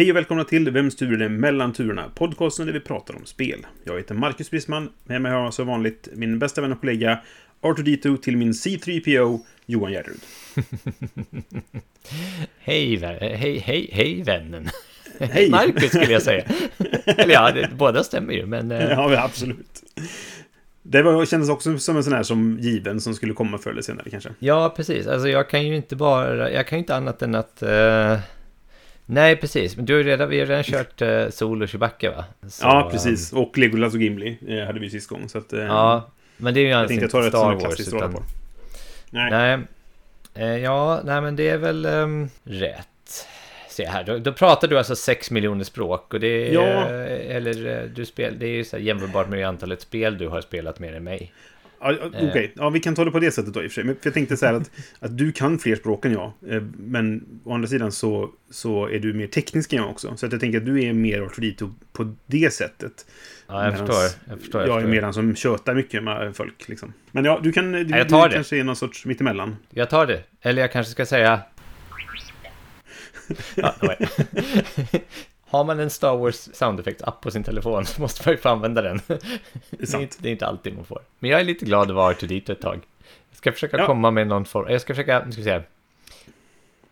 [0.00, 2.04] Hej och välkomna till Vems tur är det mellan turerna?
[2.14, 3.66] Podcasten där vi pratar om spel.
[3.84, 4.88] Jag heter Marcus Brisman.
[5.04, 7.18] Med mig har jag som vanligt min bästa vän och kollega
[7.62, 10.20] R2D2 till min C3PO Johan Järrud.
[12.58, 14.68] Hej, hej, hej, hej vännen.
[15.20, 15.50] Hej.
[15.50, 16.44] Marcus skulle jag säga.
[17.04, 18.70] Eller ja, det, båda stämmer ju, men...
[18.70, 19.82] eh, Ja, absolut.
[20.82, 23.82] Det var, kändes också som en sån här som given som skulle komma förr eller
[23.82, 24.30] senare kanske.
[24.38, 25.06] Ja, precis.
[25.06, 26.50] Alltså jag kan ju inte bara...
[26.50, 27.62] Jag kan ju inte annat än att...
[27.62, 28.18] eh,
[29.10, 29.76] nej, precis.
[29.76, 32.24] Men du har ju redan, vi har redan kört uh, Sol och Chewbacca, va?
[32.48, 33.32] Så, ja, precis.
[33.32, 35.28] Och Legolas och Gimli eh, hade vi sist gång.
[35.28, 37.28] Så att, eh, eh, Ja, men det är ju jag alltså tänkte inte ta det
[37.28, 38.12] Star Wars, klassiskt utan...
[38.12, 38.22] rollspel.
[39.10, 39.30] Nej.
[39.30, 39.58] Nej.
[40.34, 43.26] Eh, ja, nej men det är väl ehm, rätt.
[43.68, 46.52] Se här, då, då pratar du alltså sex miljoner språk och det är...
[46.52, 46.62] Ja.
[46.62, 50.40] eh, Eller eh, du spel, det är ju så jämförbart med antalet spel du har
[50.40, 51.32] spelat mer än mig.
[51.82, 53.74] Ja, ja, Okej, ja, vi kan ta det på det sättet då i och för
[53.74, 53.84] sig.
[53.84, 56.32] Men för jag tänkte så här att, att du kan fler språk än jag.
[56.48, 60.16] eh, Men å andra sidan så, så är du mer teknisk än jag också.
[60.16, 63.06] Så att jag tänker att du är mer Arturito på det sättet.
[63.46, 63.96] Ja, jag förstår.
[64.28, 64.60] Jag förstår.
[64.60, 66.68] Jag, Jag är mer den som tjötar mycket med folk.
[66.68, 66.92] Liksom.
[67.10, 67.72] Men ja, du kan...
[67.72, 68.34] Du, jag tar du det.
[68.34, 69.56] kanske är någon sorts mittemellan.
[69.70, 70.22] jag tar det.
[70.42, 71.40] Eller jag kanske ska säga...
[73.54, 73.74] Ja.
[75.50, 78.48] Har man en Star Wars sound effects-app på sin telefon så måste man ju få
[78.48, 79.00] använda den.
[79.06, 81.00] Det är, inte, det är inte alltid man får.
[81.18, 82.80] Men jag är lite glad att vara till dit ett tag.
[83.30, 83.86] Jag ska försöka Ja.
[83.86, 84.66] komma med någon form...
[84.72, 85.22] Jag ska försöka...
[85.26, 85.60] Nu ska vi se.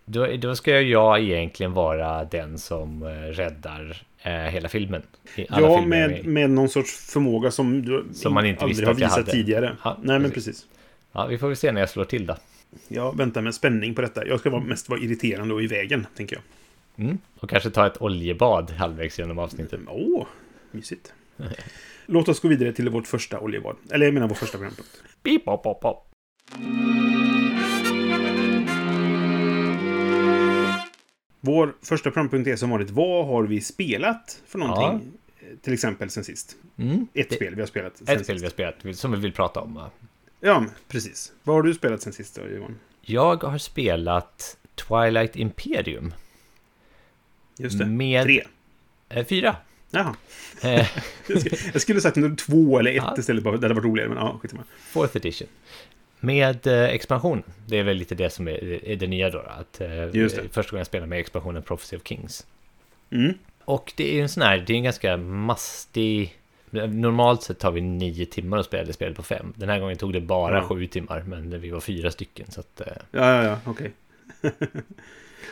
[0.05, 5.03] Då, då ska jag, egentligen vara den som eh, räddar eh, hela filmen.
[5.48, 9.31] Ja, med, med någon sorts förmåga som du Som man inte aldrig har visat hade.
[9.31, 9.77] tidigare.
[9.84, 10.45] Ja, Nej, men precis.
[10.47, 10.67] precis.
[11.12, 12.37] Ja, vi får väl se när jag slår till då.
[12.89, 14.27] Jag väntar med spänning på detta.
[14.27, 16.43] Jag ska vara, mest vara irriterande och i vägen, tänker jag.
[16.98, 17.19] Mm.
[17.41, 19.81] Och kanske ta ett oljebad halvvägs genom avsnittet.
[19.88, 20.26] Åh,
[20.70, 21.12] mysigt.
[22.06, 23.76] Låt oss gå vidare till vårt första oljebad.
[23.91, 25.03] Eller jag menar vår första programpunkt.
[25.22, 26.04] Beep, pop, pop, pop.
[31.41, 35.12] Vår första programpunkt är som vanligt, vad har vi spelat för någonting?
[35.62, 36.56] Till exempel sen sist.
[36.76, 37.06] Mm.
[37.14, 38.31] Ett Det- spel vi har spelat Ett spel sist.
[38.31, 39.75] vi har spelat, som vi vill prata om.
[39.75, 39.91] va?
[40.41, 41.32] Ja, precis.
[41.44, 42.78] Vad har du spelat sen sist då, Johan?
[43.00, 46.14] Jag har spelat Twilight Imperium.
[47.58, 47.86] Just det.
[47.86, 48.42] Med- Tre.
[49.08, 49.56] Eh, fyra.
[49.91, 50.14] Jaha.
[50.62, 50.86] Eh,
[51.72, 53.14] Jag skulle, sagt två eller ett Ja.
[53.19, 53.44] istället.
[53.44, 54.62] Det hade varit roligare, men ja, skitsamma.
[54.92, 55.48] fourth edition.
[56.20, 57.42] Med eh, expansion.
[57.66, 59.38] Det är väl lite det som är, det nya då.
[59.38, 60.42] Att, eh, Just det.
[60.52, 62.46] Första gången jag spelade med expansionen Prophecy of Kings.
[63.10, 63.34] Mm.
[63.64, 66.34] Och det är ju en sån här, det är en ganska mastig...
[66.70, 69.52] Normalt sett tar vi nio timmar att spela det spelet på fem.
[69.56, 70.62] Den här gången tog det bara Ja.
[70.69, 72.50] sju timmar, men vi var fyra stycken.
[72.50, 73.92] Så att, Ja, ja, ja, okej.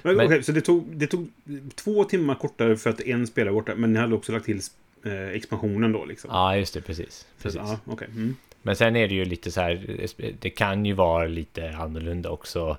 [0.02, 1.28] men, Men- okej, så det tog, det tog
[1.74, 4.60] två timmar kortare för att en spelare var borta, men ni hade också lagt till
[5.04, 6.30] eh, expansionen då liksom?
[6.32, 7.26] ja, just det, precis.
[7.36, 7.60] Så, precis.
[7.64, 8.08] ja, okej.
[8.10, 8.36] Mm.
[8.62, 9.96] Men sen är det ju lite så här,
[10.40, 12.76] det kan ju vara lite annorlunda också.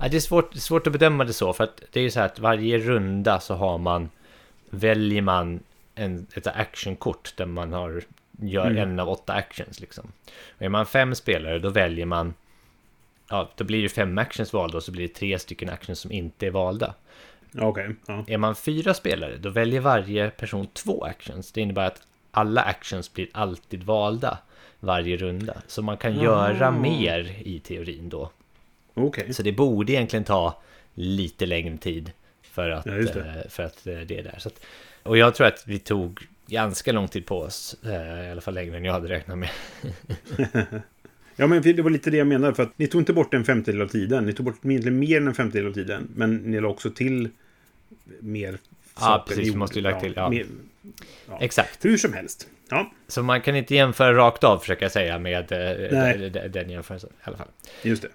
[0.00, 2.18] Ja, det är svårt, svårt att bedöma det så, för att det är ju så
[2.20, 4.08] här att varje runda så har man,
[4.70, 5.60] väljer man
[5.94, 8.02] en, ett actionkort där man har,
[8.40, 8.78] gör Mm.
[8.78, 10.12] en av åtta actions liksom.
[10.56, 12.34] Och är man fem spelare då väljer man,
[13.32, 16.12] ja, då blir det fem actions valda och så blir det tre stycken actions som
[16.12, 16.94] inte är valda.
[17.58, 17.90] Okej.
[18.06, 18.24] Ja.
[18.28, 21.52] Är man fyra spelare, då väljer varje person två actions.
[21.52, 24.38] Det innebär att alla actions blir alltid valda
[24.80, 25.62] varje runda.
[25.66, 26.52] Så man kan Jaha.
[26.52, 28.30] göra mer i teorin då.
[28.94, 29.34] Okej.
[29.34, 30.60] Så det borde egentligen ta
[30.94, 32.12] lite längre tid
[32.42, 33.20] för att, Ja, det.
[33.20, 34.34] eh, för att eh, det är där.
[34.38, 34.60] Så att,
[35.02, 38.54] och jag tror att vi tog ganska lång tid på oss, eh, i alla fall
[38.54, 39.50] längre än jag hade räknat med.
[41.36, 43.44] Ja, men det var lite det jag menade, för att ni tog inte bort en
[43.44, 44.24] femtedel av tiden.
[44.26, 47.28] Ni tog bort egentligen mer än en femtedel av tiden, men ni la också till
[48.20, 48.58] mer
[48.96, 49.24] saker.
[49.28, 50.30] precis, Ni vi måste ju lagt till, ja.
[50.30, 50.46] mer-
[51.28, 51.38] ja.
[51.40, 51.84] Exakt.
[51.84, 52.48] Hur som helst.
[52.70, 55.58] Ja, Så man kan inte jämföra rakt av, försöka jag säga, med eh,
[55.98, 56.30] Nej.
[56.52, 57.48] den jämförelsen i alla fall.
[57.82, 58.08] just det.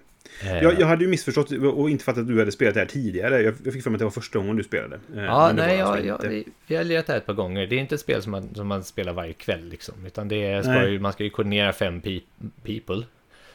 [0.44, 2.88] Eh, Jag, jag hade ju missförstått och inte fattat att du hade spelat det här
[2.88, 3.42] tidigare.
[3.42, 5.00] Jag, jag fick för mig att det var första gången du spelade.
[5.16, 6.52] Eh, Ja, nej, var ja, alltså ja, inte.
[6.68, 7.68] vi, har lirat det här ett par gånger.
[7.68, 10.06] Det är inte ett spel som man, som man spelar varje kväll liksom.
[10.06, 12.20] Utan det är, ska ju, man ska ju koordinera fem pe
[12.64, 13.06] people.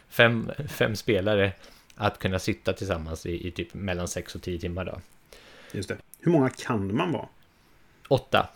[0.08, 1.52] Fem, fem spelare.
[1.94, 5.00] Att kunna sitta tillsammans i, i typ mellan sex och tio timmar då.
[5.73, 5.96] Just det.
[6.20, 7.28] Hur många kan man vara?
[8.08, 8.49] Åtta.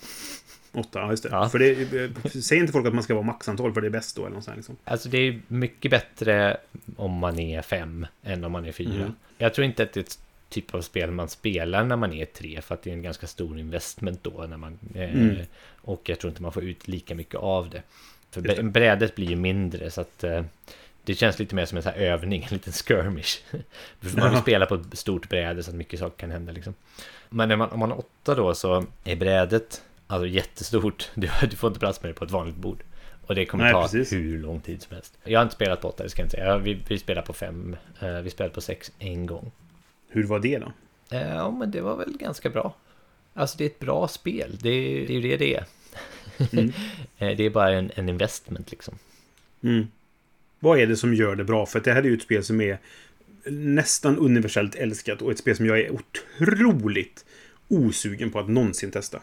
[0.76, 1.28] Åtta, ja just det.
[1.28, 1.48] Ja.
[1.48, 4.26] För det säger inte folk att man ska vara maxantal för det är bäst då
[4.26, 4.76] eller något sånt liksom.
[4.84, 6.56] Alltså det är mycket bättre
[6.96, 8.94] om man är fem än om man är fyra.
[8.94, 9.12] Mm.
[9.38, 10.18] Jag tror inte att det är ett
[10.48, 13.26] typ av spel man spelar när man är tre för att det är en ganska
[13.26, 15.36] stor investment då när man eh, Mm.
[15.80, 17.82] och jag tror inte man får ut lika mycket av det.
[18.30, 18.48] För det.
[18.54, 20.44] brä- brädet blir ju mindre så att eh,
[21.04, 23.38] det känns lite mer som en här övning, en liten skirmish.
[24.00, 26.74] För man vill spela på ett stort bräde så att mycket saker kan hända liksom.
[27.28, 31.10] Men när man, om man har åtta då så är brädet alltså jättestort.
[31.14, 32.82] Du, du får inte plats med det på ett vanligt bord.
[33.26, 34.12] Och det kommer Nej, ta precis.
[34.12, 35.18] hur lång tid som helst.
[35.24, 36.58] Jag har inte spelat på åtta, det ska jag inte säga.
[36.58, 39.52] Vi, vi spelar på fem, eh, vi spelade på sex en gång.
[40.08, 40.72] Hur var det då?
[41.16, 42.74] Eh, Ja, men det var väl ganska bra.
[43.34, 45.64] Alltså det är ett bra spel, det är ju det det är.
[46.52, 46.72] Mm.
[47.18, 48.94] Eh, det är bara en, en investment liksom.
[49.62, 49.86] Mm.
[50.58, 51.66] Vad är det som gör det bra?
[51.66, 52.78] För det här är ju ett spel som är
[53.50, 57.24] nästan universellt älskat och ett spel som jag är otroligt
[57.68, 59.20] osugen på att någonsin testa.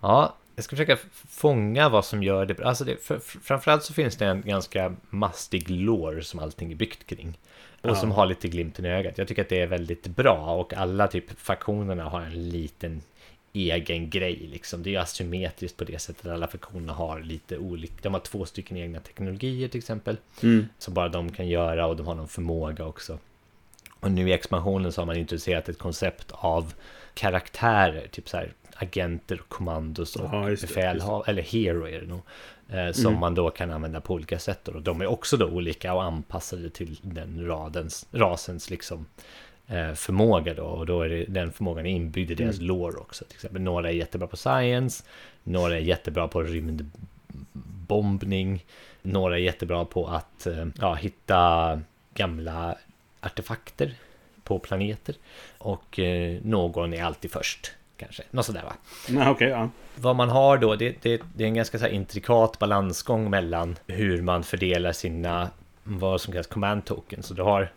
[0.00, 0.98] Ja, jag ska försöka
[1.28, 2.66] fånga vad som gör det bra.
[2.66, 6.76] Alltså det, för, för, framförallt så finns det en ganska mastig lore som allting är
[6.76, 7.38] byggt kring.
[7.82, 7.94] Och Ja.
[7.94, 9.18] som har lite glimten i ögat.
[9.18, 13.02] Jag tycker att det är väldigt bra och alla typ faktionerna har en liten
[13.52, 14.82] egen grej liksom.
[14.82, 16.26] Det är ju asymmetriskt på det sättet.
[16.26, 17.94] Alla faktionerna har lite olika.
[18.02, 20.16] De har två stycken egna teknologier till exempel.
[20.42, 20.68] Mm.
[20.78, 23.18] Som bara de kan göra och de har någon förmåga också.
[24.00, 26.74] Och nu i expansionen så har man introducerat ett koncept av
[27.14, 32.20] karaktärer, typ så här agenter och kommandos och Ja, befälhavare, eller hero är det nog.
[32.68, 33.20] Eh, som Mm.
[33.20, 34.60] man då kan använda på olika sätt.
[34.64, 34.72] då.
[34.72, 39.06] Och de är också då olika och anpassade till den radens, rasens liksom
[39.66, 40.64] eh, förmåga då.
[40.64, 42.66] Och då är det, den förmågan är inbyggd i deras Mm.
[42.68, 43.24] lore också.
[43.24, 45.04] Till exempel några är jättebra på science,
[45.42, 46.42] några är jättebra på
[47.52, 48.64] rymdbombning,
[49.02, 51.80] några är jättebra på att eh, ja, hitta
[52.14, 52.76] gamla
[53.20, 53.94] artefakter
[54.44, 55.14] på planeter.
[55.58, 58.22] Och eh, någon är alltid först, kanske.
[58.30, 58.72] Något sådär va.
[59.08, 59.70] Nej, okej, ja.
[59.96, 64.22] Vad man har då, det, det, det är en ganska så intrikat balansgång mellan hur
[64.22, 65.50] man fördelar sina,
[65.84, 67.26] vad som kallas command tokens.
[67.26, 67.72] Så du har,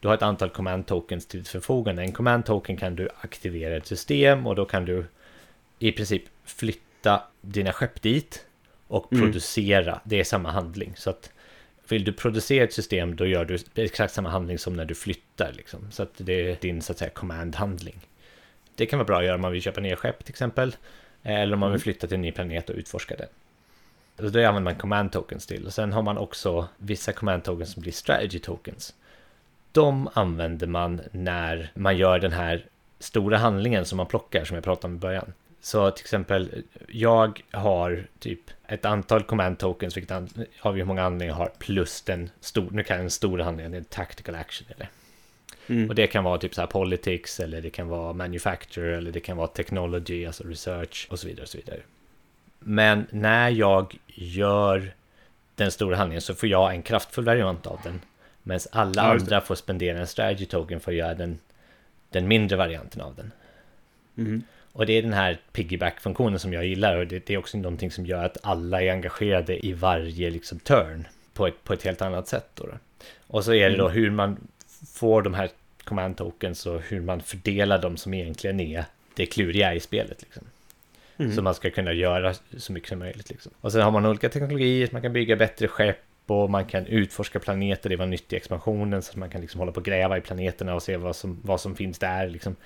[0.00, 2.02] du har ett antal command tokens till ditt förfogande.
[2.02, 5.04] En command token kan du aktivera ett system och då kan du
[5.78, 8.46] i princip flytta dina skepp dit
[8.86, 9.24] och Mm.
[9.24, 10.00] producera.
[10.04, 10.92] Det är samma handling.
[10.96, 11.30] Så att
[11.88, 15.52] vill du producera ett system då gör du exakt samma handling som när du flyttar.
[15.52, 15.80] Liksom.
[15.90, 18.00] Så att det är din så att säga command-handling.
[18.80, 20.76] Det kan vara bra att göra om man vill köpa nya skepp till exempel.
[21.22, 23.26] Eller om man vill flytta till en ny planet och utforska den.
[24.18, 25.66] Så det använder man command tokens till.
[25.66, 28.94] Och sen har man också vissa command tokens som blir strategy tokens.
[29.72, 32.64] De använder man när man gör den här
[32.98, 35.32] stora handlingen som man plockar som jag pratade om i början.
[35.60, 40.10] Så till exempel, jag har typ ett antal command tokens, vilket
[40.58, 43.70] har vi hur många handlingar jag har, plus den stor, nu kan en stor handling,
[43.70, 44.88] det är en tactical action eller
[45.70, 45.88] Mm.
[45.88, 49.20] och det kan vara typ så här politics eller det kan vara manufacture eller det
[49.20, 51.42] kan vara technology, alltså research och så vidare.
[51.42, 51.80] Och så vidare.
[52.58, 54.92] Men när jag gör
[55.54, 58.00] den stora handlingen så får jag en kraftfull variant av den.
[58.42, 61.38] Medan alla Ja, andra får spendera en strategy token för att göra den,
[62.10, 63.32] den mindre varianten av den.
[64.16, 64.42] Mm.
[64.72, 67.90] Och det är den här piggyback-funktionen som jag gillar och det, det är också någonting
[67.90, 72.02] som gör att alla är engagerade i varje liksom turn på ett, på ett helt
[72.02, 72.46] annat sätt.
[72.54, 72.72] Då då.
[73.26, 73.96] Och så är det då Mm.
[73.96, 74.36] hur man
[74.94, 75.50] får de här
[75.84, 78.84] command tokens och hur man fördelar dem som egentligen är
[79.14, 80.22] det kluriga i spelet.
[80.22, 80.42] Liksom.
[81.16, 81.32] Mm.
[81.34, 83.30] Så man ska kunna göra så mycket som möjligt.
[83.30, 83.52] Liksom.
[83.60, 87.38] Och sen har man olika teknologier, man kan bygga bättre skepp och man kan utforska
[87.40, 90.18] planeter, det var nytt i expansionen, så att man kan liksom hålla på och gräva
[90.18, 92.28] i planeterna och se vad som, vad som finns där.
[92.28, 92.56] Liksom.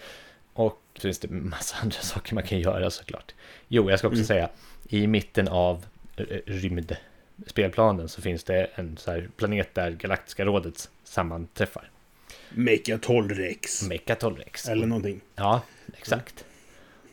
[0.53, 3.35] Och så finns det massa andra saker man kan göra såklart.
[3.69, 4.27] Jo, jag ska också Mm.
[4.27, 4.49] säga,
[4.89, 5.87] i mitten av
[6.17, 11.91] eh, rymdspelplanen så finns det en så här planet där Galaktiska rådet sammanträffar.
[12.55, 13.83] Mecha 12 Rex.
[13.83, 14.69] Mekatolrex.
[14.69, 15.21] Eller någonting.
[15.35, 15.63] Ja,
[15.99, 16.45] exakt.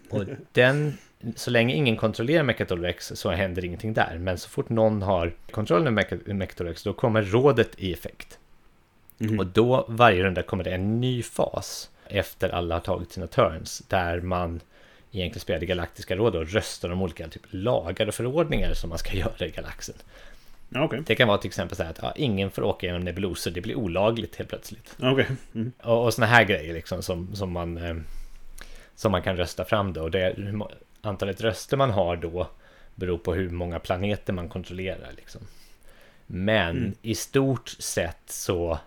[0.10, 0.98] Och den,
[1.36, 4.18] så länge ingen kontrollerar Mekatolrex så händer ingenting där.
[4.20, 8.40] Men så fort någon har kontroll över Mekatolrex då kommer rådet i effekt.
[9.18, 9.40] Mhm.
[9.40, 13.84] Och då varje runda kommer det en ny fas efter alla har tagit sina turns.
[13.88, 14.62] Där man
[15.12, 18.98] egentligen spelar det galaktiska rådet och röstar om olika typ lagar och förordningar som man
[18.98, 19.96] ska göra i galaxen.
[20.76, 21.04] Okej.
[21.06, 23.62] Det kan vara till exempel så här att ja, ingen får åka genom nebulosor, det
[23.62, 24.96] blir olagligt helt plötsligt.
[25.00, 25.28] Okej.
[25.56, 25.72] Mm.
[25.84, 27.96] Och, och såna här grejer liksom som, som, man, eh,
[28.96, 30.02] som man kan rösta fram då.
[30.02, 30.36] Och det,
[31.02, 32.48] antalet röster man har då
[32.96, 35.12] beror på hur många planeter man kontrollerar.
[35.16, 35.42] Liksom.
[36.28, 36.94] Men Mm.
[37.02, 38.80] i stort sett så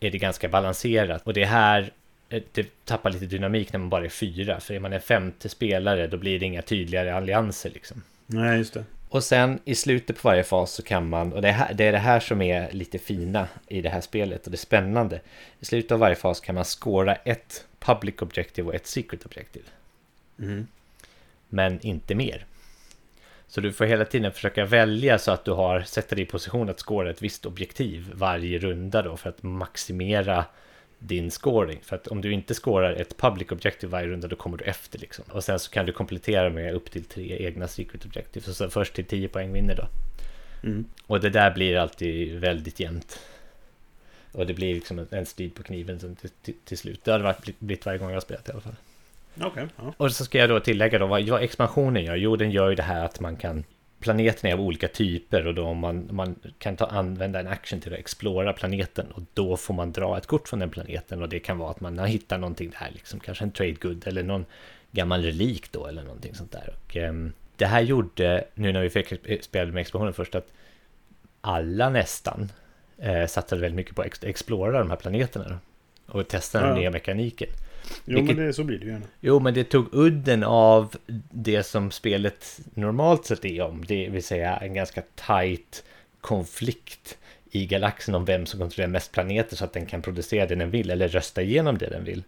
[0.00, 1.22] är det ganska balanserat.
[1.26, 1.90] Och det här
[2.28, 4.60] eh, det tappar lite dynamik när man bara är fyra.
[4.60, 7.70] För är man en femte spelare då blir det inga tydligare allianser.
[7.70, 8.02] Liksom.
[8.26, 8.84] Nej, just det.
[9.14, 11.92] Och sen i slutet på varje fas så kan man, och det, här, det är
[11.92, 15.20] det här som är lite fina i det här spelet och det spännande.
[15.60, 19.64] I slutet av varje fas kan man skåra ett public objective och ett secret objective.
[20.38, 20.66] Mm.
[21.48, 22.46] Men inte mer.
[23.46, 26.70] Så du får hela tiden försöka välja så att du har, sätter dig i position
[26.70, 30.44] att skåra ett visst objektiv varje runda då för att maximera
[31.06, 31.78] din scoring.
[31.82, 34.98] För att om du inte scorar ett public objective varje runda då kommer du efter
[34.98, 35.24] liksom.
[35.28, 38.48] Och sen så kan du komplettera med upp till tre egna secret objectives.
[38.48, 39.88] Och så först till 10 poäng vinner då.
[40.68, 40.84] Mm.
[41.06, 43.20] Och det där blir alltid väldigt jämnt.
[44.32, 47.04] Och det blir liksom en- strid på kniven sen till, till, till slut.
[47.04, 48.76] Det har det varit, blivit varje gång jag har spelat i alla fall.
[49.40, 49.94] Okej, ja.
[49.96, 52.16] Och så ska jag då tillägga då vad, vad expansionen gör.
[52.16, 53.64] Jo, den gör ju det här att man kan
[54.04, 57.92] Planeterna är av olika typer och då man, man kan ta, använda en action till
[57.92, 61.38] att explora planeten och då får man dra ett kort från den planeten och det
[61.40, 64.44] kan vara att man har hittat någonting där, liksom kanske en trade good eller någon
[64.92, 66.74] gammal relik då eller någonting sånt där.
[66.84, 70.52] Och, ehm, det här gjorde, nu när vi fick spela med expansionen först, att
[71.40, 72.52] alla nästan
[72.98, 75.58] eh, satsade väldigt mycket på att ex- explora de här planeterna
[76.06, 76.74] och testa den Ja.
[76.76, 77.48] nya mekaniken.
[78.04, 79.06] Jo, Vilket- men det, så blir det ju gärna.
[79.20, 80.96] Jo, men det tog udden av
[81.30, 83.84] det som spelet normalt sett är om.
[83.86, 85.84] Det vill säga en ganska tight
[86.20, 87.18] konflikt
[87.50, 90.70] i galaxen om vem som kontrollerar mest planeter så att den kan producera det den
[90.70, 92.22] vill eller rösta igenom det den vill.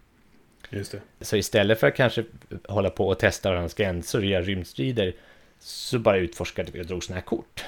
[0.69, 1.01] Just det.
[1.25, 2.23] Så istället för att kanske
[2.67, 5.13] hålla på och testa varandras gränser och göra rymdstrider
[5.59, 7.65] så bara utforskade vi och drog sådana här kort.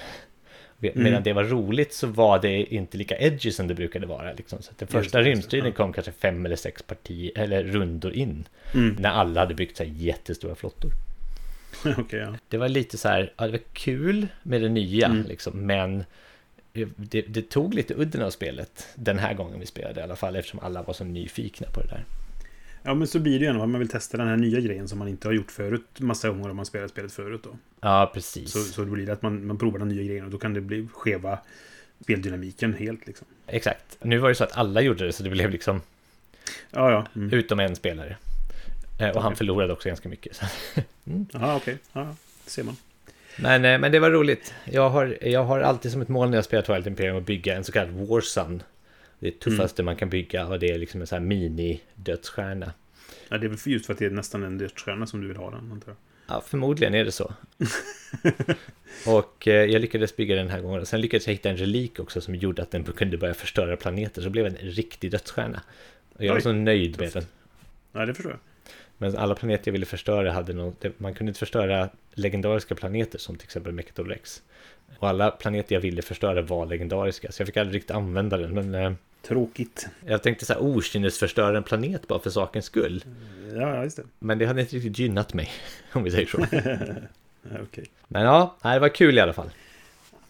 [0.80, 1.24] Medan Mm.
[1.24, 4.34] det var roligt så var det inte lika edgy som det brukade vara.
[4.34, 4.62] Liksom.
[4.62, 8.48] Så den första rymdstriden kom kanske fem eller sex parti eller rundor in.
[8.74, 8.96] Mm.
[9.00, 10.92] När alla hade byggt så här jättestora flottor.
[11.98, 12.36] Okej, ja.
[12.48, 15.26] Det var lite så här, ja, det var kul med det nya Mm.
[15.28, 16.04] liksom, men
[16.96, 20.36] det, det tog lite udden av spelet den här gången vi spelade i alla fall
[20.36, 22.04] eftersom alla var så nyfikna på det där.
[22.84, 23.66] Ja, men så blir det ju ändå.
[23.66, 25.86] Man vill testa den här nya grejen som man inte har gjort förut.
[26.00, 27.50] Massa gånger om man spelat spelet förut då.
[27.82, 28.52] Ja, precis.
[28.52, 30.54] Så, så det blir det att man, man provar den nya grejen och då kan
[30.54, 31.40] det bli skeva
[32.04, 33.28] speldynamiken helt liksom.
[33.48, 33.98] Exakt.
[34.02, 35.82] Nu var det så att alla gjorde det så det blev liksom
[36.72, 37.06] Ja, ja.
[37.16, 37.34] Mm.
[37.34, 38.18] utom en spelare.
[39.00, 39.38] Eh, Och han Okej.
[39.38, 40.36] förlorade också ganska mycket.
[40.36, 40.46] Så.
[41.32, 41.78] Jaha, okej.
[41.94, 42.16] Ja, ja.
[42.46, 42.76] det ser man.
[43.38, 44.54] Men, eh, men det var roligt.
[44.66, 47.56] Jag har, jag har alltid som ett mål när jag spelar Twilight Imperium att bygga
[47.56, 48.64] en så kallad Warsun.
[49.20, 52.74] Det tuffaste man kan bygga och det är liksom en sån här mini-dödsstjärna.
[53.30, 55.38] Ja, det är väl just för att det är nästan en dödsstjärna som du vill
[55.38, 55.98] ha den, antar jag.
[56.36, 57.34] Ja, förmodligen är det så.
[59.06, 60.86] och eh, jag lyckades bygga den här gången.
[60.86, 64.22] Sen lyckades jag hitta en relik också som gjorde att den kunde börja förstöra planeter.
[64.22, 65.62] Så det blev en riktig dödsstjärna.
[66.16, 67.14] Och jag var Oj, så nöjd med tufft.
[67.14, 67.26] den.
[68.02, 68.40] Ja, det förstår jag.
[68.98, 73.18] Men alla planeter jag ville förstöra hade något, det- man kunde inte förstöra legendariska planeter
[73.20, 74.42] som till exempel Mechatol Rex.
[74.98, 78.53] Och alla planeter jag ville förstöra var legendariska, så jag fick aldrig riktigt använda den.
[78.53, 78.93] Men eh,
[79.27, 79.88] Tråkigt.
[80.05, 83.03] jag tänkte så här, okynnesförstöra en planet bara för sakens skull.
[83.55, 84.03] Ja, just det.
[84.19, 85.50] Men det hade inte riktigt gynnat mig,
[85.93, 86.38] om vi säger så.
[87.63, 87.86] Okej.
[88.08, 89.50] Men ja, det var kul i alla fall.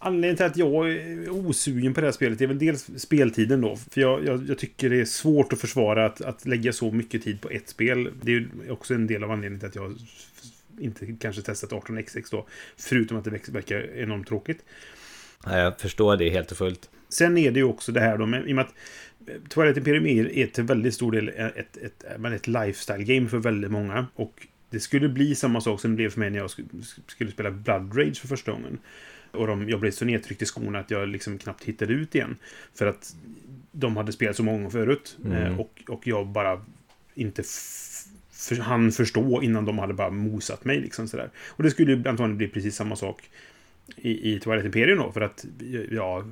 [0.01, 3.75] Anledningen till att jag är osugen på det här spelet är väl dels speltiden då.
[3.75, 7.23] För jag, jag, jag tycker det är svårt att försvara att, att lägga så mycket
[7.23, 8.09] tid på ett spel.
[8.21, 9.95] Det är också en del av anledningen till att jag
[10.79, 12.48] inte kanske testat 18xx då.
[12.77, 14.65] Förutom att det verkar- enormt tråkigt.
[15.45, 16.89] Ja, Jag förstår det helt och fullt.
[17.09, 18.74] Sen är det ju också det här då med, i och med att
[19.50, 23.38] Twilight Imperium är, är till väldigt stor del ett, ett, ett, men ett lifestyle-game för
[23.38, 24.07] väldigt många.
[24.15, 26.50] Och det skulle bli samma sak som det blev för mig när jag
[27.07, 28.77] skulle, spela Blood Rage för första gången.
[29.31, 32.38] Och de, jag blev så nedtryckt i skorna att jag liksom knappt hittade ut igen.
[32.74, 33.15] För att
[33.71, 35.17] de hade spelat så många gånger förut.
[35.25, 35.43] Mm.
[35.43, 36.65] Eh, och, och jag bara
[37.15, 37.43] inte
[38.39, 40.79] för, han förstå innan de hade bara mosat mig.
[40.79, 41.29] Liksom sådär.
[41.48, 43.29] Och det skulle ju antagligen bli precis samma sak
[43.96, 45.12] i, i Twilight Imperium då.
[45.12, 45.46] För att
[45.91, 46.25] ja,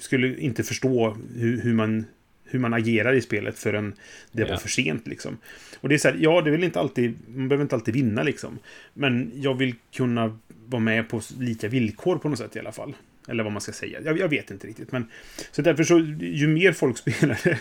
[0.00, 2.04] skulle inte förstå hur, hur, man,
[2.44, 3.94] hur man agerar i spelet förrän
[4.32, 4.48] det Ja.
[4.48, 5.06] var för sent.
[5.06, 5.36] Liksom.
[5.80, 8.22] Och det är så här, ja, det vill inte alltid, man behöver inte alltid vinna
[8.22, 8.58] liksom.
[8.94, 12.94] Men jag vill kunna vara med på lika villkor på något sätt i alla fall.
[13.28, 14.00] Eller vad man ska säga.
[14.04, 14.92] Jag, jag vet inte riktigt.
[14.92, 15.10] Men,
[15.52, 17.58] så därför så, ju mer folk spelar det,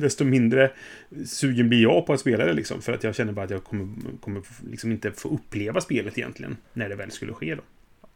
[0.00, 0.70] desto mindre
[1.26, 2.52] sugen blir jag på att spela det.
[2.52, 3.88] Liksom, för att jag känner bara att jag kommer,
[4.20, 6.56] kommer liksom inte få uppleva spelet egentligen.
[6.72, 7.62] När det väl skulle ske då.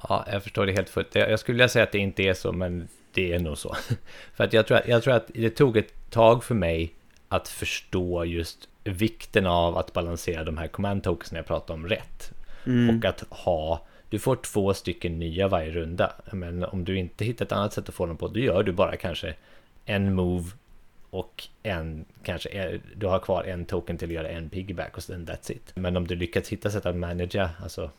[0.09, 1.15] Ja, jag förstår det helt fullt.
[1.15, 3.77] Jag skulle vilja säga att det inte är så, men det är nog så.
[4.35, 6.95] För att jag tror att, jag tror att det tog ett tag för mig
[7.29, 12.33] att förstå just vikten av att balansera de här command tokens jag pratade om rätt.
[12.67, 12.99] Mm.
[12.99, 16.13] Och att ha, du får två stycken nya varje runda.
[16.33, 18.73] Men om du inte hittar ett annat sätt att få dem på, då gör du
[18.73, 19.35] bara kanske
[19.85, 20.51] en move
[21.11, 25.03] och en, kanske, är- du har kvar en token till att göra en piggyback och
[25.03, 25.73] sen that's it.
[25.75, 27.91] Men om du lyckas hitta sätt att managera, alltså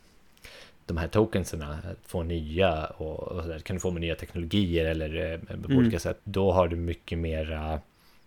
[0.86, 5.32] de här tokenserna, få nya och, och där, kan du få med nya teknologier eller
[5.34, 5.77] eh, på Mm.
[5.77, 7.79] olika sätt, då har du mycket mera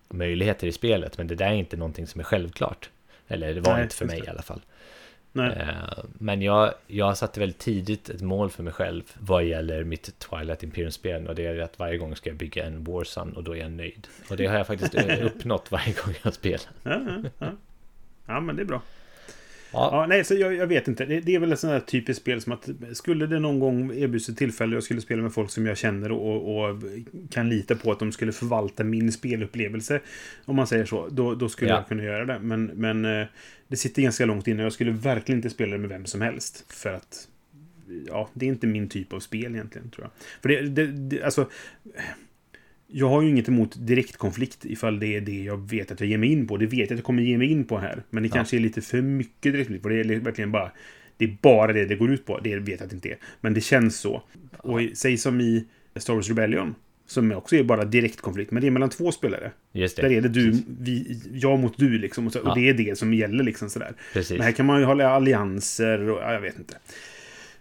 [0.09, 1.19] möjligheter i spelet.
[1.19, 2.90] Men det där är inte någonting som är självklart.
[3.28, 4.26] Eller det var Nej, inte för mig det.
[4.26, 4.61] i alla fall.
[5.45, 10.19] Eh, Men jag, jag satte väldigt tidigt ett mål för mig själv vad gäller mitt
[10.19, 13.52] Twilight Imperium-spel och det är att varje gång ska jag bygga en Warsun och då
[13.52, 14.07] är jag nöjd.
[14.31, 16.61] Och det har jag faktiskt eh, uppnått varje gång jag spelar.
[16.83, 17.52] Ja, ja, ja.
[18.26, 18.83] ja, men det är bra.
[19.76, 21.04] Ja, nej, så jag, jag vet inte.
[21.04, 23.92] Det, det är väl ett sånt här typiskt spel som att skulle det någon gång
[23.92, 26.83] erbjudas ett tillfälle jag skulle spela med folk som jag känner och, och
[27.30, 30.00] kan lita på att de skulle förvalta min spelupplevelse,
[30.45, 31.76] om man säger så, då, då skulle Ja.
[31.76, 32.38] jag kunna göra det.
[32.38, 33.26] Men, men eh,
[33.68, 34.62] det sitter ganska långt inne.
[34.62, 36.64] Jag skulle verkligen inte spela det med vem som helst.
[36.68, 37.28] För att,
[38.06, 40.11] ja, det är inte min typ av spel egentligen, tror jag.
[40.42, 41.49] För det, det, det alltså...
[42.88, 46.19] Jag har ju inget emot direktkonflikt ifall det är det jag vet att jag ger
[46.19, 46.57] mig in på.
[46.57, 48.02] Det vet jag att jag kommer ge mig in på här.
[48.11, 48.35] Men det Ja.
[48.35, 49.83] kanske är lite för mycket direktkonflikt.
[49.83, 50.71] För det är verkligen bara...
[51.19, 52.38] Det är bara det det går ut på.
[52.40, 53.16] Det vet jag att det inte är.
[53.40, 54.23] Men det känns så.
[54.59, 55.64] Och i- säg som i
[55.97, 56.75] Star Wars Rebellion.
[57.07, 58.50] Som också är bara direktkonflikt.
[58.50, 59.50] Men det är mellan två spelare.
[59.73, 60.02] Just det.
[60.02, 62.26] Där är det du, vi, jag mot du liksom.
[62.26, 62.50] Och, så, Ja.
[62.50, 63.93] och det är det som gäller liksom sådär.
[64.12, 64.31] Precis.
[64.38, 66.75] Men här kan man ju hålla allianser och ja, jag vet inte.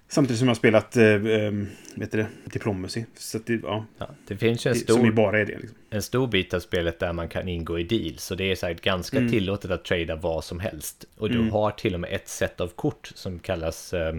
[0.08, 1.52] Samtidigt som jag har spelat, eh, eh,
[1.96, 3.04] vet du det, Diplomacy.
[3.16, 5.58] Så att det, ja, Ja, det finns ju en stor, bara är det.
[5.58, 5.78] Liksom.
[5.90, 8.24] en stor bit av spelet där man kan ingå i deals.
[8.24, 9.30] Så det är så här ganska Mm.
[9.32, 11.06] tillåtet att trada vad som helst.
[11.18, 11.52] Och du Mm.
[11.52, 14.16] har till och med ett sätt av kort som kallas, eh,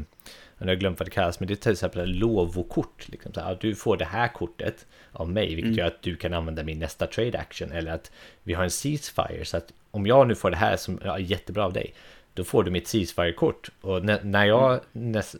[0.59, 3.09] jag har glömt vad det kallas, men det är till exempel lovokort.
[3.09, 5.78] Liksom så här, du får det här kortet av mig, vilket Mm.
[5.78, 7.73] gör att du kan använda min nästa trade action.
[7.73, 8.11] Eller att
[8.43, 11.19] vi har en ceasefire, så att om jag nu får det här som ja, är
[11.23, 11.95] jättebra av dig,
[12.37, 13.71] då får du mitt ceasefire-kort.
[13.81, 15.37] Och när, när jag näs,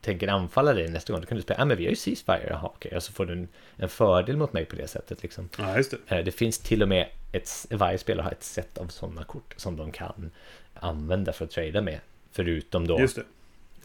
[0.00, 2.46] tänker anfalla dig nästa gång, då kan du säga, ja men vi har ju ceasefire,
[2.50, 5.48] jaha okej, och så får du en, en fördel mot mig på det sättet liksom.
[5.58, 6.16] Ja, just det.
[6.18, 9.54] Eh, Det finns till och med ett, varje spelare har ett sätt av sådana kort
[9.56, 10.30] som de kan
[10.74, 12.00] använda för att trada med.
[12.32, 12.98] Förutom då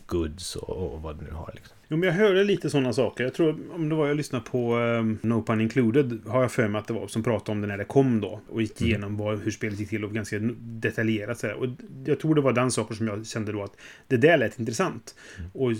[0.05, 1.51] goods och, och vad du nu har.
[1.55, 1.77] Liksom.
[1.93, 3.23] Jo, men jag hörde lite sådana saker.
[3.23, 6.67] Jag tror, om det var jag lyssnade på um, No Pun Included, har jag för
[6.67, 8.41] mig att det var, som pratade om det när det kom då.
[8.49, 8.89] Och gick Mm.
[8.89, 11.39] igenom vad, hur spelet gick till och ganska detaljerat.
[11.39, 11.55] Så här.
[11.55, 11.67] Och
[12.05, 13.75] jag tror det var den saken som jag kände då att
[14.07, 15.15] det där lät intressant.
[15.37, 15.49] Mm.
[15.53, 15.71] Och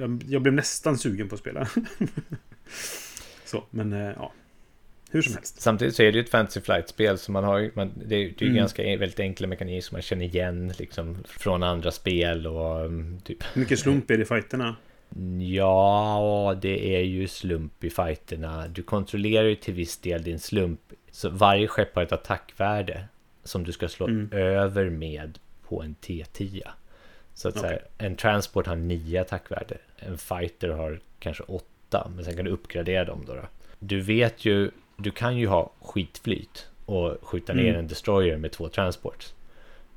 [0.00, 1.68] jag, jag blev nästan sugen på att spela.
[3.44, 4.32] så, men eh, ja.
[5.10, 5.60] Hur som helst.
[5.60, 8.34] Samtidigt så är det ju ett Fantasy Flight-spel så man har man, det är ju
[8.40, 8.54] Mm.
[8.54, 13.20] ganska e- väldigt enkla mekanismer som man känner igen liksom, från andra spel och um,
[13.24, 14.76] typ mycket slump är det i fighterna?
[15.40, 18.68] Ja, det är ju slump i fighterna.
[18.68, 20.80] Du kontrollerar ju till viss del din slump.
[21.10, 23.04] Så varje skepp har ett attackvärde
[23.44, 24.32] som du ska slå Mm.
[24.32, 26.62] över med på en T10.
[27.34, 29.76] Så att så här, en transport har nio attackvärde.
[29.96, 33.34] En fighter har kanske åtta, men sen kan du uppgradera dem då.
[33.34, 33.42] då.
[33.78, 37.78] Du vet ju, du kan ju ha skitflyt och skjuta ner Mm.
[37.78, 39.34] en destroyer med två transports.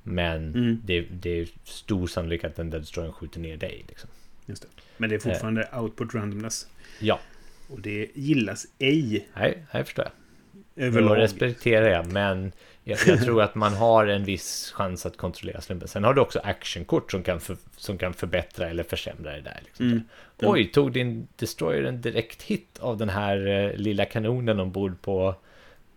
[0.04, 0.82] Men Mm.
[0.86, 3.86] det, det är stor sannolikhet att den där destroyern skjuter ner dig.
[3.88, 4.10] Liksom.
[4.46, 4.68] Just det.
[4.98, 6.68] Men det är fortfarande output randomness.
[7.00, 7.20] Ja,
[7.68, 10.12] Och det gillas ej nej, jag förstår jag.
[10.76, 11.18] Då överlag.
[11.18, 12.52] respekterar jag, men
[12.84, 15.88] jag, jag tror att man har en viss chans att kontrollera slumpen.
[15.88, 19.60] Sen har du också actionkort som kan, för, som kan förbättra eller försämra det där.
[19.66, 19.86] Liksom.
[19.86, 20.02] Mm.
[20.42, 25.36] Oj, tog din Destroyer en direkt hit av den här eh, lilla kanonen ombord på,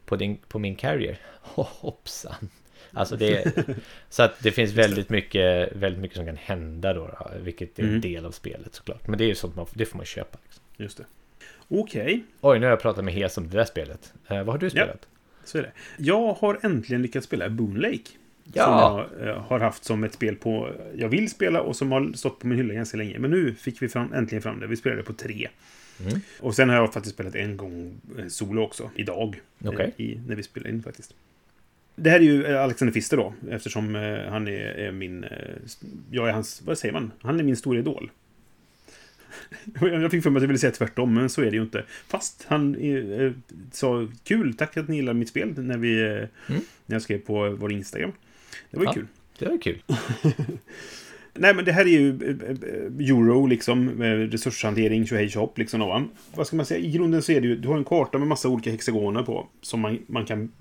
[0.04, 1.18] på, din, på min carrier?
[1.54, 2.48] Oh, hoppsan!
[2.92, 3.52] Alltså det,
[4.08, 7.82] så att det finns väldigt mycket, väldigt mycket som kan hända då, då vilket är
[7.82, 8.00] en Mm.
[8.00, 9.06] del av spelet såklart.
[9.08, 10.38] Men det är ju sånt man, det får man köpa.
[10.44, 10.62] Liksom.
[10.76, 11.04] Just det.
[11.68, 14.12] Okej, Oj, nu har jag pratat med Hes om det där spelet.
[14.28, 15.06] Eh, vad har du spelat?
[15.44, 15.72] så är det.
[15.96, 17.98] Jag har äntligen lyckats spela Boon Lake.
[18.52, 18.64] Ja.
[18.64, 22.12] Som jag eh, har haft som ett spel på jag vill spela och som har
[22.14, 23.18] stått på min hylla ganska länge.
[23.18, 24.66] Men nu fick vi fram, äntligen fram det.
[24.66, 25.48] Vi spelade på tre.
[26.00, 26.20] Mm.
[26.40, 28.90] Och sen har jag faktiskt spelat en gång eh, solo också.
[28.94, 29.40] Idag.
[29.64, 29.92] Okej.
[29.96, 31.14] I, när vi spelade in faktiskt.
[32.02, 33.34] Det här är ju eh, Alexander Fister då.
[33.50, 35.24] Eftersom eh, han är, är min...
[35.24, 35.30] eh,
[36.10, 36.62] Jag är hans...
[36.62, 37.10] Vad säger man?
[37.22, 38.10] Han är min stora idol.
[39.80, 41.84] Jag fick för mig att jag ville säga tvärtom, men så är det ju inte.
[42.08, 43.32] Fast han eh,
[43.72, 46.24] sa kul, tack att ni gillar mitt spel när, vi, eh,
[46.86, 48.12] när jag skrev på vår Instagram.
[48.70, 48.92] Det var ju Ja.
[48.94, 49.06] kul.
[49.38, 49.82] Det var kul.
[51.34, 52.08] Nej, men det här är ju
[53.08, 54.02] euro, liksom.
[54.02, 55.80] Resurshantering, tjohej tjohopp, liksom.
[55.80, 56.04] va?
[56.34, 56.80] Vad ska man säga?
[56.86, 57.56] I grunden så är det ju...
[57.56, 59.48] Du har en karta med massa olika hexagoner på.
[59.60, 60.52] Som man, man kan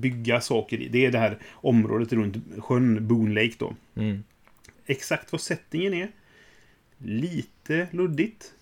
[0.00, 0.88] bygga saker i.
[0.88, 3.74] Det är det här området runt sjön Boon Lake då.
[3.96, 4.22] Mm.
[4.86, 6.08] Exakt vad settingen är.
[6.98, 8.52] Lite luddigt.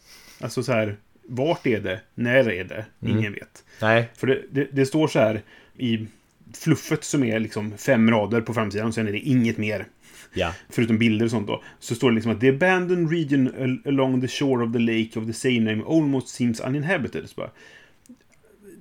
[0.41, 0.97] Alltså så här...
[1.31, 2.01] Vart är det?
[2.15, 2.87] När är det?
[3.03, 3.33] Ingen Mm.
[3.33, 3.65] vet.
[3.83, 5.43] Nej, För det, det, det står så här
[5.77, 6.07] i
[6.55, 8.87] fluffet som är liksom fem rader på framsidan.
[8.89, 9.87] Och sen är det inget mer.
[10.35, 10.55] ja.
[10.69, 11.63] Förutom bilder och sånt då.
[11.79, 15.19] Så står det liksom att the abandoned region al- along the shore of the lake
[15.21, 17.29] of the same name almost seems uninhabited.
[17.29, 17.51] Så bara,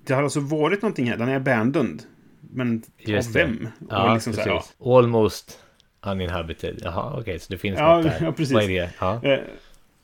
[0.05, 1.17] det har alltså varit någonting här.
[1.17, 2.03] Den är abandoned.
[2.51, 3.39] Men Just av det.
[3.43, 3.67] vem?
[3.89, 4.51] Ja, Och liksom så precis.
[4.53, 4.97] här, ja.
[4.97, 5.59] Almost
[6.05, 6.79] uninhabited.
[6.83, 8.17] Jaha, okej, så det finns Ja, något där.
[8.21, 8.53] ja, precis.
[8.53, 8.91] Vad är det?
[8.99, 9.23] Ja.
[9.23, 9.39] Eh,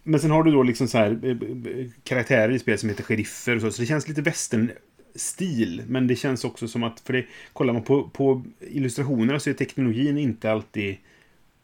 [0.04, 3.04] Men sen har du då liksom så här eh, eh, karaktärer i spelet som heter
[3.04, 3.72] sheriffer och så.
[3.72, 5.84] Så det känns lite västern-stil.
[5.88, 9.54] Men det känns också som att, för det, kollar man på, på illustrationerna så är
[9.54, 10.98] teknologin inte alltid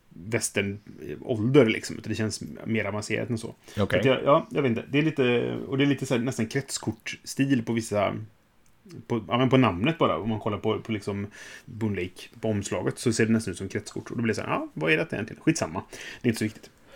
[0.09, 1.97] västern-ålder liksom.
[1.97, 3.55] Utan det känns mer avancerat än så.
[3.79, 4.01] Okej.
[4.03, 4.83] Så jag, ja, jag vet inte.
[4.91, 8.15] Det är lite, och det är lite så här, nästan kretskortstil på vissa
[9.07, 10.17] på, ja, men på namnet bara.
[10.17, 11.27] Om man kollar på, på liksom
[11.65, 14.11] Boon Lake på omslaget så ser det nästan ut som kretskort.
[14.11, 15.43] Och då blir det så här, ja, vad är detta egentligen?
[15.43, 15.83] Skitsamma.
[16.21, 16.69] Det är inte så viktigt.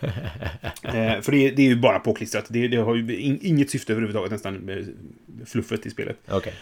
[0.82, 2.46] eh, för det, det, är ju bara påklistrat.
[2.48, 4.88] Det, det har ju in, inget syfte överhuvudtaget nästan med
[5.46, 6.30] fluffet i spelet.
[6.30, 6.52] Okay.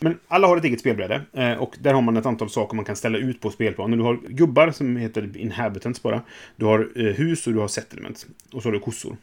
[0.00, 1.22] Men alla har ett eget spelbräde.
[1.32, 3.98] Eh, och där har man ett antal saker man kan ställa ut på spelplanen.
[3.98, 6.22] Du har gubbar som heter inhabitants bara.
[6.56, 8.26] Du har eh, hus och du har settlements.
[8.52, 9.16] Och så har du kossor.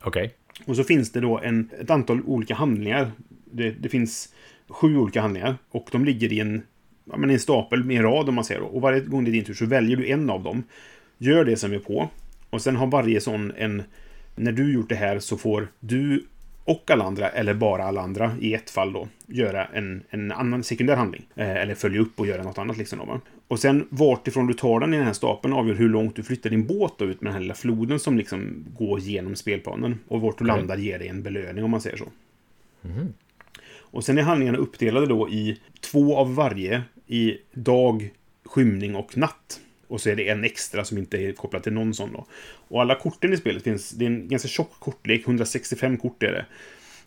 [0.00, 0.24] Okej.
[0.24, 0.64] Okay.
[0.66, 3.12] Och så finns det då en, ett antal olika handlingar.
[3.44, 4.34] Det, det finns
[4.68, 5.56] sju olika handlingar.
[5.70, 6.62] Och de ligger i en,
[7.04, 8.60] ja, men en stapel med en rad om man säger.
[8.60, 8.66] Då.
[8.66, 10.62] Och varje gång det är din tur så väljer du en av dem.
[11.18, 12.08] Gör det som är på.
[12.50, 13.82] Och sen har varje sån en...
[14.36, 16.24] När du gjort det här så får du
[16.68, 20.62] och alla andra, eller bara alla andra i ett fall då, göra en, en annan
[20.64, 21.26] sekundär handling.
[21.34, 22.98] Eh, eller följa upp och göra något annat liksom.
[22.98, 26.16] Då, och sen vart ifrån du tar den i den här stapeln avgör hur långt
[26.16, 29.36] du flyttar din båt då, ut med den här lilla floden som liksom går genom
[29.36, 29.98] spelplanen.
[30.08, 30.56] Och vart du okay.
[30.56, 32.08] landar ger dig en belöning om man säger så.
[32.84, 33.12] Mm.
[33.90, 38.10] Och sen är handlingarna uppdelade då i två av varje i dag,
[38.44, 39.60] skymning och natt.
[39.88, 42.26] Och så är det en extra som inte är kopplad till någon sån då.
[42.68, 46.32] Och alla korten i spelet finns, det är en ganska tjock kortlek, 165 kort är
[46.32, 46.46] det.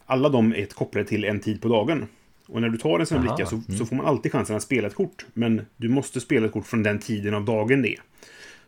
[0.05, 2.07] Alla de är kopplade till en tid på dagen.
[2.47, 3.77] Och när du tar en sån här bricka så, mm.
[3.77, 5.25] så, får man alltid chansen att spela ett kort.
[5.33, 8.01] Men du måste spela ett kort från den tiden av dagen det är.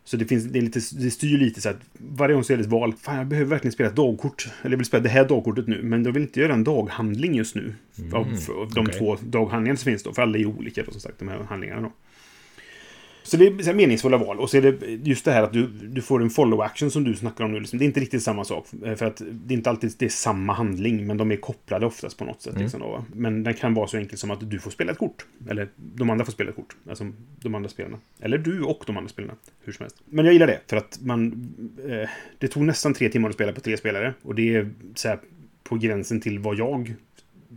[0.05, 2.57] Så det, finns, det, är lite, det styr lite så att varje gång så är
[2.57, 2.93] det ett val.
[3.01, 4.47] Fan, jag behöver verkligen spela ett dagkort.
[4.61, 5.83] Eller jag vill spela det här dagkortet nu.
[5.83, 7.73] Men jag vill inte göra en daghandling just nu.
[7.99, 8.99] Mm, av, av de okay.
[8.99, 10.13] två daghandlingarna som finns då.
[10.13, 11.91] För alla är olika då, som sagt, de här handlingarna då.
[13.23, 14.39] Så det är meningsfulla val.
[14.39, 17.15] Och så är det just det här att du, du får en follow-action som du
[17.15, 17.59] snackar om nu.
[17.59, 17.79] Liksom.
[17.79, 18.67] Det är inte riktigt samma sak.
[18.85, 21.85] Eh, för att det är inte alltid det är samma handling, men de är kopplade
[21.85, 22.53] oftast på något sätt.
[22.53, 22.63] Mm.
[22.63, 25.25] Liksom då, men den kan vara så enkel som att du får spela ett kort.
[25.49, 26.75] Eller de andra får spela ett kort.
[26.89, 27.97] Alltså de andra spelarna.
[28.19, 29.35] Eller du och de andra spelarna.
[29.63, 29.97] Hur som helst.
[30.05, 31.47] Men jag gillar det, för att man...
[31.89, 34.13] Eh, det tog nästan tre timmar att spela på tre spelare.
[34.21, 35.19] Och det är så här,
[35.63, 36.95] på gränsen till vad jag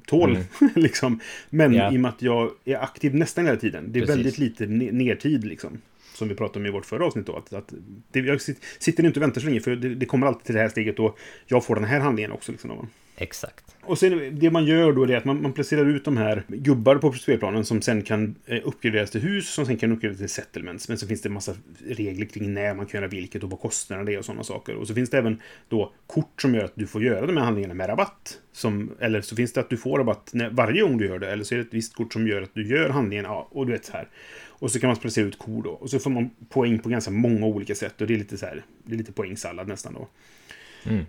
[0.07, 0.31] tål.
[0.31, 0.73] Mm.
[0.75, 1.21] liksom.
[1.51, 1.95] Men yeah.
[1.95, 3.93] i och med att jag är aktiv nästan hela tiden.
[3.93, 4.17] Det är Precis.
[4.17, 5.79] väldigt lite nertid liksom.
[6.15, 7.37] Som vi pratade om i vårt förra avsnitt då.
[7.37, 7.73] Att, att
[8.13, 8.41] det, jag
[8.79, 10.99] sitter inte och väntar så länge för det, det, kommer alltid till det här steget
[10.99, 12.53] och jag får den här handlingen också.
[12.53, 13.77] Liksom, Exakt.
[13.83, 16.97] Och sen det man gör då är att man, man placerar ut de här gubbar
[16.97, 20.89] på spelplanen som sen kan eh, uppgraderas till hus, som sen kan uppgraderas till settlements.
[20.89, 21.55] Men så finns det en massa
[21.87, 24.75] regler kring när man kan göra vilket och vad kostnaderna är och sådana saker.
[24.75, 27.45] Och så finns det även då kort som gör att du får göra de här
[27.45, 28.41] handlingarna med rabatt.
[28.53, 31.33] Som, eller så finns det att du får rabatt när, varje gång du gör det.
[31.33, 33.25] Eller så är det ett visst kort som gör att du gör handlingen.
[33.25, 34.09] Ja, och du vet så här.
[34.49, 35.71] Och så kan man placera ut kor då.
[35.71, 38.01] Och så får man poäng på ganska många olika sätt.
[38.01, 40.09] Och det är lite så här, det är lite poängsallad nästan då.
[40.91, 41.05] Mm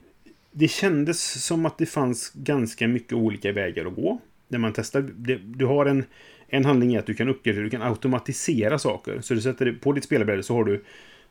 [0.57, 4.19] det kändes som att det fanns ganska mycket olika vägar att gå.
[4.47, 5.01] När man testar.
[5.39, 6.05] Du har en,
[6.47, 9.21] en handling i att du kan uppgradera, du kan automatisera saker.
[9.21, 10.83] Så du sätter det, på ditt spelbräde så har du,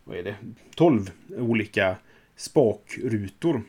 [0.04, 0.34] vad är det,
[0.74, 1.96] 12 olika
[2.36, 3.62] spakrutor.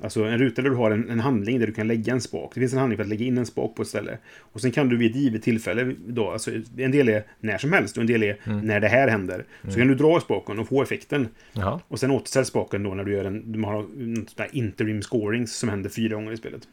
[0.00, 2.50] Alltså en ruta där du har en, en, handling där du kan lägga en spak.
[2.54, 4.18] Det finns en handling för att lägga in en spak på ett ställe.
[4.38, 7.72] Och sen kan du vid ett givet tillfälle då, alltså en del är när som
[7.72, 8.60] helst och en del är mm.
[8.60, 9.34] när det här händer.
[9.34, 9.72] Mm.
[9.72, 11.28] Så kan du dra spaken och få effekten.
[11.52, 11.80] Jaha.
[11.88, 15.56] Och sen återställs spaken då när du gör en, du har sån där interim scorings
[15.56, 16.68] som händer fyra gånger i spelet.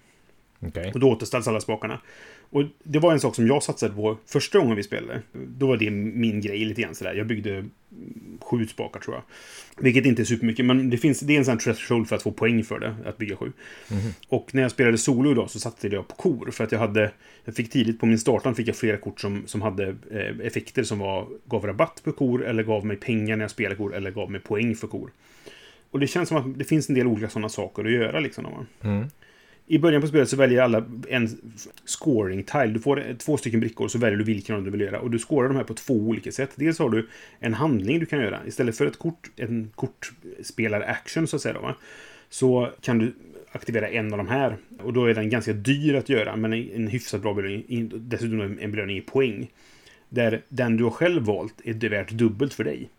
[0.61, 0.91] Okay.
[0.91, 1.99] Och då återställs alla spakarna.
[2.49, 5.21] Och det var en sak som jag satsade på första gången vi spelade.
[5.34, 7.13] Då var det min grej lite grann sådär.
[7.13, 7.65] Jag byggde
[8.41, 9.23] sju spakar tror jag.
[9.84, 12.31] Vilket inte är supermycket, men det, finns, det är en sån threshold för att få
[12.31, 13.51] poäng för det, att bygga sju.
[13.91, 14.03] Mm.
[14.27, 17.12] Och när jag spelade solo idag så satte jag på kor, för att jag hade...
[17.45, 20.84] Jag fick tidigt på min startan fick jag flera kort som, som hade eh, effekter
[20.84, 24.12] som var, gav rabatt på kor, eller gav mig pengar när jag spelade kor, eller
[24.12, 25.12] gav mig poäng för kor.
[25.91, 28.67] Och det känns som att det finns en del olika sådana saker att göra liksom.
[28.81, 29.10] Mm.
[29.67, 31.30] I början på spelet så väljer alla en
[31.86, 32.73] scoring-tile.
[32.73, 34.99] Du får två stycken brickor så väljer du vilken av dem du vill göra.
[34.99, 36.51] Och du scorar de här på två olika sätt.
[36.56, 38.39] Dels har du en handling du kan göra.
[38.47, 41.54] Istället för ett kort, en kortspelar-action så att säga.
[41.54, 41.75] Då, va?
[42.30, 43.13] Så kan du
[43.51, 44.58] aktivera en av de här.
[44.84, 47.91] Och då är den ganska dyr att göra, men en hyfsat bra belöning.
[47.95, 49.51] Dessutom en belöning i poäng.
[50.10, 52.89] Där den du har själv valt är värt dubbelt för dig.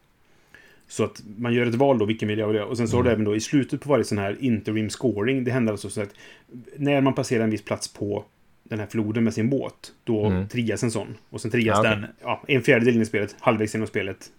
[0.88, 2.66] Så att man gör ett val då, vilken vill jag göra?
[2.66, 2.98] Och sen så mm.
[2.98, 5.90] har du även då i slutet på varje sån här interim scoring, det händer alltså
[5.90, 6.14] så att
[6.76, 8.24] när man passerar en viss plats på
[8.62, 10.48] den här floden med sin båt, då mm.
[10.48, 11.16] trias en sån.
[11.30, 11.94] Och sen trias ja, okay.
[11.94, 14.30] den ja, en fjärdedel in i spelet, halvvägs genom spelet,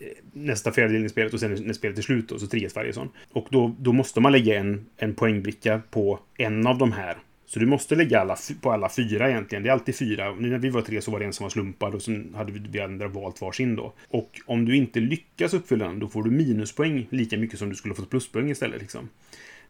[0.00, 2.74] eh, nästa fjärdedel in i spelet och sen när spelet är slut då, så trias
[2.74, 3.08] varje sån.
[3.32, 7.58] Och då, då måste man lägga en, en poängbricka på en av de här så
[7.58, 9.62] du måste lägga alla på alla fyra egentligen.
[9.62, 10.34] Det är alltid fyra.
[10.34, 12.52] Nu när vi var tre så var det en som var slumpad och sen hade
[12.52, 13.92] vi, vi andra valt varsin då.
[14.08, 17.74] Och om du inte lyckas uppfylla den, då får du minuspoäng lika mycket som du
[17.74, 18.80] skulle fått pluspoäng istället.
[18.80, 19.08] Liksom.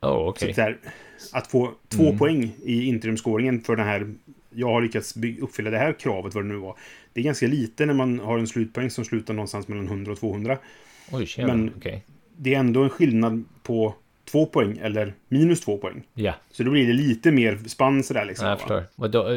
[0.00, 0.54] Oh, okay.
[0.54, 0.78] Så här,
[1.32, 2.18] att få två mm.
[2.18, 4.14] poäng i interimscoringen för den här
[4.50, 6.76] jag har lyckats uppfylla det här kravet, vad det nu var.
[7.12, 10.18] Det är ganska lite när man har en slutpoäng som slutar någonstans mellan 100 och
[10.18, 10.58] 200.
[11.12, 11.54] Oj, tjena.
[11.54, 12.00] Men okay.
[12.36, 13.94] det är ändå en skillnad på
[14.30, 16.02] två poäng eller minus två poäng.
[16.14, 18.48] Ja, Så då blir det lite mer spann sådär liksom.
[18.48, 18.58] jag va?
[18.58, 18.84] förstår.
[18.96, 19.30] Och då,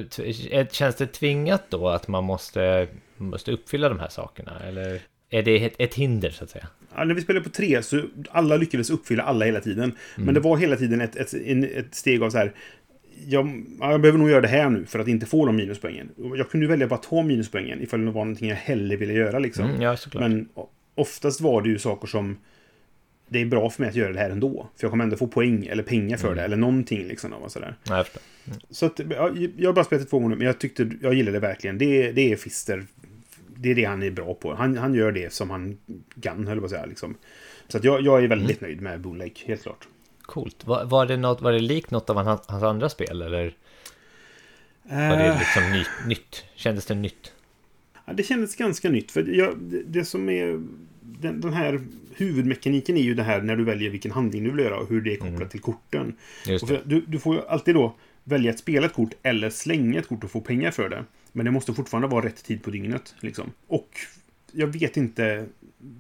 [0.51, 4.51] eh, känns det tvingat då att man måste, måste uppfylla de här sakerna?
[4.67, 6.67] Eller är det ett, ett hinder så att säga?
[6.95, 9.83] Ja, när vi spelade på tre så alla lyckades uppfylla alla hela tiden.
[9.83, 9.95] Mm.
[10.15, 12.53] Men det var hela tiden ett, ett, ett steg av så här.
[13.25, 16.09] Jag, ja, jag behöver nog göra det här nu för att inte få de minuspoängen.
[16.35, 19.39] Jag kunde ju välja bara ta minuspoängen ifall det var någonting jag hellre ville göra
[19.39, 19.65] liksom.
[19.65, 19.97] Mm, ja.
[20.13, 20.49] Men
[20.95, 22.37] oftast var det ju saker som
[23.29, 24.69] det är bra för mig att göra det här ändå.
[24.75, 26.37] För jag kommer ändå få poäng eller pengar för Mm.
[26.37, 27.33] det eller någonting liksom.
[27.33, 27.75] Och sådär.
[27.83, 28.23] Ja, jag förstår.
[28.69, 31.37] Så att, ja, jag har bara spelat det två gånger, men jag tyckte, jag gillade
[31.37, 31.77] det verkligen.
[31.77, 32.85] Det, det är Fister.
[33.55, 34.53] Det är det han är bra på.
[34.55, 35.77] Han, han gör det som han
[36.21, 36.85] kan, höll jag på att säga.
[36.85, 37.15] Liksom.
[37.67, 39.87] Så att jag, jag är väldigt nöjd med Boon Lake, helt klart.
[40.21, 40.65] Coolt.
[40.65, 43.21] Var, var, det något, var det likt något av hans, hans andra spel?
[43.21, 43.53] Eller
[44.83, 46.43] var det Eh, liksom ny, nytt?
[46.55, 47.33] Kändes det nytt?
[48.05, 49.11] ja, det kändes ganska nytt.
[49.11, 50.61] För jag, det, det som är...
[51.01, 51.81] Den, den här
[52.21, 55.01] huvudmekaniken är ju det här när du väljer vilken handling du vill göra och hur
[55.01, 56.15] det är kopplat till korten.
[56.85, 60.23] Du, du får ju alltid då välja att spela ett kort eller slänga ett kort
[60.23, 61.03] och få pengar för det.
[61.31, 63.15] Men det måste fortfarande vara rätt tid på dygnet.
[63.19, 63.51] Liksom.
[63.67, 63.89] Och
[64.53, 65.45] jag vet inte...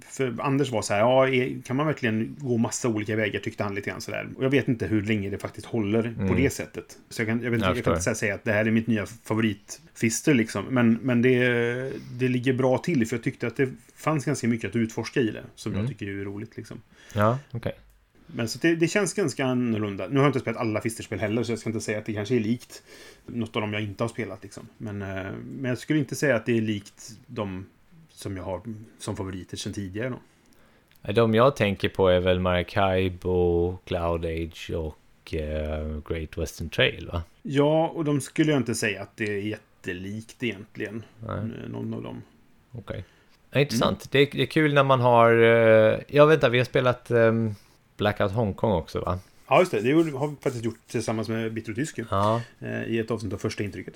[0.05, 3.75] För Anders var så här, ja, kan man verkligen gå massa olika vägar, tyckte han
[3.75, 4.27] lite grann sådär.
[4.37, 6.97] Och jag vet inte hur länge det faktiskt håller på det sättet.
[7.09, 8.87] Så jag kan, jag vet, Jag jag kan inte säga att det här är mitt
[8.87, 10.65] nya favoritfister liksom.
[10.65, 11.39] Men, men det,
[12.19, 15.31] det ligger bra till, för jag tyckte att det fanns ganska mycket att utforska i
[15.31, 15.43] det.
[15.55, 16.81] Som jag tycker är roligt liksom.
[17.13, 17.73] Ja, okej.
[18.27, 20.07] Men så det, det känns ganska annorlunda.
[20.07, 22.13] Nu har jag inte spelat alla Fisterspel heller, så jag ska inte säga att det
[22.13, 22.83] kanske är likt
[23.25, 24.43] något av dem jag inte har spelat.
[24.43, 24.67] Liksom.
[24.77, 27.65] Men, eh, men jag skulle inte säga att det är likt de
[28.19, 28.61] som jag har
[28.99, 30.09] som favoriter sedan tidigare.
[31.03, 31.11] Då.
[31.13, 37.23] De jag tänker på är väl Maracaibo, Cloud Age och eh, Great Western Trail va?
[37.41, 41.03] Ja, och de skulle jag inte säga att det är jättelikt egentligen.
[41.27, 41.37] Nej.
[41.37, 42.21] eh, Någon av dem.
[42.71, 43.03] Okej.
[43.51, 44.11] Ja, intressant.
[44.11, 45.31] Det, är, det är kul när man har...
[45.31, 47.33] Eh, jag vet inte, vi har spelat eh,
[47.97, 49.19] Blackout Hongkong också va?
[49.47, 49.81] Ja, just det.
[49.81, 51.99] Det har vi faktiskt gjort tillsammans med Bitter Tysk.
[52.09, 52.41] Ja.
[52.59, 53.93] eh, I ett avsnitt av första intrycket.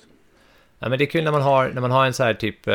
[0.78, 0.88] ja.
[0.88, 2.68] men det är kul när man har, när man har en så här typ...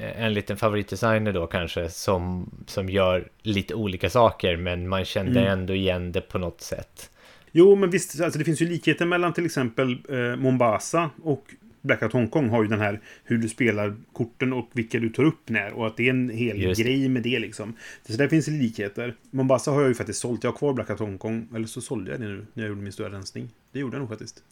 [0.00, 5.40] Eh, en liten favoritdesigner då kanske som, som gör lite olika saker men man kände
[5.40, 5.52] Mm.
[5.52, 7.10] ändå igen det på något sätt.
[7.52, 11.44] Jo, men visst, alltså det finns ju likheter mellan till exempel eh, Mombasa och
[11.82, 15.48] Blackout Hongkong har ju den här hur du spelar korten och vilka du tar upp
[15.48, 17.76] när och att det är en hel Just grej med det liksom.
[18.08, 19.14] Så där finns det likheter.
[19.30, 20.44] Mombasa har jag ju faktiskt sålt.
[20.44, 21.48] Jag har kvar Blackout Hongkong.
[21.54, 23.48] Eller så sålde jag det nu när jag gjorde min stora rensning.
[23.72, 24.42] Det gjorde jag nog faktiskt.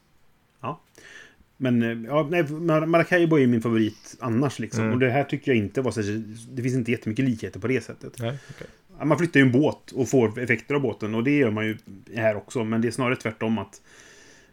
[0.61, 0.81] Ja.
[1.61, 4.81] Men eh, ja, nej, Mar- Maracaibo är min favorit annars liksom.
[4.81, 4.93] Mm.
[4.95, 6.01] Och det här tycker jag inte var så
[6.53, 8.19] Det finns inte jättemycket likheter på det sättet.
[8.19, 8.39] Nej.
[8.99, 11.67] Ja, Man flyttar ju en båt och får effekter av båten och det gör man
[11.67, 11.79] ju
[12.17, 12.65] här också.
[12.65, 13.83] Men det är snarare tvärtom att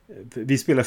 [0.07, 0.83] eh, vi spelar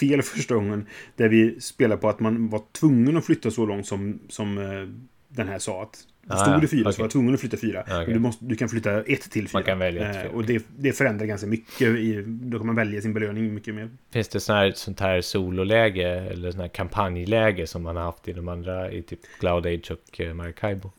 [0.00, 0.86] fel första gången.
[1.16, 4.88] Där vi spelar på att man var tvungen att flytta så långt som, som eh,
[5.34, 5.82] den här sa.
[5.82, 6.98] att Ah, Stod ja, det fyra så okej.
[6.98, 7.80] var jag tvungen att flytta fyra.
[7.80, 8.04] Ah, okej.
[8.06, 9.50] Men du, måste, du kan flytta ett till fyra.
[9.58, 11.80] Man kan välja ett Eh, fyra, Och det, det förändrar ganska mycket.
[11.88, 13.90] I, då kan man välja sin belöning mycket mer.
[14.12, 18.28] Finns det sån här, sånt här sololäge eller sån här kampanjläge som man har haft
[18.28, 20.90] i de andra, i typ Cloud Age och eh, Maracaibo?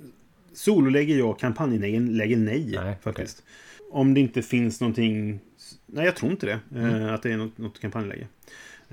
[0.53, 3.43] Sololäge ja, kampanjläge läge nej, faktiskt.
[3.91, 5.39] Om det inte finns någonting...
[5.85, 6.59] Nej, jag tror inte det.
[6.79, 6.95] Mm.
[7.01, 8.27] eh, Att det är något, något kampanjläge.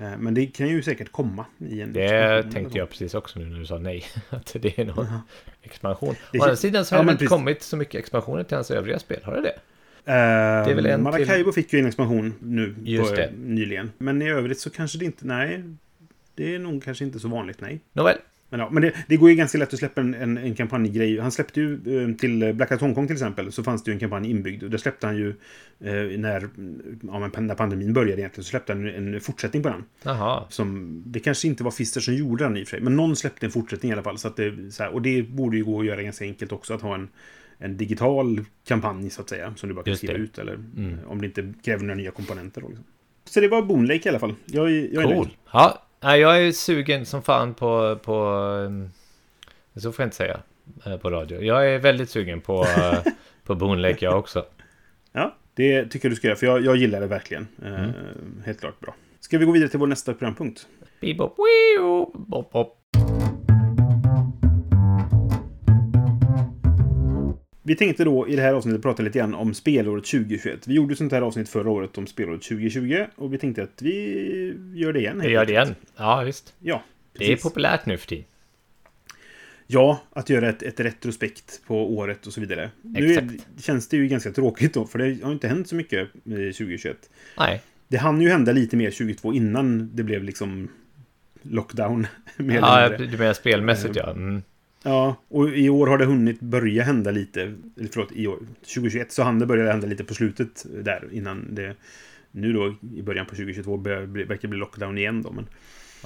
[0.01, 3.45] Eh, Men det kan ju säkert komma i en Det tänkte jag precis också nu
[3.45, 4.03] när du sa nej.
[4.29, 5.21] Att det är någon Jaha.
[5.61, 6.15] expansion.
[6.31, 7.29] Det Å andra sidan så Ja, har det men inte precis.
[7.29, 9.19] kommit så mycket expansioner till hans övriga spel.
[9.23, 9.55] Har det det?
[10.05, 10.13] Eh,
[10.71, 13.31] är väl en Maracaibo fick ju en expansion nu Just på, det.
[13.37, 13.91] nyligen.
[13.97, 15.27] Men i övrigt så kanske det inte...
[15.27, 15.63] Nej.
[16.35, 17.79] Det är nog kanske inte så vanligt, nej.
[17.93, 18.17] Nåväl.
[18.51, 21.19] Men, ja, men det, det går ju ganska lätt att släppa en, en, en kampanjgrej.
[21.19, 23.51] Han släppte ju eh, till Blackout Hongkong till exempel.
[23.51, 24.63] Så fanns det ju en kampanj inbyggd.
[24.63, 25.29] Och där släppte han ju
[25.79, 26.49] eh, när,
[27.03, 28.43] ja, när pandemin började egentligen.
[28.43, 29.83] Så släppte han en, fortsättning på den.
[30.03, 30.43] Jaha.
[30.49, 32.81] Som, det kanske inte var Fister som gjorde den i och för sig.
[32.83, 34.17] Men någon släppte en fortsättning i alla fall.
[34.17, 36.73] Så att det, så här, och det borde ju gå att göra ganska enkelt också.
[36.73, 37.09] Att ha en,
[37.57, 39.53] en digital kampanj så att säga.
[39.57, 40.19] Som du bara kan skriva det.
[40.19, 40.37] ut.
[40.37, 40.95] Eller Mm.
[41.07, 42.61] om det inte kräver några nya komponenter.
[42.61, 42.85] Då, liksom.
[43.25, 44.35] Så det var Boon Lake i alla fall.
[44.45, 45.15] Jag, jag är Cool.
[45.15, 45.29] nöjd.
[45.53, 47.99] Ja, nej, jag är sugen som fan på...
[48.03, 48.25] på
[48.65, 48.91] um,
[49.75, 50.39] så får jag inte säga
[50.85, 51.43] eh, på radio.
[51.43, 52.99] Jag är väldigt sugen på, eh,
[53.43, 54.45] på Boon Lake jag också.
[55.11, 56.37] Ja, det tycker jag du ska göra.
[56.37, 57.47] För jag, jag gillar det verkligen.
[57.63, 57.93] Eh, Mm.
[58.45, 58.95] Helt klart bra.
[59.19, 60.67] Ska vi gå vidare till vår nästa programpunkt?
[61.01, 62.80] Bebop, weo, bop, bop.
[67.63, 70.67] Vi tänkte då i det här avsnittet prata lite grann om spelåret 2021.
[70.67, 73.81] Vi gjorde ett sånt här avsnitt förra året om spelåret 2020 och vi tänkte att
[73.81, 75.21] vi gör det igen.
[75.23, 75.75] Vi gör det igen.
[75.97, 76.53] Ja, visst.
[76.59, 76.83] Ja,
[77.17, 78.25] Det är populärt nu för tiden.
[79.67, 82.71] Ja, att göra ett, ett retrospekt på året och så vidare.
[82.81, 83.63] Nu är, Exakt.
[83.63, 86.97] känns det ju ganska tråkigt då, för det har inte hänt så mycket i 2021.
[87.37, 90.69] Nej, Det hann ju hända lite mer 2022 innan det blev liksom
[91.41, 92.07] lockdown.
[92.37, 94.11] Mer ja, du menar spelmässigt ja.
[94.11, 94.41] Mm.
[94.83, 97.41] Ja, och i år har det hunnit börja hända lite.
[97.41, 98.39] Eller förlåt, i år.
[98.73, 101.75] 2021 så hann det börja hända lite på slutet där innan det...
[102.31, 105.31] Nu då i början på 2022 börjar, bli- verkar bli lockdown igen då.
[105.31, 105.47] Men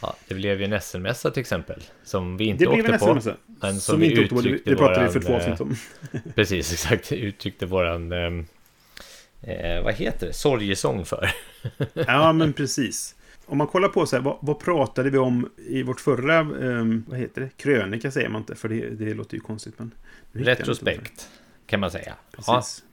[0.01, 1.83] Ja, det blev ju en SL-mässa till exempel.
[2.03, 3.13] Som vi inte det blev åkte en på.
[3.13, 3.21] Men
[3.73, 4.41] som, Som vi inte åkte på.
[4.41, 5.75] Det, det pratade vi för två eh, avsnitt om.
[6.35, 7.11] Precis, exakt.
[7.11, 8.11] Uttryckte våran...
[8.11, 8.45] ehm,
[9.47, 10.33] Eh, vad heter det?
[10.33, 11.29] Sorgesång för.
[11.93, 13.15] Ja, men precis.
[13.45, 17.03] Om man kollar på så här, vad, vad pratade vi om i vårt förra, ehm,
[17.07, 17.49] vad heter det?
[17.57, 19.73] Krönika säger man inte, för det, det låter ju konstigt.
[19.77, 19.91] Men.
[20.31, 21.29] Retrospekt,
[21.65, 22.05] kan man säga.
[22.05, 22.83] Ja, Precis.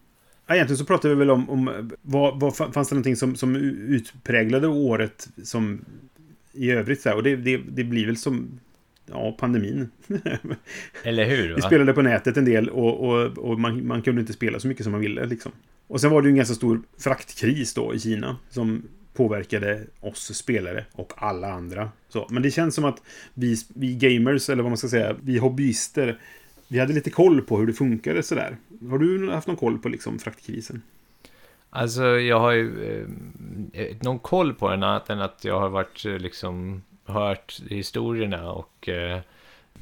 [0.46, 3.36] Ja, egentligen så pratade vi väl om, om vad, vad fa- fanns det någonting som,
[3.36, 5.84] som utpräglade året som
[6.52, 8.60] i övrigt så här, och det, det, det blir väl som
[9.06, 9.90] Ja, pandemin.
[11.02, 11.48] eller hur?
[11.48, 11.60] Vi Va?
[11.66, 14.84] spelade på nätet en del och, och, och man, man kunde inte spela så mycket
[14.84, 15.26] som man ville.
[15.26, 15.52] Liksom.
[15.86, 18.82] Och sen var det ju en ganska stor fraktkris då i Kina som
[19.14, 21.90] påverkade oss spelare och alla andra.
[22.08, 23.02] Så, men det känns som att
[23.34, 26.18] vi, vi gamers, eller vad man ska säga, vi hobbyister,
[26.68, 28.56] vi hade lite koll på hur det funkade sådär.
[28.90, 30.82] Har du haft någon koll på liksom fraktkrisen?
[31.70, 32.84] Alltså, jag har ju
[33.72, 37.60] eh, eh någon koll på den annat än att jag har varit eh, liksom hört
[37.68, 39.20] historierna och eh,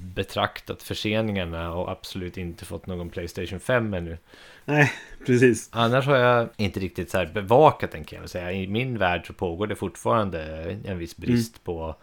[0.01, 4.19] betraktat förseningarna och absolut inte fått någon Playstation 5 ännu.
[4.65, 4.93] Nej,
[5.27, 5.69] precis.
[5.73, 8.53] Annars har jag inte riktigt så här bevakat den kan jag säga.
[8.53, 10.43] I min värld så pågår det fortfarande
[10.85, 11.97] en viss brist på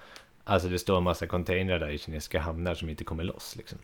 [0.50, 3.78] Alltså det står en massa containrar där i kinesiska hamnar som inte kommer loss liksom.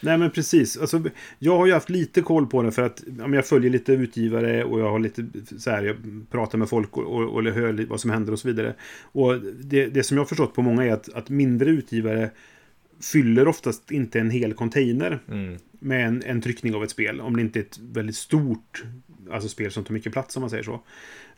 [0.00, 0.76] Nej men precis.
[0.76, 1.02] Alltså,
[1.38, 4.64] jag har ju haft lite koll på det för att men jag följer lite utgivare
[4.64, 5.26] och jag har lite
[5.58, 5.96] så här, jag
[6.30, 8.74] pratar med folk och, och, och hör vad som händer och så vidare.
[9.02, 12.30] Och det, det som jag har förstått på många är att, att mindre utgivare
[13.02, 15.58] fyller oftast inte en hel container Mm.
[15.78, 17.20] med en, en tryckning av ett spel.
[17.20, 18.84] Om det inte är ett väldigt stort
[19.30, 20.80] alltså spel som tar mycket plats om man säger så.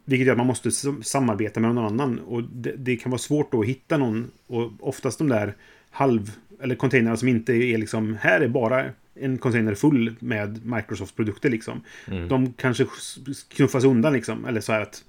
[0.04, 2.18] Vilket gör att man måste sam- samarbeta med någon annan.
[2.18, 4.30] Och det, det kan vara svårt att hitta någon.
[4.46, 5.54] Och oftast de där
[5.90, 6.32] halv...
[6.62, 8.16] Eller containrarna som inte är liksom...
[8.20, 11.80] Här är bara en container full med Microsofts produkter liksom.
[12.06, 12.28] Mm.
[12.28, 12.86] De kanske
[13.56, 14.44] knuffas undan liksom.
[14.44, 15.04] Eller så här att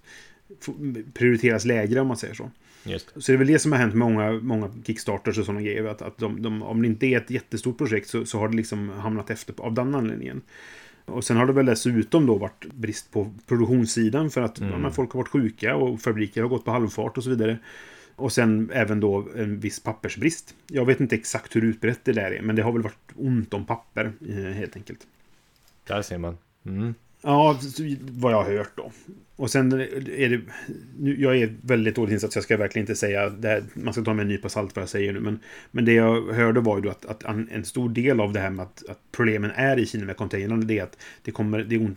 [1.14, 2.52] prioriteras lägre om man säger så.
[3.16, 5.86] Så det är väl det som har hänt med många, många Kickstarters och sådana grejer.
[5.86, 8.56] Att, att de, de, om det inte är ett jättestort projekt så, så har det
[8.56, 10.42] liksom hamnat efter av den anledningen.
[11.06, 14.92] Och sen har det väl dessutom då varit brist på produktionssidan för att Mm.
[14.92, 17.58] folk har varit sjuka och fabriker har gått på halvfart och så vidare.
[18.16, 20.56] Och sen även då en viss pappersbrist.
[20.68, 23.54] Jag vet inte exakt hur utbrett det där är, men det har väl varit ont
[23.54, 25.08] om papper eh, helt enkelt.
[25.88, 26.38] Där ser man.
[26.66, 26.94] Mm.
[27.24, 27.60] Ja,
[28.02, 28.92] vad jag har hört då.
[29.36, 30.42] Och sen är det...
[31.00, 33.30] Nu, jag är väldigt dåligt insatt så jag ska verkligen inte säga...
[33.30, 35.20] Det här, man ska ta med en nypa salt vad jag säger nu.
[35.20, 35.40] Men,
[35.72, 38.50] men det jag hörde var ju då att, att en, stor del av det här
[38.50, 40.66] med att, att problemen är i Kina med containrarna.
[40.66, 41.88] Det är att det kommer, det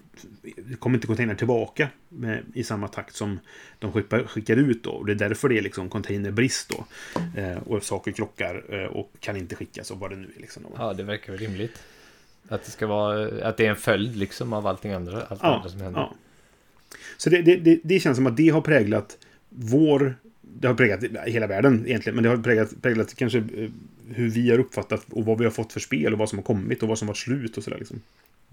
[0.56, 3.38] det kommer inte containrar tillbaka med, i samma takt som
[3.78, 4.90] de skickar, skickar ut då.
[4.90, 6.84] Och det är därför det är liksom containerbrist då.
[7.40, 10.62] Eh, och saker krockar eh, och kan inte skickas och vad det nu är liksom.
[10.76, 11.82] Ja, det verkar väl rimligt.
[12.48, 15.56] Att det ska vara, att det är en följd liksom av allting andra, allt Ja,
[15.56, 16.00] andra som händer.
[16.00, 16.14] ja.
[17.16, 20.14] Så det, det, det, känns som att det har präglat vår...
[20.60, 23.70] Det har präglat hela världen egentligen, men det har präglat, präglat kanske eh,
[24.08, 26.42] hur vi har uppfattat och vad vi har fått för spel och vad som har
[26.42, 28.00] kommit och vad som varit slut och sådär liksom.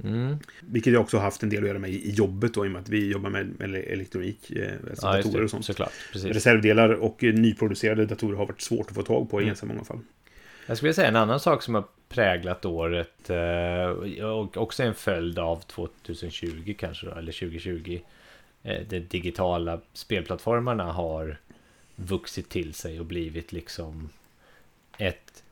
[0.04, 0.38] Mm.
[0.62, 2.72] Vilket jag också har haft en del att göra med i jobbet då, i och
[2.72, 5.66] med att vi jobbar med, elektronik, eh, alltså Ja, datorer och sånt.
[5.66, 5.92] Såklart.
[6.14, 9.48] Reservdelar och eh, nyproducerade datorer har varit svårt att få tag på i Mm.
[9.48, 10.00] ganska många fall.
[10.66, 13.86] Jag skulle säga en annan sak som har präglat året eh,
[14.26, 18.00] och också en följd av 2020 kanske då, eller 2020.
[18.64, 21.38] Eh, de digitala spelplattformarna har
[21.96, 24.10] vuxit till sig och blivit liksom
[24.98, 25.44] ett,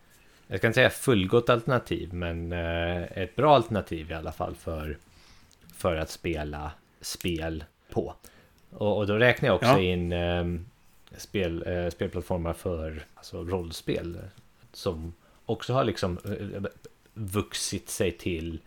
[0.47, 4.97] jag ska inte säga fullgott alternativ, men eh, ett bra alternativ i alla fall för,
[5.75, 6.71] för att spela
[7.01, 8.13] spel på.
[8.71, 9.79] Och, och då räknar jag också Ja.
[9.79, 10.13] in
[11.17, 14.17] spel, spelplattformar för alltså rollspel
[14.73, 15.13] som
[15.45, 16.63] också har liksom eh,
[17.13, 18.59] vuxit sig till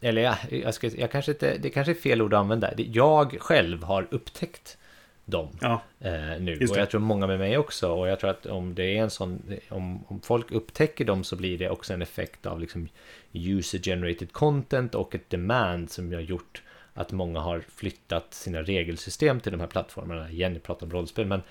[0.00, 2.72] eller ja, jag, ska, jag kanske inte, det kanske är fel ord att använda.
[2.76, 4.78] Jag själv har upptäckt
[5.24, 6.66] dem Ja, eh, nu.
[6.70, 7.92] Och jag tror många med mig också.
[7.92, 11.36] Och jag tror att om det är en sån, om, om folk upptäcker dem så
[11.36, 12.88] blir det också en effekt av liksom
[13.32, 16.62] user generated content och ett demand som har gjort
[16.98, 20.30] att många har flyttat sina regelsystem till de här plattformarna.
[20.30, 21.42] Jenny pratar om rollspel, men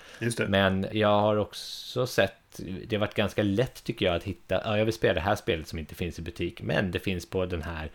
[0.48, 4.78] men jag har också sett, det har varit ganska lätt tycker jag att hitta, ja
[4.78, 7.46] jag vill spela det här spelet som inte finns i butik, men det finns på
[7.46, 7.90] den här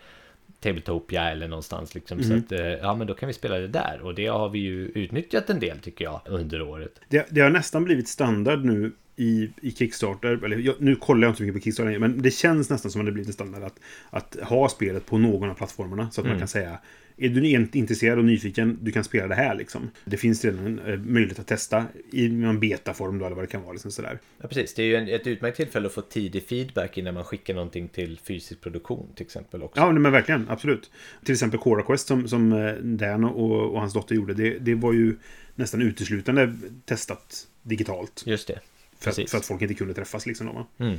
[0.60, 2.18] Tabletopia eller någonstans liksom.
[2.18, 2.24] Mhm.
[2.26, 4.00] Så att, eh, ja men då kan vi spela det där.
[4.02, 7.00] Och det har vi ju utnyttjat en del tycker jag under året.
[7.08, 11.30] Det, det har nästan blivit standard nu i, i Kickstarter, eller jag, nu kollar jag
[11.30, 13.62] inte så mycket på Kickstarter men det känns nästan som att det blivit en standard
[13.62, 16.10] att, att ha spelet på någon av plattformarna.
[16.10, 16.32] Så att Mm.
[16.34, 16.78] man kan säga,
[17.16, 19.90] är du int- intresserad och nyfiken, du kan spela det här liksom.
[20.04, 23.62] Det finns redan eh, möjlighet att testa i någon betaform då, eller vad det kan
[23.62, 23.72] vara.
[23.72, 24.18] Liksom sådär.
[24.42, 24.74] Ja, precis.
[24.74, 27.88] Det är ju en, ett utmärkt tillfälle att få tidig feedback innan man skickar någonting
[27.88, 29.80] till fysisk produktion till exempel också.
[29.80, 30.90] Ja, men verkligen, absolut.
[31.24, 34.74] Till exempel Cora Quest som, som eh, Dan och, och hans dotter gjorde, det, det
[34.74, 35.16] var ju
[35.54, 36.54] nästan uteslutande
[36.84, 38.22] testat digitalt.
[38.26, 38.60] Just det.
[38.98, 39.30] För Precis.
[39.30, 40.46] för att folk inte kunde träffas liksom.
[40.46, 40.84] Då?
[40.84, 40.98] Mm.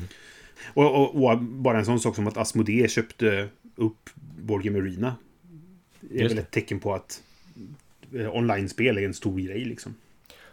[0.74, 4.10] Och, och, och bara en sån sak som att Asmodee köpte upp
[4.42, 5.16] Board Game Arena.
[6.12, 7.22] Är Just väl ett tecken på att
[8.16, 9.96] eh, online-spel är en stor grej liksom.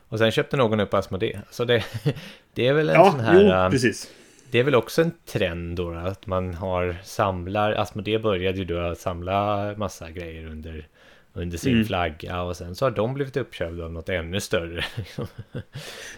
[0.08, 1.40] Och sen köpte någon upp Asmodee.
[1.50, 1.84] Så det,
[2.54, 3.42] det är väl en Ja, sån här...
[3.42, 4.10] jo, um, precis.
[4.50, 8.78] Det är väl också en trend då att man har samlar, Asmodee började ju då
[8.78, 10.88] att samla massa grejer under,
[11.32, 11.84] under sin Mm.
[11.84, 14.84] flagga och sen så har de blivit uppköpta av något ännu större.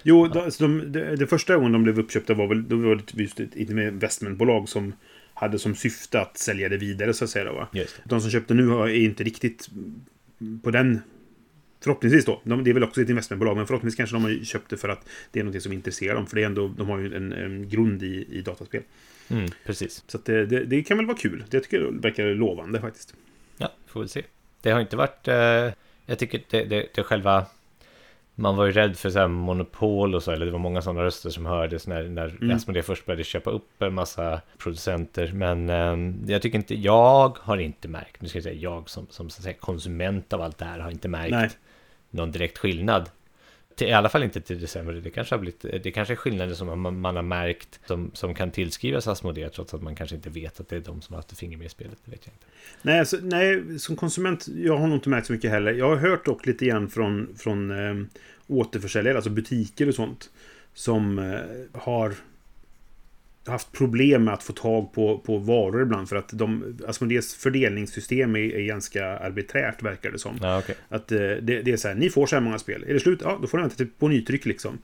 [0.03, 3.23] Jo, de, så de, det, första gången de blev uppköpta var väl då var det
[3.23, 4.93] just ett ett investmentbolag som
[5.35, 7.45] hade som syfte att sälja det vidare så att säga.
[7.45, 7.69] Då, va?
[8.05, 9.69] De som köpte nu är inte riktigt
[10.63, 11.01] på den...
[11.81, 12.41] Förhoppningsvis då.
[12.45, 14.89] De, det är väl också ett investmentbolag, men förhoppningsvis kanske de har köpt det för
[14.89, 16.27] att det är något som intresserar dem.
[16.27, 18.83] För det är ändå, de har ju en, en grund i, i dataspel.
[19.29, 20.05] Mm, precis.
[20.07, 21.45] Så det, det, det kan väl vara kul.
[21.51, 23.15] Det tycker jag verkar lovande faktiskt.
[23.57, 24.23] Ja, får väl se.
[24.61, 25.29] Det har inte varit...
[25.29, 25.73] Eh,
[26.07, 27.47] jag tycker det, det, det själva...
[28.35, 31.05] Man var ju rädd för så här monopol och så, eller det var många sådana
[31.05, 32.57] röster som hördes när, när Mm.
[32.57, 35.33] Asmodee först började köpa upp en massa producenter.
[35.33, 39.07] Men eh, jag tycker inte, jag har inte märkt, nu ska jag säga jag som,
[39.11, 41.51] som så att säga, konsument av allt det här har inte märkt Nej.
[42.11, 43.11] någon direkt skillnad.
[43.75, 44.93] Till, I alla fall inte till december.
[44.93, 48.35] Det kanske har blivit, det kanske är skillnader som man, man har märkt som, som
[48.35, 51.19] kan tillskrivas Asmodee trots att man kanske inte vet att det är de som har
[51.19, 51.99] haft ett finger med i spelet.
[52.05, 52.47] Det vet jag inte.
[52.83, 55.73] Nej, alltså, nej, som konsument, jag har nog inte märkt så mycket heller.
[55.73, 58.07] Jag har hört dock lite grann från, från eh,
[58.47, 60.31] återförsäljare, alltså butiker och sånt,
[60.75, 62.15] som eh, har
[63.47, 68.37] haft problem med att få tag på, på varor ibland för att de, Asmodees fördelningssystem
[68.37, 70.39] är, är ganska arbiträrt verkar det som.
[70.43, 70.75] Ja, okej.
[70.89, 72.85] Att eh, det, det är så här, ni får så här många spel.
[72.89, 73.21] Är det slut?
[73.23, 74.79] Ja, då får ni vänta till på nytryck liksom.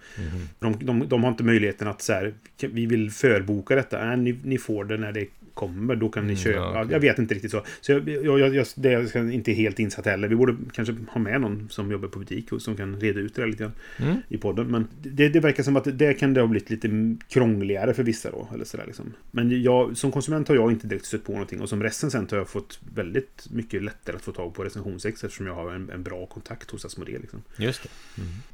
[0.59, 4.05] De, de, de har inte möjligheten att så här, vi vill förboka detta.
[4.05, 5.27] Nej, ni, ni får det när det
[5.61, 5.97] kommer.
[5.97, 6.59] Då kan ni Mm, köpa.
[6.59, 6.93] ja, okej.
[6.93, 7.65] jag vet inte riktigt så.
[7.81, 10.29] Så jag, jag, jag, det är jag inte helt insatt heller.
[10.29, 13.35] Vi borde kanske ha med någon som jobbar på butik och som kan reda ut
[13.35, 14.17] det lite grann Mm.
[14.29, 14.67] i podden.
[14.67, 18.31] Men det, det verkar som att det kan det ha blivit lite krångligare för vissa
[18.31, 18.49] då.
[18.55, 19.13] Eller så där, liksom.
[19.31, 21.61] Men jag, som konsument har jag inte direkt stött på någonting.
[21.61, 25.47] Och som recensent har jag fått väldigt mycket lättare att få tag på recensionsex eftersom
[25.47, 27.19] jag har en, en bra kontakt hos Asmodee.
[27.19, 27.89] Liksom Just det.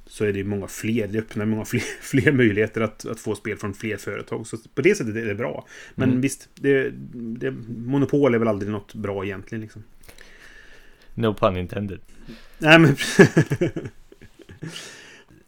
[0.07, 3.57] Så är det många fler, det öppnar många fler, fler möjligheter att, att få spel
[3.57, 4.47] från fler företag.
[4.47, 5.67] Så på det sättet är det bra.
[5.95, 6.21] Men Mm.
[6.21, 9.63] visst, det, det, monopol är väl aldrig något bra egentligen.
[9.63, 9.85] Liksom.
[11.15, 12.01] No pun intended.
[12.59, 12.97] Nej, men...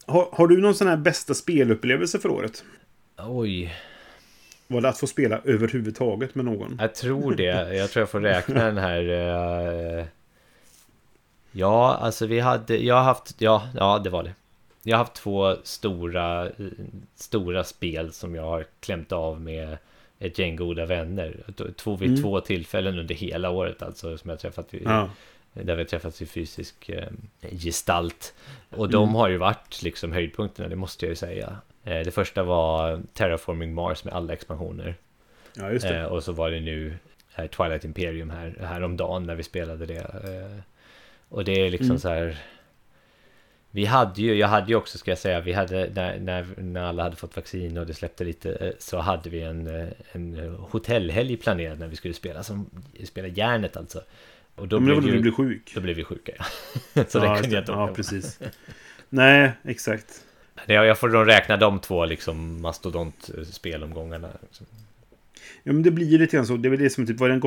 [0.05, 2.63] har, har du någon sån här bästa spelupplevelse för året?
[3.27, 3.75] Oj,
[4.67, 6.77] Var det att få spela överhuvudtaget med någon?
[6.79, 7.75] jag tror det.
[7.75, 9.09] Jag tror jag får räkna den här...
[9.99, 10.05] eh,
[11.51, 12.77] Ja, alltså vi hade...
[12.77, 13.35] Jag har haft...
[13.41, 14.33] Ja, ja, det var det.
[14.83, 16.49] Jag har haft två stora,
[17.15, 19.77] stora spel som jag har klämt av med
[20.19, 21.35] ett gäng goda vänner.
[21.77, 22.21] Två vid Mm.
[22.21, 25.09] två tillfällen under hela året alltså som jag träffat Ja.
[25.53, 27.07] Där vi har träffats i fysisk eh,
[27.51, 28.33] gestalt.
[28.69, 29.15] Och de Mm.
[29.15, 31.57] har ju varit liksom höjdpunkterna, det måste jag ju säga.
[31.83, 34.95] Eh, det första var Terraforming Mars med alla expansioner.
[35.55, 35.97] ja, just det.
[35.99, 36.97] Eh, och så var det nu
[37.57, 40.05] Twilight Imperium här, häromdagen när vi spelade det.
[41.29, 41.99] Och det är liksom Mm.
[41.99, 42.37] så här...
[43.71, 46.83] Vi hade ju, jag hade ju också ska jag säga, vi hade när, när, när
[46.83, 50.55] alla hade fått vaccin och det släppte lite eh, så hade vi en, eh, en
[50.59, 52.69] hotellhelg planerad när vi skulle spela, som,
[53.03, 54.01] spela järnet alltså.
[54.55, 55.71] Och då Men blev ju, du blev sjuk.
[55.75, 56.45] då blev vi sjuka ja.
[57.07, 58.39] så ja, det kunde jag inte Ja, precis.
[59.09, 60.25] Nej, exakt.
[60.65, 64.29] Jag får då räkna de två liksom mastodontspelomgångarna.
[64.41, 64.65] Liksom.
[65.69, 66.57] Ja, men det blir ju lite grann så.
[66.57, 67.41] Det väl det som typ var den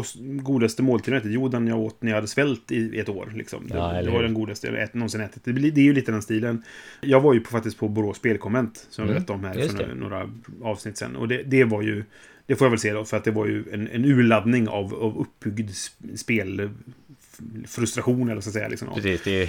[0.44, 1.20] godaste måltiden.
[1.24, 3.32] Jo, den jag åt när jag hade svält i ett år.
[3.36, 3.68] Liksom.
[3.68, 5.44] Det, Ja, det var den godaste jag ät, någonsin ätit.
[5.44, 6.62] Det, det är ju lite den stilen.
[7.00, 8.86] Jag var ju på, faktiskt på Borås spelkonvent.
[8.90, 9.94] Som jag Mm, berättade om här just för det.
[9.94, 10.30] några,
[10.62, 11.16] avsnitt sen.
[11.16, 12.04] Och det, det var ju...
[12.46, 13.04] Det får jag väl se då.
[13.04, 18.28] För att det var ju en, en urladdning av, av uppbyggd sp- spelfrustration.
[18.30, 18.68] Eller så att säga.
[18.68, 18.88] Liksom.
[18.94, 19.48] Precis, det är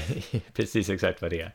[0.53, 1.51] precis exakt vad det är.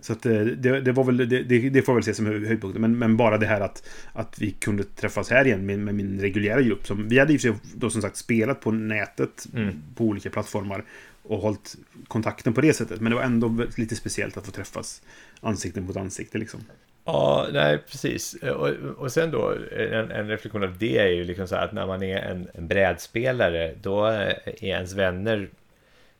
[0.00, 2.82] Så att eh, det, det var väl, det, det, får väl se som hö- höjdpunkten.
[2.82, 6.20] Men, men bara det här att, att vi kunde träffas här igen med, med min
[6.20, 6.86] reguljära grupp.
[6.86, 9.82] Som, vi hade sig då som sagt spelat på nätet Mm.
[9.96, 10.84] på olika plattformar
[11.22, 11.76] och hållit
[12.08, 13.00] kontakten på det sättet.
[13.00, 15.02] Men det var ändå lite speciellt att få träffas
[15.40, 16.60] ansikte mot ansikte liksom.
[17.04, 18.34] Ja, nej precis.
[18.34, 21.86] Och, och sen då, en, en reflektion av det är ju liksom så att när
[21.86, 25.48] man är en, en brädspelare, då är ens vänner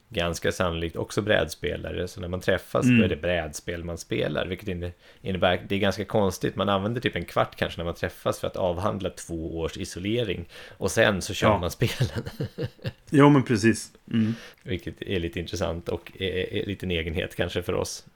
[0.09, 2.09] ganska sannolikt också brädspelare.
[2.09, 2.99] Så när man träffas Mm.
[2.99, 4.47] då är det brädspel man spelar.
[4.47, 4.93] Vilket inne-
[5.23, 8.47] innebär, det är ganska konstigt, man använder typ en kvart kanske när man träffas för
[8.47, 10.49] att avhandla två års isolering.
[10.79, 11.59] Och sen så kör Ja.
[11.59, 12.23] man spelen.
[13.11, 13.93] Ja, men precis.
[14.13, 14.35] Mm.
[14.63, 18.07] Vilket är lite intressant och är, är lite en egenhet kanske för oss.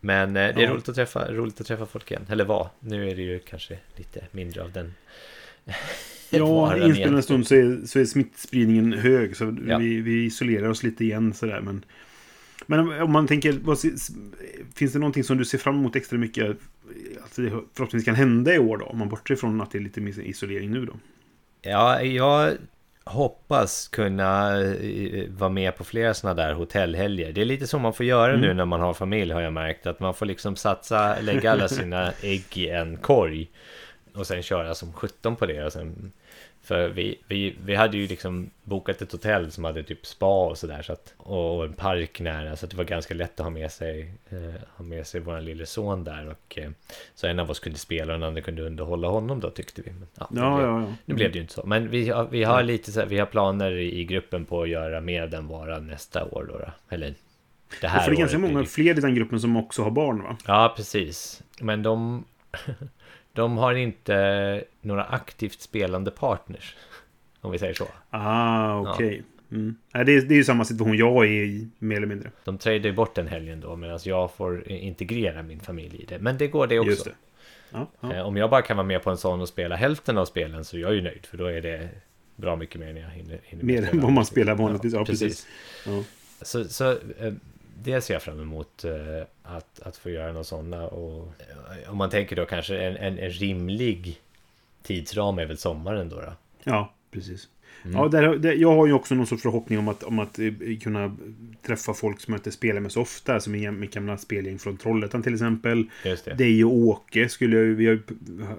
[0.00, 0.70] Men eh, det är Ja.
[0.70, 2.26] roligt, att träffa, roligt att träffa folk igen.
[2.30, 2.68] Eller var.
[2.80, 4.94] Nu är det ju kanske lite mindre av den.
[6.30, 7.22] Ja, varan i inspelande igen.
[7.22, 9.36] stund så är, så är smittspridningen hög.
[9.36, 9.78] Så Ja.
[9.78, 11.60] vi, vi isolerar oss lite igen sådär.
[11.60, 11.84] Men,
[12.66, 13.78] men om- man tänker, vad,
[14.74, 16.50] finns det någonting som du ser fram emot extra mycket?
[17.24, 18.84] Att det förhoppningsvis kan hända i år då?
[18.84, 20.92] Om man bortser från att det är lite mer isolering nu då.
[21.62, 22.52] Ja, jag
[23.04, 27.32] hoppas kunna eh, vara med på flera sådana där hotellhelger.
[27.32, 28.56] Det är lite så man får göra nu Mm.
[28.56, 29.86] när man har familj har jag märkt.
[29.86, 33.50] Att man får liksom satsa, lägga alla sina ägg i en korg.
[34.18, 35.64] Och sen köra som 17 på det.
[35.64, 36.12] Och sen,
[36.62, 40.58] för vi, vi, vi hade ju liksom bokat ett hotell som hade typ spa och
[40.58, 40.82] sådär.
[40.82, 42.56] Så att, och en park nära.
[42.56, 45.40] Så att det var ganska lätt att ha med sig, eh, ha med sig vår
[45.40, 46.28] lille son där.
[46.28, 46.70] Och, eh,
[47.14, 49.90] så en av oss kunde spela och den andra kunde underhålla honom då tyckte vi.
[49.90, 50.94] Men, ja, Ja, blev- ja, ja.
[51.04, 53.18] nu blev det ju inte så, men vi har, vi har lite så här, vi
[53.18, 56.58] har planer i gruppen på att göra med den varan nästa år då.
[56.58, 56.70] då.
[56.88, 57.14] Eller
[57.80, 60.22] det här För det är ganska många fler i den gruppen som också har barn
[60.22, 60.36] va?
[60.46, 61.42] Ja, precis.
[61.60, 62.24] Men de,
[63.38, 66.76] de har inte några aktivt spelande partners.
[67.40, 67.88] Om vi säger så.
[68.10, 69.22] Ah, okej.
[69.50, 69.76] Mm.
[69.94, 72.30] Nej, det, är, det är ju samma situation jag är i, mer eller mindre.
[72.44, 76.18] De tradar bort den helgen då, medan jag får integrera min familj i det.
[76.18, 76.90] Men det går det också.
[76.90, 77.14] Just det.
[77.70, 78.14] Ja, ja.
[78.14, 80.64] Eh, Om jag bara kan vara med på en sån och spela hälften av spelen
[80.64, 81.26] så är jag ju nöjd.
[81.26, 81.88] För då är det
[82.36, 84.94] bra mycket mer än jag hinner, hinner Mer än vad man spelar vanligtvis.
[84.94, 85.46] Ja, precis.
[85.86, 86.04] Ja.
[86.42, 87.32] Så, så eh,
[87.84, 88.92] det ser jag fram emot eh,
[89.42, 90.86] att, att få göra några sådana.
[90.86, 91.32] Och
[91.84, 94.20] eh, om man tänker då kanske en, en, en rimlig
[94.82, 96.16] tidsram är väl sommaren då.
[96.16, 96.32] då.
[96.64, 97.48] Ja, precis.
[97.84, 97.96] Mm.
[97.96, 100.52] Ja, där, där, jag har ju också någon sorts förhoppning om att, om att eh,
[100.82, 101.16] kunna
[101.66, 103.40] träffa folk som jag inte spelar med så ofta.
[103.40, 105.90] Som i mitt gamla spelgäng från Trollhättan till exempel.
[106.38, 107.64] Dig och Åke skulle jag.
[107.64, 108.02] Vi har ju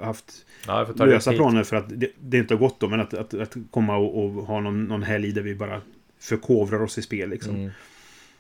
[0.02, 2.88] haft Ja, lösa planer för att det, det inte har gått då.
[2.88, 5.82] Men att, att, att komma och, och ha någon, någon helg där vi bara
[6.20, 7.56] förkovrar oss i spel liksom.
[7.56, 7.72] Mm.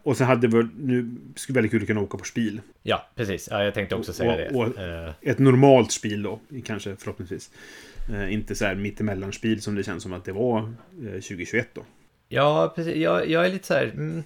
[0.03, 1.15] Och sen hade vi nu...
[1.35, 2.61] Skulle väldigt kul att kunna åka på spel.
[2.83, 3.47] Ja, precis.
[3.51, 4.49] Ja, jag tänkte också säga Och- det.
[4.49, 4.77] och-
[5.07, 7.51] Eh, Ett normalt spel då, kanske förhoppningsvis.
[8.13, 11.67] Eh, inte så här mittemellan spel som det känns som att det var eh, 2021
[11.73, 11.85] då.
[12.31, 12.95] Ja, precis.
[12.95, 13.83] Jag, jag är lite så här...
[13.85, 14.23] Mm,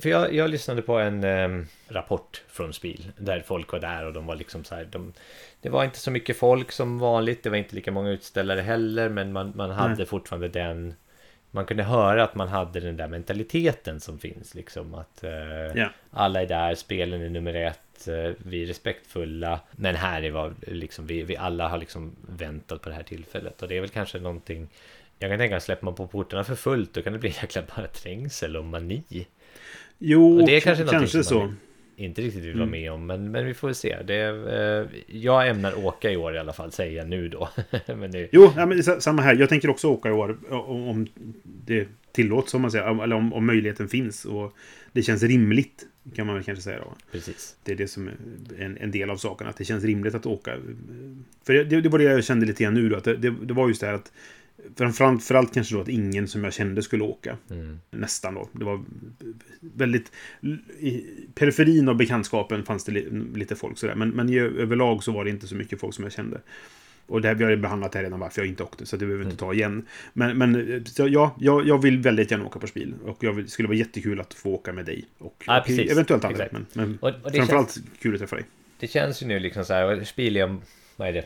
[0.00, 3.12] för jag, jag lyssnade på en ehm, rapport från Spil.
[3.18, 4.84] Där folk var där och de var liksom så här...
[4.90, 5.12] De,
[5.60, 7.42] det var inte så mycket folk som vanligt.
[7.42, 9.08] Det var inte lika många utställare heller.
[9.08, 10.06] Men man, man hade Nej.
[10.06, 10.94] fortfarande den...
[11.54, 14.54] Man kunde höra att man hade den där mentaliteten som finns.
[14.54, 15.30] Liksom att eh,
[15.74, 15.88] Ja.
[16.10, 18.08] alla är där, spelen är nummer ett.
[18.08, 19.60] eh, Vi är respektfulla.
[19.72, 23.62] Men här är vad liksom, vi, vi alla har liksom väntat på det här tillfället.
[23.62, 24.68] Och det är väl kanske någonting...
[25.18, 27.34] Jag kan tänka att släpper man på portarna för fullt då kan det bli en
[27.42, 29.02] jäkla bara trängsel och mani.
[29.98, 31.54] Jo, Och det är kanske kanske som man så.
[31.96, 32.58] Inte riktigt vill Mm.
[32.58, 33.96] vara med om, men, men vi får se.
[34.02, 37.48] Det, eh, jag ämnar åka i år i alla fall, säger jag nu då.
[37.86, 39.34] men det, Jo, ja, men sa- samma här.
[39.34, 41.06] Jag tänker också åka i år om om
[41.44, 43.02] det tillåts, om man säger.
[43.02, 44.24] Eller om, om möjligheten finns.
[44.24, 44.52] Och
[44.92, 46.92] det känns rimligt, kan man väl kanske säga då.
[47.12, 47.56] precis.
[47.64, 48.14] Det är det som är
[48.58, 50.56] en, en del av saken, att det känns rimligt att åka.
[51.46, 53.54] För det, det var det jag kände lite grann nu då, att det, det, det
[53.54, 54.12] var just det här att
[54.76, 57.36] Framförallt för allt kanske då att ingen som jag kände skulle åka.
[57.50, 57.80] Mm.
[57.90, 58.48] Nästan då.
[58.52, 58.84] Det var
[59.60, 60.12] väldigt...
[60.80, 61.04] I
[61.34, 63.94] periferin av bekantskapen fanns det li, lite folk sådär.
[63.94, 66.40] Men, men i, överlag så var det inte så mycket folk som jag kände.
[67.06, 68.96] Och det här, vi har ju behandlat det här redan varför jag inte åkte, så
[68.96, 69.86] det behöver vi inte ta igen.
[70.12, 72.94] Men, men ja, jag, jag vill väldigt gärna åka på spil.
[73.04, 75.04] Och jag vill, skulle vara jättekul att få åka med dig.
[75.18, 75.92] Och, Ja, precis.
[75.92, 76.46] eventuellt andra.
[76.52, 78.44] Men, men Och, och framförallt känns, kul att träffa dig.
[78.80, 80.56] det känns ju nu liksom så här, och Spiel är
[80.96, 81.24] vad är det?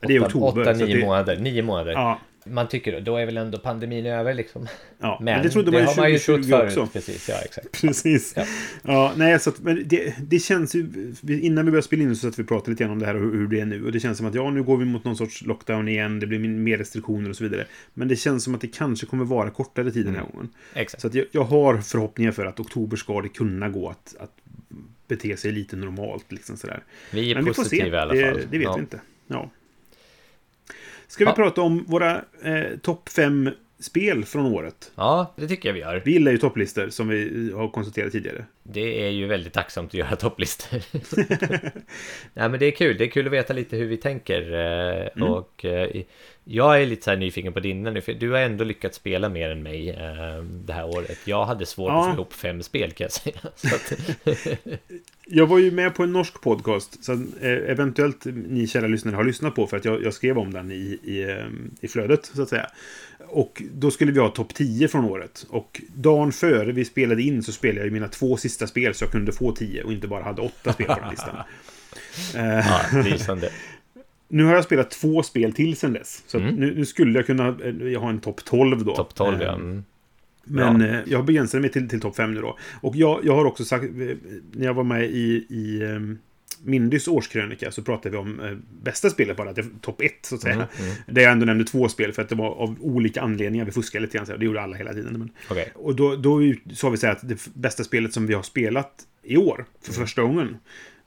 [0.00, 1.38] Det är oktober, Åtta, så att nio det- månader.
[1.40, 1.92] Nio månader.
[1.92, 4.66] Ja, Man tycker då är väl ändå pandemin över liksom.
[4.98, 5.16] ja.
[5.20, 6.76] Men, Men, det trodde man har man ju trott 2020 förut.
[6.78, 6.92] också.
[6.92, 7.80] Precis, ja exakt.
[7.80, 8.32] Precis.
[8.36, 8.44] Ja.
[8.82, 11.12] Ja, nej, så att, men det, det känns ju...
[11.28, 13.20] Innan vi började spela in så att vi pratade lite grann om det här och
[13.20, 13.84] hur, hur det är nu.
[13.84, 16.20] Och det känns som att ja, nu går vi mot någon sorts lockdown igen.
[16.20, 17.66] Det blir mer restriktioner och så vidare.
[17.94, 20.32] Men det känns som att det kanske kommer vara kortare tid den här Mm.
[20.32, 20.48] gången.
[20.74, 21.00] Exakt.
[21.00, 24.32] Så att jag, jag har förhoppningar för att oktober ska det kunna gå att, att
[25.08, 26.32] bete sig lite normalt.
[26.32, 26.82] Liksom sådär.
[27.12, 27.68] Vi är Men vi får se.
[27.68, 28.40] positiva i alla det, fall.
[28.50, 28.74] det vet ja.
[28.74, 29.00] vi inte.
[29.26, 29.50] Ja.
[31.08, 33.50] Ska vi prata om våra eh, topp fem
[33.80, 34.92] spel från året?
[34.94, 36.02] Ja, det tycker jag vi gör.
[36.04, 38.44] Vi gillar ju topplistor som vi har konstaterat tidigare.
[38.62, 40.78] det är ju väldigt tacksamt att göra topplistor.
[42.34, 44.52] Nej men det är kul, det är kul att veta lite hur vi tänker.
[44.52, 45.28] eh, Mm.
[45.28, 46.02] Och eh,
[46.44, 49.50] jag är lite så nyfiken på dina nu, för du har ändå lyckats spela mer
[49.50, 51.18] än mig eh, det här året.
[51.24, 52.00] Jag hade svårt Ja.
[52.00, 53.36] att få ihop fem spel kan jag säga.
[55.30, 57.12] Jag var ju med på en norsk podcast, så
[57.44, 60.74] eventuellt ni kära lyssnare har lyssnat på, för att jag, jag skrev om den i,
[61.04, 61.36] i,
[61.80, 62.70] i flödet, så att säga.
[63.26, 65.46] Och då skulle vi ha topp 10 från året.
[65.50, 69.04] Och dagen före vi spelade in så spelade jag ju mina två sista spel, så
[69.04, 71.36] jag kunde få 10 och inte bara hade åtta spel på den listan.
[72.36, 72.44] Eh,
[72.92, 73.50] ja, lysande.
[74.28, 76.22] Nu har jag spelat två spel till sen dess.
[76.26, 76.54] Så Mm.
[76.54, 78.96] nu, nu skulle jag kunna eh, jag har en topp 12 då.
[78.96, 79.46] Topp 12 ja.
[79.46, 79.84] Eh, Mm.
[80.44, 81.00] Men Ja.
[81.06, 82.58] jag begränsade mig till, till topp 5 nu då.
[82.80, 83.84] Och jag, jag har också sagt,
[84.52, 86.00] när jag var med i, i eh,
[86.62, 90.54] Mindys årskrönika så pratade vi om eh, bästa spelet bara, topp 1 så att säga.
[90.54, 90.94] Mm, mm.
[91.06, 94.02] Där jag ändå nämnde två spel för att det var av olika anledningar vi fuskade
[94.02, 94.26] lite grann.
[94.26, 94.38] så här.
[94.38, 95.18] Det gjorde alla hela tiden.
[95.18, 95.72] Men, Okej.
[95.74, 96.40] och då, då
[96.74, 98.92] sa vi så här att det bästa spelet som vi har spelat
[99.22, 100.56] i år, för första gången.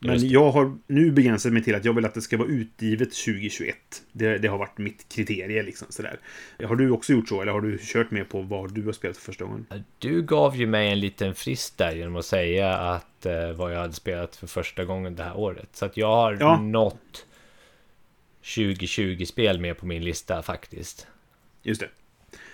[0.03, 3.09] Men jag har nu begränsat mig till att jag vill att det ska vara utgivet
[3.13, 3.75] 2021.
[4.11, 6.19] Det, det har varit mitt kriterie liksom sådär.
[6.63, 9.17] Har du också gjort så, eller har du kört med på vad du har spelat
[9.17, 9.65] för första gången?
[9.99, 13.79] Du gav ju mig en liten frist där genom att säga att eh, vad jag
[13.79, 15.69] hade spelat för första gången det här året.
[15.73, 16.61] Så att jag har Ja.
[16.61, 17.25] nått
[18.43, 21.07] 2020-spel med på min lista faktiskt.
[21.63, 21.89] Just det.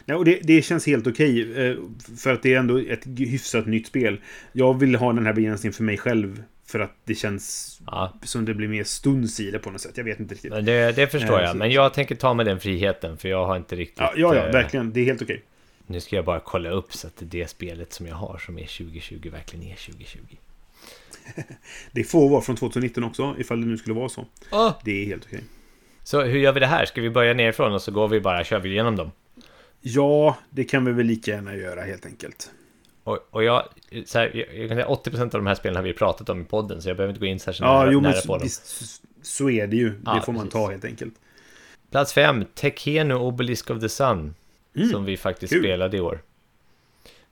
[0.06, 1.68] Nej, och det, det känns helt okej.
[1.70, 1.76] eh,
[2.18, 4.22] för att det är ändå ett hyfsat nytt spel.
[4.52, 6.44] Jag vill ha den här begränsningen för mig själv.
[6.68, 9.98] För att det känns Ja, som det blir mer stuns i det på något sätt.
[9.98, 10.52] Jag vet inte riktigt.
[10.52, 11.56] men det, det förstår Eh, jag.
[11.58, 13.98] Men jag tänker ta mig den friheten för jag har inte riktigt...
[14.00, 14.94] Ja, ja, ja eh, verkligen.
[14.94, 15.44] Det är helt okej.
[15.88, 18.62] Nu ska jag bara kolla upp så att det spelet som jag har som är
[18.78, 20.20] 2020 verkligen är 2020.
[21.92, 24.26] Det får vara från 2019 också, ifall det nu skulle vara så.
[24.52, 24.74] Åh!
[24.84, 25.44] Det är helt okej.
[26.04, 26.86] Så hur gör vi det här?
[26.86, 29.12] Ska vi börja nerifrån och så går vi bara, kör vi igenom dem?
[29.82, 32.52] Ja, det kan vi väl lika gärna göra helt enkelt.
[33.08, 33.64] Och, och jag,
[34.06, 36.42] så här, jag, jag kan säga 80% av de här spelen har vi pratat om
[36.42, 38.28] i podden så jag behöver inte gå in särskilt Ja, nära, jo, men nära så,
[38.28, 38.44] på dem.
[38.44, 39.94] visst, så är det ju.
[40.06, 40.54] Ja, det får man precis.
[40.54, 41.14] ta helt enkelt.
[41.92, 44.36] Plats 5, Tekenu Obelisk of the Sun.
[44.76, 45.64] Mm, Som vi faktiskt kul.
[45.64, 46.22] spelade i år.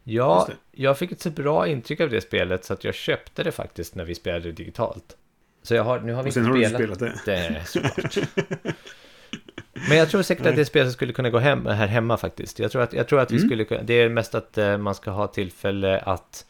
[0.04, 3.52] Ja, jag fick ett så bra intryck av det spelet så att jag köpte det
[3.52, 5.18] faktiskt när vi spelade digitalt.
[5.64, 7.34] Så jag har, nu har vi Och sen inte har du spelat, spelat det.
[7.54, 8.18] det såklart.
[9.90, 12.60] Men jag tror säkert att det spelet skulle kunna gå hem här hemma faktiskt.
[12.60, 13.48] Jag tror att, jag tror att vi Mm.
[13.50, 16.46] skulle kunna, det är mest att eh, man ska ha tillfälle att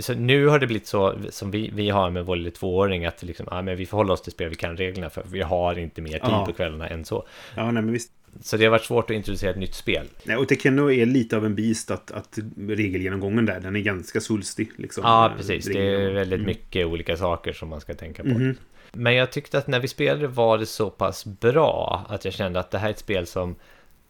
[0.00, 3.22] så nu har det blivit så som vi, vi har med vår lilla tvååring att
[3.22, 5.22] liksom, ja, men vi får hålla oss till spel vi kan reglerna för.
[5.30, 6.46] Vi har inte mer tid Ja.
[6.46, 7.26] på kvällarna än så.
[7.56, 8.12] Ja, nej, men visst.
[8.42, 10.06] Så det har varit svårt att introducera ett nytt spel.
[10.24, 14.20] Nej, och Tekeno är lite av en beast att, att regelgenomgången där, den är ganska
[14.20, 14.68] svulstig.
[14.76, 15.66] Liksom, Ja, Eh, precis.
[15.66, 16.46] Det är väldigt Mm.
[16.46, 18.28] mycket olika saker som man ska tänka på.
[18.28, 18.54] Mhm.
[18.92, 22.60] Men jag tyckte att när vi spelade var det så pass bra att jag kände
[22.60, 23.56] att det här är ett spel som,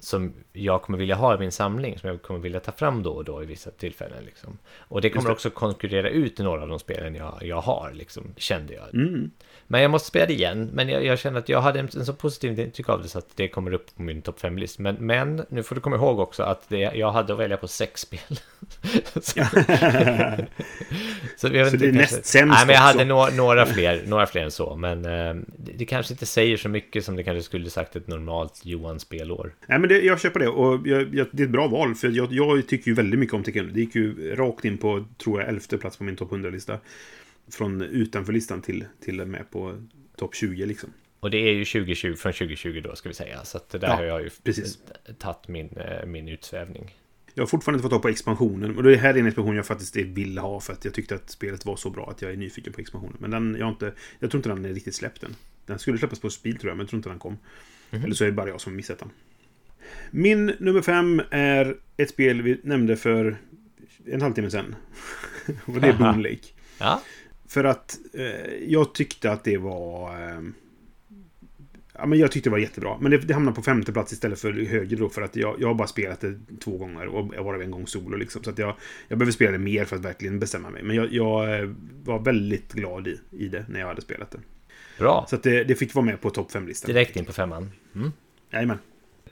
[0.00, 3.10] som jag kommer vilja ha i min samling, som jag kommer vilja ta fram då
[3.10, 4.24] och då i vissa tillfällen.
[4.24, 4.58] Liksom.
[4.78, 5.32] Och det kommer det.
[5.32, 8.94] också konkurrera ut några av de spelen jag, jag har, liksom, kände jag.
[8.94, 9.30] Mm.
[9.66, 10.70] Men jag måste spela det igen.
[10.72, 13.18] Men jag, jag känner att jag hade en, en så positiv intryck av det så
[13.18, 14.78] att det kommer upp på min topp 5-list.
[14.78, 17.68] Men, men nu får du komma ihåg också att det, jag hade att välja på
[17.68, 18.20] sex spel.
[19.14, 19.20] så,
[21.36, 23.30] så, jag vet Så inte, det är kanske- näst sämst Nej, men jag hade några,
[23.30, 24.76] några, fler, några fler än så.
[24.76, 28.06] Men eh, det, det kanske inte säger så mycket som det kanske skulle sagt ett
[28.06, 29.54] normalt Johan-spelår.
[29.66, 30.48] Nej, men det, jag köper det.
[30.48, 31.94] Och jag, jag, det är ett bra val.
[31.94, 33.72] För jag, jag tycker ju väldigt mycket om Tekeno.
[33.72, 36.78] Det gick ju rakt in på, tror jag, elfte plats på min topp 100-lista.
[37.50, 39.82] Från utanför listan till, till med på
[40.16, 40.92] topp 20 liksom.
[41.20, 43.44] Och det är ju 2020, från 2020 då ska vi säga.
[43.44, 44.78] Så att det där Ja, har jag ju precis.
[45.18, 46.94] tagit min, eh, min utsvävning.
[47.34, 48.76] Jag har fortfarande inte fått tag på expansionen.
[48.76, 50.60] Och det här är en expansion jag faktiskt vill ha.
[50.60, 53.16] För att jag tyckte att spelet var så bra att jag är nyfiken på expansionen.
[53.20, 55.36] Men den, jag, har inte, jag tror inte den är riktigt släppt än.
[55.66, 57.38] Den skulle släppas på speed tror jag, men jag tror inte den kom.
[57.90, 58.04] Mhm.
[58.04, 59.10] Eller så är det bara jag som missat den.
[60.10, 63.36] Min nummer fem är ett spel vi nämnde för
[64.06, 64.74] en halvtimme sedan.
[65.64, 66.46] Och det är Boon Lake.
[66.78, 67.02] Ja,
[67.48, 70.10] För att eh, jag tyckte att det var...
[70.10, 70.40] Eh,
[71.92, 72.98] ja, men jag tyckte det var jättebra.
[73.00, 75.08] Men det, det hamnade på femte plats istället för högre då.
[75.08, 77.86] För att jag, jag har bara spelat det två gånger och jag var en gång
[77.86, 78.16] solo.
[78.16, 78.74] Liksom, så att jag,
[79.08, 80.82] jag behöver spela det mer för att verkligen bestämma mig.
[80.82, 81.70] Men jag, jag eh,
[82.04, 84.38] var väldigt glad i, i det när jag hade spelat det.
[84.98, 85.26] bra.
[85.30, 86.88] Så att det, det fick vara med på topp fem-listan.
[86.88, 87.70] Direkt in på femman.
[87.94, 88.12] Mm.
[88.50, 88.78] Jajamän.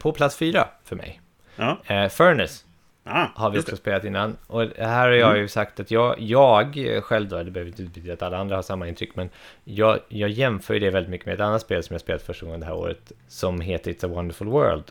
[0.07, 1.21] På plats fyra för mig.
[1.57, 2.65] Ja, Eh, Furnace
[3.05, 4.37] ah, har vi också spelat innan.
[4.47, 8.13] Och här har jag ju sagt att jag, jag själv då, det behöver inte betyda
[8.13, 9.29] att alla andra har samma intryck, men
[9.65, 12.47] jag, jag jämför ju det väldigt mycket med ett annat spel som jag spelat första
[12.47, 14.85] gången det här året, som heter It's a Wonderful World.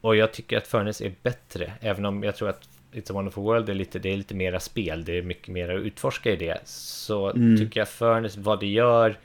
[0.00, 3.42] Och jag tycker att Furnace är bättre, även om jag tror att It's a Wonderful
[3.42, 6.36] World är lite, det är lite mera spel, det är mycket mer att utforska i
[6.36, 6.58] det.
[6.64, 7.56] Så Mm.
[7.58, 9.18] tycker jag Furnace, vad det gör,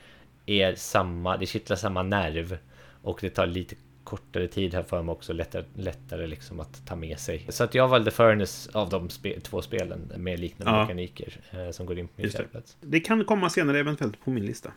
[0.46, 2.58] är samma, det kittlar samma nerv.
[3.02, 3.74] Och det tar lite
[4.08, 7.46] kortare tid här för mig också, lättare, lättare liksom att ta med sig.
[7.48, 10.82] Så att jag valde Furnace av de spe, två spelen med liknande Ja.
[10.82, 12.32] mekaniker eh, som går in på min det.
[12.32, 12.76] fjärdeplats.
[12.80, 14.72] Det kan komma senare eventuellt på min lista.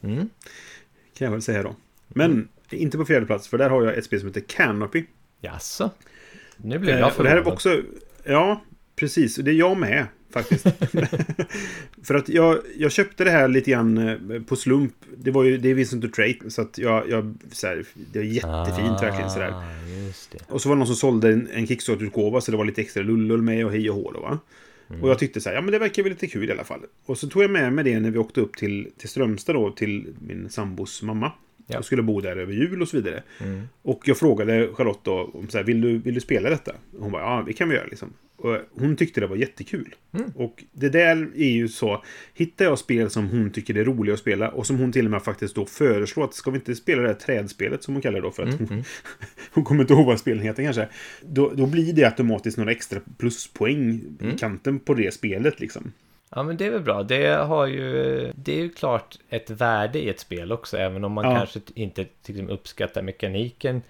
[0.00, 0.18] Mm.
[1.16, 1.76] Kan jag väl säga då.
[2.08, 5.04] Men inte på fjärde plats, för där har jag ett spel som heter Canopy.
[5.40, 5.90] Jaså?
[6.56, 7.54] Nu blir jag Eh, och det här är förvånad.
[7.54, 7.82] också...
[8.24, 8.64] Ja,
[8.96, 9.36] precis.
[9.36, 10.66] Det är jag med, faktiskt.
[12.02, 14.94] För att jag, jag köpte det här lite grann eh, på slump.
[15.16, 17.10] Det var ju det är Vincent Trade, så att jag...
[17.10, 19.50] jag så här, det var jättefint verkligen sådär.
[19.50, 20.38] Ah, just det.
[20.48, 23.02] Och så var det någon som sålde en, en Kickstarter-utgåva så det var lite extra
[23.02, 24.38] lullull med och hej och hå då va.
[25.02, 26.80] Och jag tyckte så här, ja men det verkar väl lite kul i alla fall.
[27.06, 29.70] Och så tog jag med mig det när vi åkte upp till, till Strömstad då,
[29.70, 31.32] till min sambos mamma.
[31.66, 31.78] Ja.
[31.78, 33.22] Och skulle bo där över jul och så vidare.
[33.40, 33.62] Mm.
[33.82, 36.72] Och jag frågade Charlotte då, om så här, vill, du, vill du spela detta?
[36.92, 38.12] Och hon bara, ja det kan vi göra liksom.
[38.36, 39.94] Och hon tyckte det var jättekul.
[40.12, 40.30] Mm.
[40.36, 42.04] Och det där är ju så,
[42.34, 45.10] hittar jag spel som hon tycker är roliga att spela och som hon till och
[45.10, 48.20] med faktiskt då föreslår att ska vi inte spela det här trädspelet som hon kallar
[48.20, 48.84] det då för att Mm, hon,
[49.52, 50.88] hon kommer inte ihåg vad spelen heter kanske.
[51.22, 54.34] Då, då blir det automatiskt några extra pluspoäng Mm.
[54.34, 55.92] i kanten på det spelet liksom.
[56.34, 57.02] Ja men det är väl bra.
[57.02, 60.76] Det har ju, det är ju klart ett värde i ett spel också.
[60.78, 61.36] Även om man Ja.
[61.36, 63.82] kanske inte liksom uppskattar mekaniken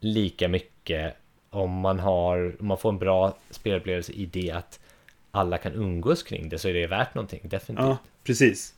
[0.00, 1.14] lika mycket.
[1.50, 4.80] Om man, har, om man får en bra spelupplevelse i det att
[5.30, 7.40] alla kan umgås kring det så är det värt någonting.
[7.42, 7.86] Definitivt.
[7.86, 8.74] Ja, precis.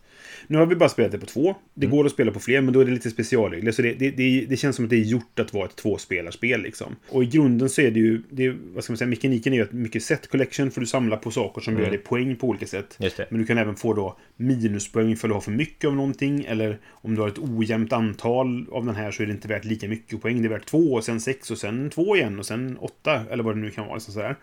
[0.47, 1.55] Nu har vi bara spelat det på två.
[1.75, 3.73] Det går att spela på fler, men då är det lite specialregler.
[3.73, 6.63] Så det, det, det, det känns som att det är gjort att vara ett tvåspelarspel.
[6.63, 6.97] Liksom.
[7.09, 9.63] Och i grunden så är det ju, det, vad ska man säga, mekaniken är ju
[9.63, 12.67] att mycket set collection för du samlar på saker som gör dig poäng på olika
[12.67, 12.97] sätt.
[13.31, 16.45] Men du kan även få då minuspoäng för att du har för mycket av någonting.
[16.45, 19.65] Eller om du har ett ojämnt antal av den här så är det inte värt
[19.65, 20.43] lika mycket poäng.
[20.43, 23.21] Det är värt två, och sen sex, och sen två igen, och sen åtta.
[23.31, 23.95] Eller vad det nu kan vara.
[23.95, 24.37] Liksom sådär.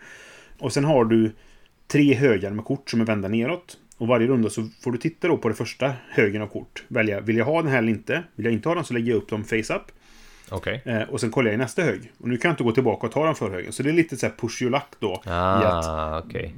[0.58, 1.32] Och sen har du
[1.88, 3.78] tre högar med kort som är vända neråt.
[4.00, 6.84] Och varje runda så får du titta då på det första högen av kort.
[6.88, 8.22] Välja, vill jag ha den här eller inte?
[8.34, 9.82] Vill jag inte ha den så lägger jag upp dem face up.
[10.50, 10.82] Okej.
[10.84, 12.12] Eh, och sen kollar jag i nästa hög.
[12.18, 13.72] Och nu kan jag inte gå tillbaka och ta den för högen.
[13.72, 15.12] Så det är lite så här push your luck då.
[15.26, 16.54] I att Ah, okej.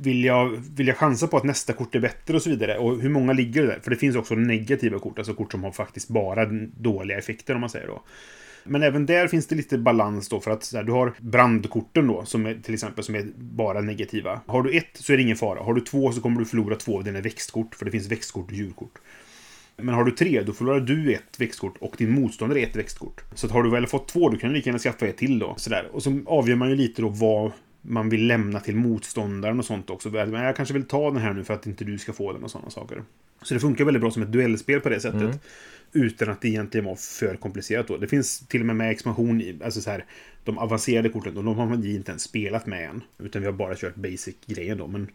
[0.00, 2.78] vill jag, vill jag chansa på att nästa kort är bättre och så vidare?
[2.78, 3.80] Och hur många ligger det där?
[3.82, 6.44] För det finns också negativa kort, alltså kort som har faktiskt bara
[6.76, 8.02] dåliga effekter om man säger då.
[8.68, 12.06] Men även där finns det lite balans då för att så här, du har brandkorten
[12.06, 14.40] då som är till exempel som är bara negativa.
[14.46, 15.62] Har du ett så är det ingen fara.
[15.62, 18.50] Har du två så kommer du förlora två av dina växtkort för det finns växtkort
[18.50, 18.98] och djurkort.
[19.76, 23.20] Men har du tre, då förlorar du ett växtkort och din motståndare ett växtkort.
[23.34, 25.38] Så att har du väl fått två, då kan du lika gärna skaffa ett till
[25.38, 25.54] då.
[25.56, 25.88] Sådär.
[25.92, 27.52] Och så avgör man ju lite då vad
[27.82, 30.10] man vill lämna till motståndaren och sånt också.
[30.10, 32.44] Men jag kanske vill ta den här nu för att inte du ska få den
[32.44, 33.02] och sådana saker.
[33.42, 35.20] Så det funkar väldigt bra som ett duellspel på det sättet.
[35.20, 35.38] Mm.
[35.96, 37.96] Utan att det egentligen var för komplicerat då.
[37.96, 40.04] Det finns till och med med expansion i, alltså så här,
[40.44, 43.02] de avancerade korten, och de har man ju inte ens spelat med än.
[43.18, 44.86] Utan vi har bara kört basic-grejen då.
[44.86, 45.10] Men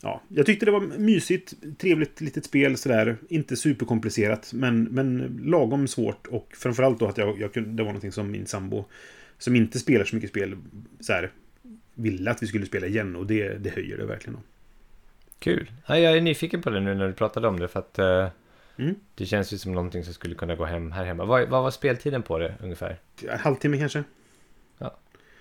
[0.00, 3.16] ja, jag tyckte det var mysigt, trevligt litet spel sådär.
[3.28, 6.26] Inte superkomplicerat, men, men lagom svårt.
[6.26, 8.84] Och framförallt då att jag, jag kunde, det var någonting som min sambo,
[9.38, 10.56] som inte spelar så mycket spel,
[11.00, 11.30] så här,
[11.94, 13.16] ville att vi skulle spela igen.
[13.16, 14.34] Och det, det höjer det verkligen.
[14.34, 14.42] Då.
[15.38, 15.70] Kul.
[15.86, 18.28] Ja, jag är nyfiken på det nu när du pratade om det för att eh,
[18.76, 18.94] Mm.
[19.14, 21.24] det känns ju som någonting som skulle kunna gå hem här hemma.
[21.24, 22.98] Vad, vad var speltiden på det ungefär?
[23.28, 24.04] En halvtimme kanske.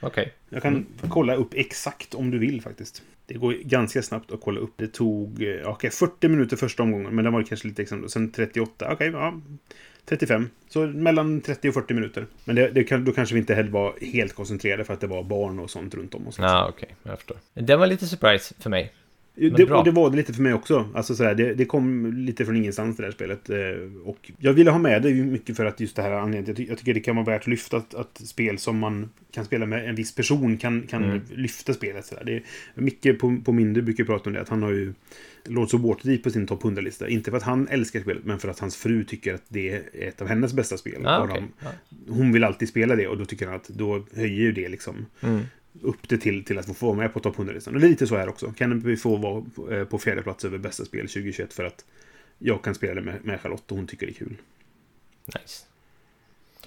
[0.02, 0.34] Okej.
[0.50, 3.04] Jag kan kolla upp exakt om du vill faktiskt.
[3.26, 4.74] Det går ganska snabbt att kolla upp.
[4.76, 8.10] Det tog eh, okej, 40 minuter första omgången, men den var kanske lite extra.
[8.10, 9.42] Sen 38, okej, ja.
[10.06, 10.50] 35.
[10.70, 12.26] Så mellan 30 och 40 minuter.
[12.44, 15.24] Men det, det då kanske vi inte heller var helt koncentrerade för att det var
[15.24, 16.24] barn och sånt runt om.
[16.24, 16.38] Sånt.
[16.38, 16.96] Ja, okej.
[17.04, 17.38] Jag förstår.
[17.54, 18.94] Den var lite surprise för mig.
[19.36, 20.90] Det, och det var det lite för mig också.
[20.94, 23.50] Alltså sådär, det, det kom lite från ingenstans det där spelet.
[23.50, 23.58] Eh,
[24.06, 26.46] Och jag ville ha med det mycket för att just det här anledningen.
[26.48, 29.10] Jag, ty- jag tycker det kan vara värt att lyfta att, att spel som man
[29.32, 31.22] kan spela med en viss person kan, kan Mm.
[31.36, 32.06] lyfta spelet.
[32.06, 32.24] Sådär.
[32.26, 32.44] Det är,
[32.76, 34.42] Micke på, på Mindre brukar prata om det.
[34.42, 34.94] Att han har ju
[35.46, 37.08] Lords of Waterdeep på sin topp 100-lista.
[37.10, 39.82] Inte för att han älskar spelet, men för att hans fru tycker att det är
[39.94, 41.06] ett av hennes bästa spel.
[41.06, 41.44] Ah, okej.
[41.90, 44.70] de, hon vill alltid spela det och då tycker han att då höjer ju det
[44.70, 45.42] liksom Mm.
[45.82, 47.76] Upp det till, till att få vara med på topp 100-listan.
[47.76, 48.52] Och lite så här också.
[48.52, 51.86] Kan vi få vara på, eh, på fjärde plats över bästa spel 2021 för att
[52.38, 54.38] jag kan spela det med, med Charlotte och hon tycker det är kul.
[55.26, 55.66] Nice.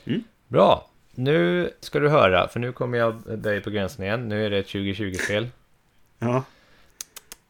[0.05, 0.23] Mm.
[0.49, 0.91] Bra.
[1.15, 4.29] Nu ska du höra, för nu kommer jag dig på gränsen igen.
[4.29, 5.49] Nu är det ett 2020-spel.
[6.19, 6.45] Ja,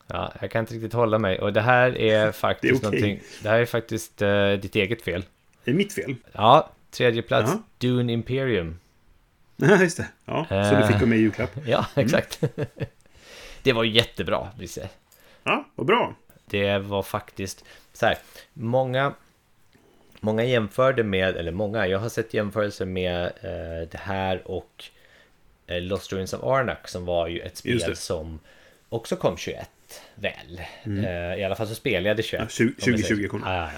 [0.06, 1.38] Ja, jag kan inte riktigt hålla mig.
[1.38, 3.20] Och det här är faktiskt Det är någonting...
[3.42, 5.24] Det här är faktiskt eh, ditt eget fel.
[5.64, 6.14] det är mitt fel.
[6.32, 7.50] Ja, tredje plats.
[7.50, 7.62] Jaha.
[7.78, 8.78] Dune Imperium.
[9.68, 10.06] Ja, just det.
[10.24, 10.86] Ja, så du Eh.
[10.86, 11.50] fick vara med i julklapp.
[11.66, 12.06] Ja, Mm.
[12.06, 12.40] exakt.
[13.62, 14.88] det var jättebra, Brisse.
[15.44, 16.14] Ja, vad bra.
[16.46, 18.18] Det var faktiskt så här.
[18.52, 19.14] Många,
[20.20, 24.84] många jämförde med, eller många, jag har sett jämförelser med eh, det här och
[25.66, 28.38] eh, Lost Ruins of Arnak som var ju ett spel som
[28.88, 29.68] också kom 21
[30.14, 30.60] väl.
[30.84, 32.40] Eh, I alla fall så spelade jag det 21.
[32.40, 32.44] Mm.
[32.46, 33.28] Ja, 20 om jag säger 2020 så.
[33.30, 33.46] kom det.
[33.50, 33.70] Ja,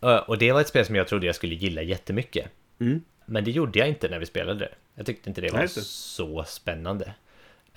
[0.00, 0.14] ja.
[0.14, 2.46] Eh, Och det var ett spel som jag trodde jag skulle gilla jättemycket.
[2.80, 3.02] Mm.
[3.26, 4.74] Men det gjorde jag inte när vi spelade det.
[4.94, 7.14] Jag tyckte inte det var Nej, så spännande.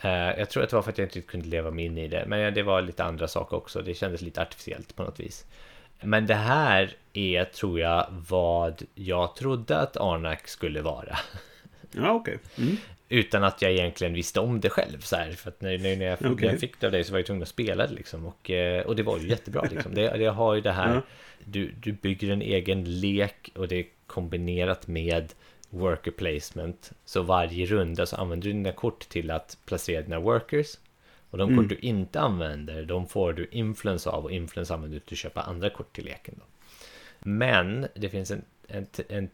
[0.02, 2.08] Eh, jag tror att det var för att jag inte kunde leva mig in i
[2.08, 2.24] det.
[2.28, 3.82] Men det var lite andra saker också.
[3.82, 5.46] Det kändes lite artificiellt på något vis.
[6.02, 11.18] Men det här är, tror jag, vad jag trodde att Arnak skulle vara.
[11.92, 12.38] Ja, okej.
[12.58, 12.78] Mm.
[13.10, 15.00] Utan att jag egentligen visste om det själv.
[15.00, 16.48] Så här, för att när, när, när, jag, när Okej.
[16.48, 17.94] jag fick det av dig så var jag tvungen att spela det.
[17.94, 19.68] Liksom, och, eh, och det var ju jättebra.
[19.72, 19.94] Liksom.
[19.96, 21.02] Det, det har ju det här, Ja.
[21.46, 25.34] du, du bygger en egen lek och det kombinerat med
[25.70, 26.92] worker placement.
[27.06, 30.78] Så varje runda så använder du dina kort till att placera dina workers.
[31.30, 31.64] Och de Mm.
[31.64, 35.20] kort du inte använder, de får du influence av och influence använder du till att
[35.20, 36.36] köpa andra kort till leken.
[36.38, 36.46] Då.
[37.20, 39.30] Men det finns en, en, en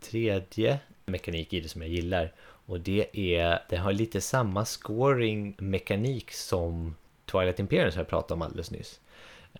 [0.00, 2.32] tredje mekanik i det som jag gillar.
[2.66, 6.96] Och det är, det har lite samma scoring-mekanik som
[7.32, 9.00] Twilight Imperium som jag pratade om alldeles nyss.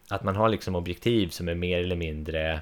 [0.09, 2.61] Att man har liksom objektiv som är mer eller mindre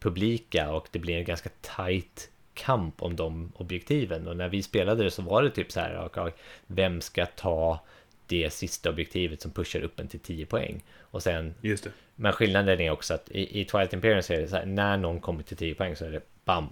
[0.00, 4.28] publika och det blir en ganska tight kamp om de objektiven.
[4.28, 6.30] Och när vi spelade det så var det typ så här, ja,
[6.66, 7.80] vem ska ta
[8.26, 10.82] det sista objektivet som pushar upp en till 10 poäng?
[11.00, 11.90] Och sen Just det.
[12.14, 14.96] men skillnaden är också att i, i Twilight Imperium så är det så här, när
[14.96, 16.68] någon kommer till 10 poäng så är det bam.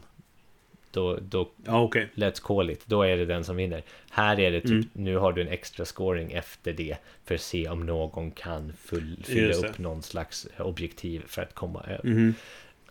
[0.90, 2.08] Då, då, okej.
[2.14, 3.82] let's call it, då är det den som vinner.
[4.10, 4.88] Här är det typ, Mm.
[4.92, 9.22] nu har du en extra scoring efter det för att se om någon kan full,
[9.24, 12.00] fylla upp någon slags objektiv för att komma över.
[12.04, 12.34] Mhm.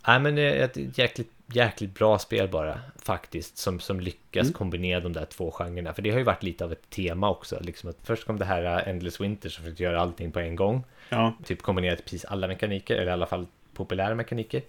[0.07, 4.53] Nej men det är ett jäkligt, jäkligt bra spel bara faktiskt som, som lyckas Mm.
[4.53, 5.93] kombinera de där två genrerna.
[5.93, 7.59] För det har ju varit lite av ett tema också.
[7.61, 10.55] Liksom att först kom det här uh, Endless Winter som försökte göra allting på en
[10.55, 10.83] gång.
[11.09, 14.61] Ja, Typ kombinerat precis alla mekaniker, eller i alla fall populära mekaniker.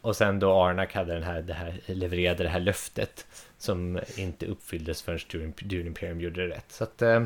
[0.00, 3.26] Och sen då Arnak hade den här, det här, levererade det här löftet
[3.58, 6.72] som inte uppfylldes förrän Dune, Dune Imperium gjorde det rätt.
[6.72, 7.24] Så att eh,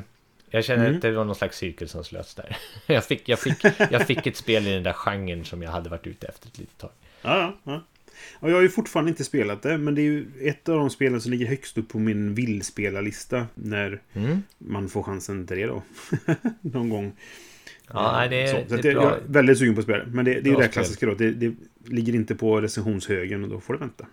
[0.50, 0.96] jag känner Mm.
[0.96, 2.56] att det var någon slags cirkel som slöts där.
[2.86, 5.90] jag, fick, jag, fick, jag fick ett spel i den där genren som jag hade
[5.90, 6.90] varit ute efter ett litet tag.
[7.24, 7.54] Ja, ja.
[7.72, 7.82] ja.
[8.40, 10.90] Och jag har ju fortfarande inte spelat det, men det är ju ett av de
[10.90, 13.46] spelen som ligger högst upp på min vill-spela-lista.
[13.54, 14.42] När Mm.
[14.58, 15.82] man får chansen till det då.
[16.60, 17.12] Någon gång.
[17.92, 19.04] Ja, det, så, så det jag, bra.
[19.04, 20.06] jag är väldigt sugen på det.
[20.06, 21.14] Men det, det är ju det klassiska då.
[21.14, 21.54] Det, det
[21.84, 24.06] ligger inte på recensionshögen och då får det vänta.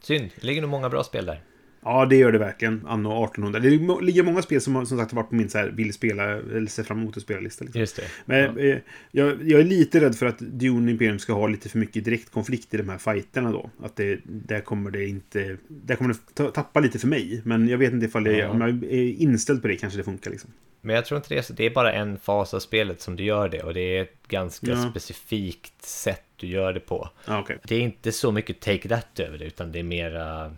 [0.00, 1.40] Synd, det ligger nog många bra spel där.
[1.84, 2.86] Ja, det gör det verkligen.
[2.86, 3.60] Anno 1800.
[3.60, 3.70] Det
[4.04, 6.66] ligger många spel som har som sagt varit på min så här, vill spela eller
[6.66, 7.64] se fram emot att spela-lista.
[7.64, 7.80] Liksom.
[7.80, 8.02] Just det.
[8.24, 8.76] Men eh,
[9.10, 12.74] jag, jag är lite rädd för att Dune Imperium ska ha lite för mycket direktkonflikt
[12.74, 13.70] i de här fighterna då.
[13.82, 15.56] Att det, där kommer det inte...
[15.68, 17.40] Där kommer det ta- tappa lite för mig.
[17.44, 18.48] Men jag vet inte ifall det, Ja.
[18.48, 20.50] om jag är inställd på det kanske det funkar liksom.
[20.80, 21.52] Men jag tror inte det är så.
[21.52, 24.28] Det är bara en fas av spelet som du gör det och det är ett
[24.28, 24.90] ganska Ja.
[24.90, 27.08] specifikt sätt du gör det på.
[27.26, 27.58] Ja, okej.
[27.64, 30.56] Det är inte så mycket take that över det utan det är mera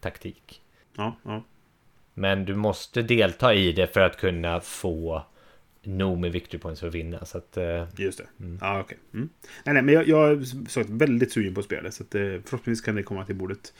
[0.00, 0.62] taktik.
[0.96, 1.44] Ja, ja.
[2.14, 5.22] Men du måste delta i det för att kunna få
[5.82, 7.24] nog med victory points för att vinna.
[7.24, 8.26] Så att, eh, Just det.
[8.44, 8.58] Mm.
[8.60, 8.98] Ja, okej.
[9.14, 9.28] Mm.
[9.64, 11.92] Nej, nej, men jag, jag är sagt väldigt sugen på det.
[11.92, 13.72] Så att, eh, förhoppningsvis kan det komma till bordet.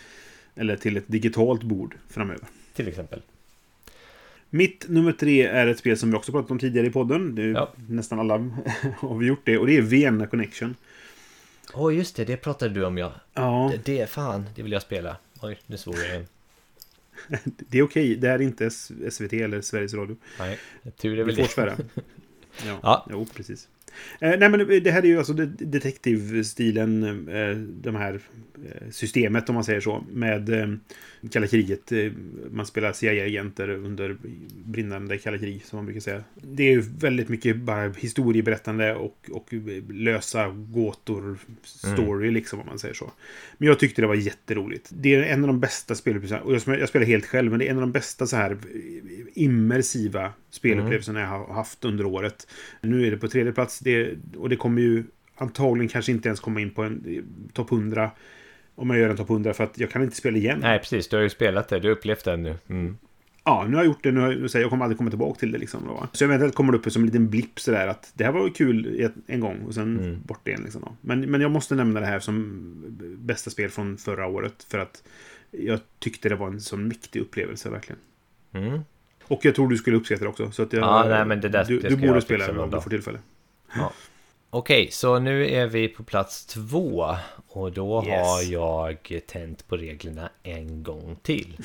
[0.54, 2.44] Eller till ett digitalt bord framöver.
[2.74, 3.22] till exempel.
[4.50, 7.34] Mitt nummer tre är ett spel som vi också pratat om tidigare i podden.
[7.34, 7.72] Det är Ja.
[7.88, 8.38] Nästan alla
[8.98, 9.58] har vi gjort det.
[9.58, 10.74] Och det är Vienna Connection.
[11.74, 13.12] Åh just det, det pratade du om ja.
[13.34, 15.16] Ja, Det, det, fan, det vill jag spela.
[15.42, 16.26] Oj, nu svor jag igen.
[17.46, 18.16] det är okej.
[18.16, 18.70] Det är inte
[19.10, 20.16] SVT eller Sveriges Radio.
[20.38, 20.58] Nej,
[20.96, 21.48] tur är väl får det.
[21.48, 21.76] svära.
[22.66, 23.06] Ja, Ja.
[23.10, 23.68] Jo, precis.
[24.20, 28.20] Eh, nej, men det här är ju alltså det- detektivstilen, eh, de här
[28.64, 30.68] eh, systemet om man säger så, med eh,
[31.30, 31.92] kalla kriget.
[31.92, 32.12] Eh,
[32.50, 34.16] man spelar CIA-agenter under
[34.64, 36.24] brinnande kalla krig, som man brukar säga.
[36.34, 39.52] Det är ju väldigt mycket bara historieberättande och, och
[39.88, 43.10] lösa gåtor, story liksom, om man säger så.
[43.58, 44.90] Men jag tyckte det var jätteroligt.
[44.92, 47.66] Det är en av de bästa spelupplevelserna, och jag, jag spelar helt själv, men det
[47.66, 48.58] är en av de bästa så här
[49.34, 52.46] immersiva spelupplevelserna jag har haft under året.
[52.80, 55.04] Nu är det på tredje plats, det, och det kommer ju
[55.40, 58.10] antagligen kanske inte ens komma in på en eh, topp 100
[58.74, 60.58] om jag gör en topp 100 för att jag kan inte spela igen.
[60.62, 61.08] Nej, precis.
[61.08, 61.80] Du har ju spelat det.
[61.80, 62.54] Du har upplevt det nu.
[62.68, 62.96] Mm.
[63.44, 64.10] Ja, nu har jag gjort det.
[64.12, 65.58] Nu har jag, jag kommer aldrig komma tillbaka till det.
[65.58, 66.08] Liksom, då?
[66.12, 69.10] Så eventuellt kommer det upp som en liten blipp sådär att det här var kul
[69.26, 70.20] en gång och sen Mm.
[70.22, 70.60] bort igen.
[70.62, 70.96] Liksom, då.
[71.00, 72.62] Men, men jag måste nämna det här som
[73.18, 75.02] bästa spel från förra året för att
[75.50, 77.98] jag tyckte det var en sån mäktig upplevelse verkligen.
[78.52, 78.80] Mm.
[79.24, 80.50] Och jag tror du skulle uppskatta det också.
[80.50, 82.70] Så att jag, Ja, nej, men det där- du, det du borde spela någon om
[82.70, 83.18] du får tillfälle.
[84.50, 87.16] Okej, så nu är vi på plats två.
[87.48, 88.26] Och då Yes.
[88.26, 91.56] har jag tänt på reglerna en gång till.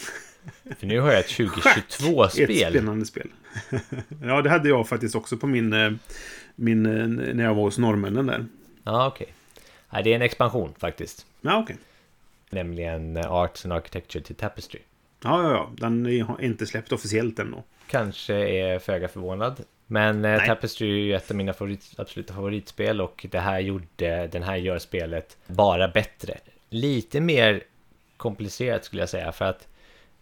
[0.79, 2.49] För nu har jag ett 2022-spel.
[2.51, 3.27] Ett spännande spel.
[4.23, 5.91] ja, det hade jag faktiskt också på min, eh,
[6.55, 8.45] min eh, när jag var hos norrmännen där.
[8.83, 9.27] Ja, okej.
[9.89, 11.25] Nej, det är en expansion faktiskt.
[11.41, 11.77] Ja, okej.
[12.49, 14.79] Nämligen eh, Arts and Architecture till Tapestry.
[15.23, 15.71] Ja, ja, ja.
[15.77, 17.63] Den är inte släppt officiellt än då.
[17.87, 19.63] Kanske är föga förvånad.
[19.87, 20.45] Men eh.
[20.45, 24.55] Tapestry är ju ett av mina favorit, absoluta favoritspel och det här gjorde, den här
[24.55, 26.37] gör spelet bara bättre.
[26.69, 27.63] Lite mer
[28.17, 29.31] komplicerat skulle jag säga.
[29.31, 29.67] För att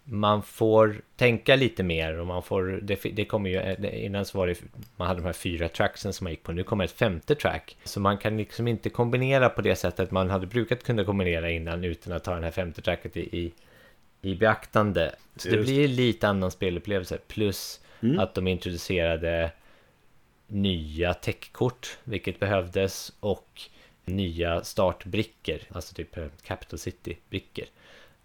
[0.04, 4.48] man får tänka lite mer och man får, det, det kommer ju, innan så var
[4.48, 4.62] det,
[4.98, 7.78] man hade de här fyra tracksen som man gick på, nu kommer ett femte track.
[7.84, 11.84] Så man kan liksom inte kombinera på det sättet man hade brukat kunna kombinera innan
[11.84, 13.54] utan att ta den här femte tracket i, i,
[14.22, 15.16] i beaktande.
[15.36, 15.68] Så det Just.
[15.68, 18.20] blir lite annan spelupplevelse, plus Mm.
[18.20, 19.52] att de introducerade
[20.48, 23.62] nya techkort, vilket behövdes, och
[24.06, 27.66] nya startbrickor, alltså typ eh, Capital City-brickor.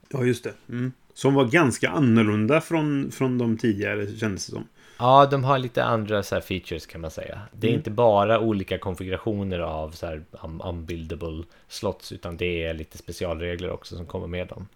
[0.08, 0.52] Ja, just det.
[0.68, 0.92] Mm.
[1.14, 4.68] Som var ganska annorlunda från, från de tidigare, kändes det som.
[4.98, 7.40] Ja, de har lite andra så features kan man säga.
[7.52, 7.78] Det är Mm.
[7.78, 13.70] inte bara olika konfigurationer av så här un- unbuildable slots, utan det är lite specialregler
[13.70, 14.68] också som kommer med dem.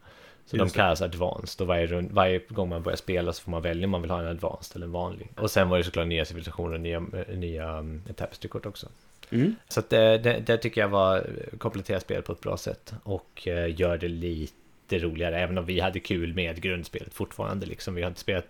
[0.47, 0.83] Så Just de det.
[0.83, 3.91] kallas advanced och varje, rund, varje gång man börjar spela så får man välja om
[3.91, 5.29] man vill ha en advanced eller en vanlig.
[5.37, 8.89] Och sen var det såklart nya civilisationer och nya, eh, nya um, tapestry-kort också.
[9.31, 9.57] Mm.
[9.69, 11.27] Så att det, det, det tycker jag var
[11.59, 15.41] kompletterar spelet på ett bra sätt och eh, gör det lite roligare.
[15.41, 17.95] Även om vi hade kul med grundspelet fortfarande liksom.
[17.95, 18.47] Vi har inte spelat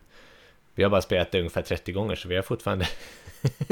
[0.75, 2.87] vi har bara spelat det ungefär 30 gånger så vi har fortfarande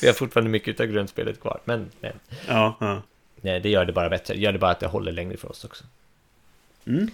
[0.00, 2.12] Vi har fortfarande mycket av grundspelet kvar Men nej,
[2.48, 3.02] Ja, ja.
[3.40, 5.50] nej, det gör det bara bättre Det gör det bara att det håller längre för
[5.50, 5.84] oss också
[6.86, 7.08] Mm.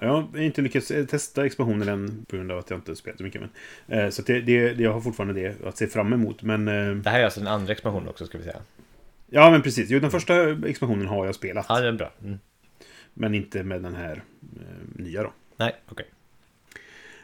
[0.00, 2.96] Ja, Jag har inte lyckats eh, testa expansionen än på grund av att jag inte
[2.96, 3.40] spelat så mycket.
[3.40, 6.42] Men, eh, så det, det, jag har fortfarande det att se fram emot.
[6.42, 8.60] Men, eh, Det här är alltså den andra expansionen också ska vi säga
[9.30, 9.90] ja, men precis.
[9.90, 11.66] Jo, den första expansionen har jag spelat.
[11.68, 12.38] Ja, den är bra mm.
[13.14, 14.22] Men inte med den här
[14.56, 15.32] eh, nya då.
[15.56, 16.06] Nej, okej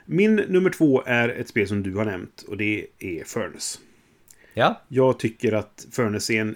[0.04, 3.78] Min nummer två är ett spel som du har nämnt och det är Furnace.
[4.54, 6.54] Ja, Jag tycker att Furnace är en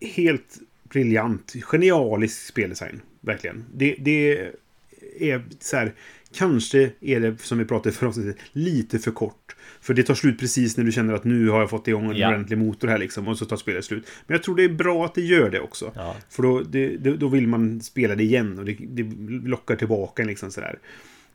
[0.00, 3.00] helt briljant, genialisk speldesign.
[3.20, 3.64] Verkligen.
[3.74, 4.38] Det, det
[5.20, 5.92] är så här,
[6.34, 9.56] kanske är det, som vi pratade för avsnittet, lite för kort.
[9.80, 12.16] För det tar slut precis när du känner att nu har jag fått igång en
[12.16, 12.28] Ja.
[12.28, 13.28] ordentlig motor här liksom.
[13.28, 14.06] Och så tar spelet slut.
[14.26, 15.92] Men jag tror det är bra att det gör det också.
[15.94, 19.02] ja, För då, det, då vill man spela det igen och det, det
[19.48, 20.78] lockar tillbaka liksom sådär.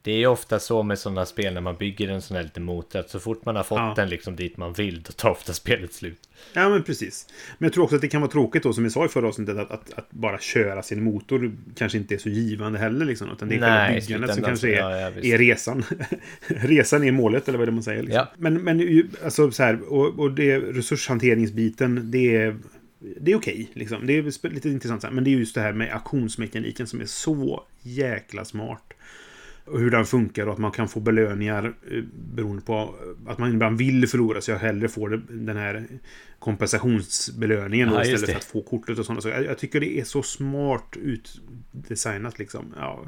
[0.03, 2.63] Det är ju ofta så med sådana spel när man bygger en sån här liten
[2.63, 3.93] motor att så fort man har fått Ja.
[3.95, 6.29] den liksom dit man vill då tar ofta spelet slut.
[6.53, 7.27] Ja, men precis.
[7.57, 9.27] Men jag tror också att det kan vara tråkigt då, som vi sa i förra
[9.27, 13.05] avsnittet, att, att, att bara köra sin motor kanske inte är så givande heller.
[13.05, 15.83] Liksom, utan det är Nej, byggandet som kanske är, ja, ja, är resan.
[16.47, 18.01] resan är målet, eller vad är det man säger?
[18.03, 18.17] Liksom.
[18.17, 18.31] Ja.
[18.37, 22.57] Men, men alltså, så här, och, och det resurshanteringsbiten, det är,
[22.99, 23.69] det är okej.
[23.73, 24.07] liksom.
[24.07, 25.05] Det är lite intressant.
[25.11, 28.93] Men det är just det här med auktionsmekaniken som är så jäkla smart.
[29.65, 32.03] Och hur den funkar och att man kan få belöningar eh,
[32.35, 32.95] beroende på
[33.27, 35.87] att man ibland vill förlora så jag hellre får den här
[36.39, 39.35] kompensationsbelöningen Ja, istället för att få kortet och sådana saker.
[39.35, 42.73] Jag, jag tycker det är så smart utdesignat liksom.
[42.77, 43.05] Ja.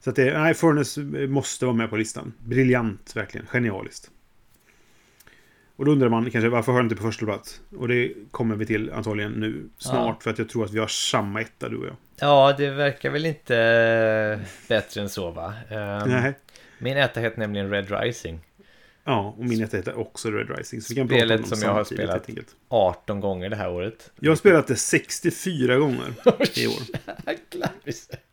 [0.00, 2.32] Så att det, nej, Furnace måste vara med på listan.
[2.38, 3.46] Briljant, verkligen.
[3.46, 4.10] Genialiskt.
[5.78, 7.60] Och då undrar man kanske varför har den inte på första plats?
[7.76, 10.18] Och det kommer vi till antagligen nu snart Ja.
[10.22, 11.96] för att jag tror att vi har samma etta du och jag.
[12.20, 15.54] Ja, det verkar väl inte bättre än så va?
[15.70, 16.34] Ehm, Nej.
[16.78, 18.40] Min etta heter nämligen Red Rising.
[19.04, 20.80] Ja, och min etta heter också Red Rising.
[20.82, 22.10] Så vi kan prata Spelet om dem som jag har spelat.
[22.14, 22.48] helt enkelt.
[22.68, 24.10] 18 gånger det här året.
[24.20, 26.06] Jag har spelat det 64 gånger
[26.58, 26.82] i år.
[27.26, 27.70] Jäklar.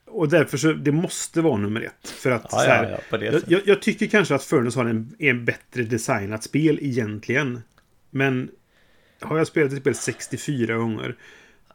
[0.07, 2.09] Och därför så, det måste vara nummer ett.
[2.09, 4.85] För att Ja, så här, ja, ja, det jag, jag, tycker kanske att Furnace har
[4.85, 7.61] en, en bättre designat spel egentligen.
[8.09, 8.49] Men
[9.21, 11.15] har jag spelat ett spel 64 gånger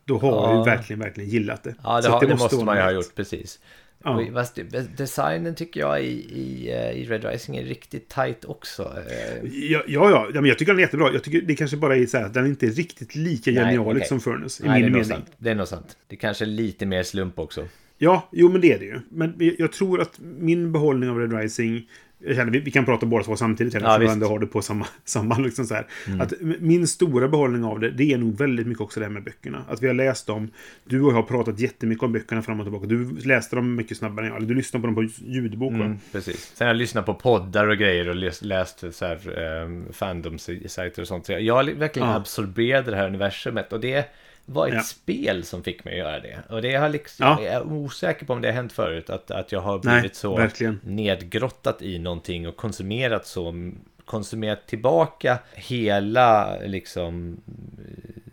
[0.05, 0.59] då har jag Ja.
[0.59, 1.75] ju verkligen, verkligen gillat det.
[1.85, 3.59] Ja, det, Så har, att det måste man ju ha gjort, precis.
[4.05, 4.27] Ja.
[4.55, 6.07] Det- designen tycker jag i,
[6.41, 8.83] i, eh, i Red Rising är riktigt tight också.
[8.83, 11.13] Eh, Ja, ja, ja, jag tycker den är jättebra.
[11.13, 13.97] Jag tycker det kanske bara är så här att den inte är riktigt lika genialisk
[13.97, 14.09] okej.
[14.09, 15.17] som Furnace, i Nej, det min nog mening.
[15.25, 15.33] sant.
[15.39, 15.97] Det är nog sant.
[16.07, 17.67] Det är kanske är lite mer slump också.
[18.03, 19.01] Ja, jo men det är det ju.
[19.11, 21.89] Men jag- jag tror att min behållning av Red Rising
[22.25, 24.47] jag känner, vi, vi kan prata båda två samtidigt, här, Ja, för vi har det
[24.47, 25.77] på samma, samma liksom så.
[26.07, 26.21] Mm.
[26.21, 29.23] Att min stora behållning av det, det är nog väldigt mycket också det här med
[29.25, 29.65] böckerna.
[29.69, 30.51] Att vi har läst dem.
[30.85, 32.87] Du och jag har pratat jättemycket om böckerna fram och tillbaka.
[32.87, 34.37] Du läste dem mycket snabbare än jag.
[34.37, 35.73] Eller du lyssnade på dem på ljudbok?
[35.73, 36.53] Mm, precis.
[36.55, 39.19] Sen har jag lyssnat på poddar och grejer och läst, läst så här,
[39.65, 41.27] um, fandom-sajter och sånt.
[41.27, 42.15] Så jag, jag har verkligen Ja.
[42.17, 44.05] absorberat det här universumet och det
[44.53, 44.81] var ett Ja.
[44.83, 46.39] spel som fick mig att göra det.
[46.49, 47.43] Och det har liksom, Ja.
[47.43, 50.17] jag är osäker på om det har hänt förut, att, att jag har Nej, blivit
[50.17, 50.81] så verkligen.
[50.85, 53.73] nedgrottat i någonting och konsumerat så
[54.05, 57.41] konsumerat tillbaka hela liksom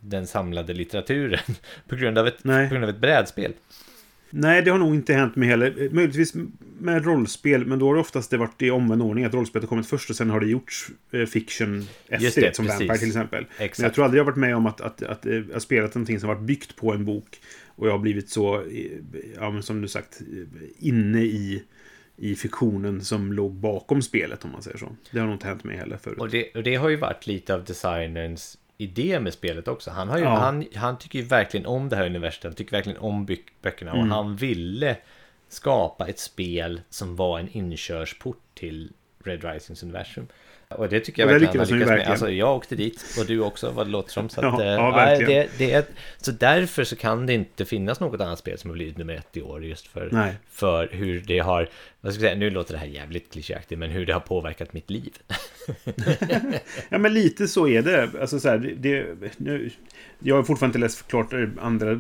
[0.02, 1.40] den samlade litteraturen
[1.88, 2.68] på grund av ett, Nej.
[2.68, 3.54] på grund av ett brädspel.
[4.30, 5.90] Nej, det har nog inte hänt mig heller.
[5.92, 6.34] Möjligtvis
[6.80, 9.26] med rollspel, men då har det oftast det varit i omvänd ordning.
[9.26, 12.66] Att rollspelet har kommit först och sen har det gjorts eh, fiction efter det, som
[12.66, 12.80] precis.
[12.80, 13.46] Vampire till exempel.
[13.58, 13.80] Exakt.
[13.80, 15.60] Men jag tror aldrig jag har varit med om att, att, att, eh, jag har
[15.60, 17.40] spelat någonting som varit byggt på en bok.
[17.66, 18.92] Och jag har blivit så, eh,
[19.36, 20.22] ja som du sagt,
[20.80, 21.64] inne i,
[22.18, 24.96] i fiktionen som låg bakom spelet om man säger så.
[25.12, 26.18] Det har nog inte hänt mig heller förut.
[26.20, 29.92] Och det, och det har ju varit lite av designerns idé med spelet också.
[29.92, 30.36] Han, har ju, Ja.
[30.36, 32.44] han, han tycker ju verkligen om det här universet.
[32.44, 33.26] Han tycker verkligen om
[33.62, 33.92] böckerna.
[33.92, 34.02] Mm.
[34.12, 34.98] Och han ville
[35.50, 38.92] skapa ett spel som var en inkörsport till
[39.24, 40.28] Red Risings universum.
[40.70, 42.08] Och det tycker jag verkligen han har lyckats med.
[42.08, 44.30] Alltså jag åkte dit och du också vad det låter som.
[44.30, 45.84] Så, att, Ja, eh, ja, nej, det, det är,
[46.18, 49.38] så därför så kan det inte finnas något annat spel som har blivit nummer ett
[49.38, 50.34] i år just för, Nej.
[50.50, 51.70] för hur det har,
[52.02, 54.74] vad ska jag säga, nu låter det här jävligt klichéaktigt, men hur det har påverkat
[54.74, 55.14] mitt liv.
[56.90, 58.10] Ja, men lite så är det.
[58.22, 59.06] Alltså så här, det,
[59.38, 59.70] nu,
[60.20, 62.00] jag har fortfarande inte läst klart eh, andra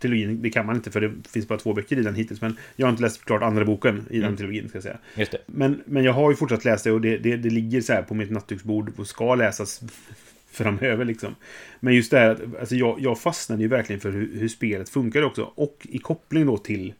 [0.00, 0.42] trilogin.
[0.42, 2.40] Det kan man inte för det finns bara två böcker i den hittills.
[2.40, 4.36] Men jag har inte läst klart andra boken i den Mm.
[4.36, 4.98] trilogin, ska jag säga.
[5.46, 8.02] Men, men jag har ju fortsatt läst det och det, det, det ligger så här
[8.02, 9.80] på mitt nattduksbord och ska läsas
[10.50, 11.34] framöver liksom.
[11.80, 14.88] Men just det här, att, alltså jag, jag fastnade ju verkligen för hur, hur spelet
[14.88, 15.52] funkar också.
[15.54, 16.94] Och i koppling då till,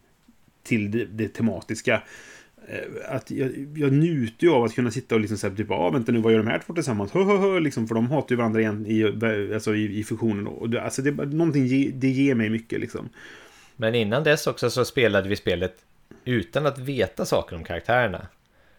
[0.63, 2.03] till det, det tematiska.
[2.69, 5.91] Eh, att jag, jag njuter ju av att kunna sitta och liksom säga typ, ah,
[5.91, 7.13] vänta nu, vad gör de här två tillsammans?
[7.13, 9.05] Hö, hö, hö, liksom, för de hatar ju varandra igen i,
[9.55, 10.47] alltså, i, i fusionen.
[10.47, 13.09] Och det, alltså det, någonting ge, det ger mig mycket liksom.
[13.77, 15.75] Men innan dess också så spelade vi spelet
[16.25, 18.27] utan att veta saker om karaktärerna.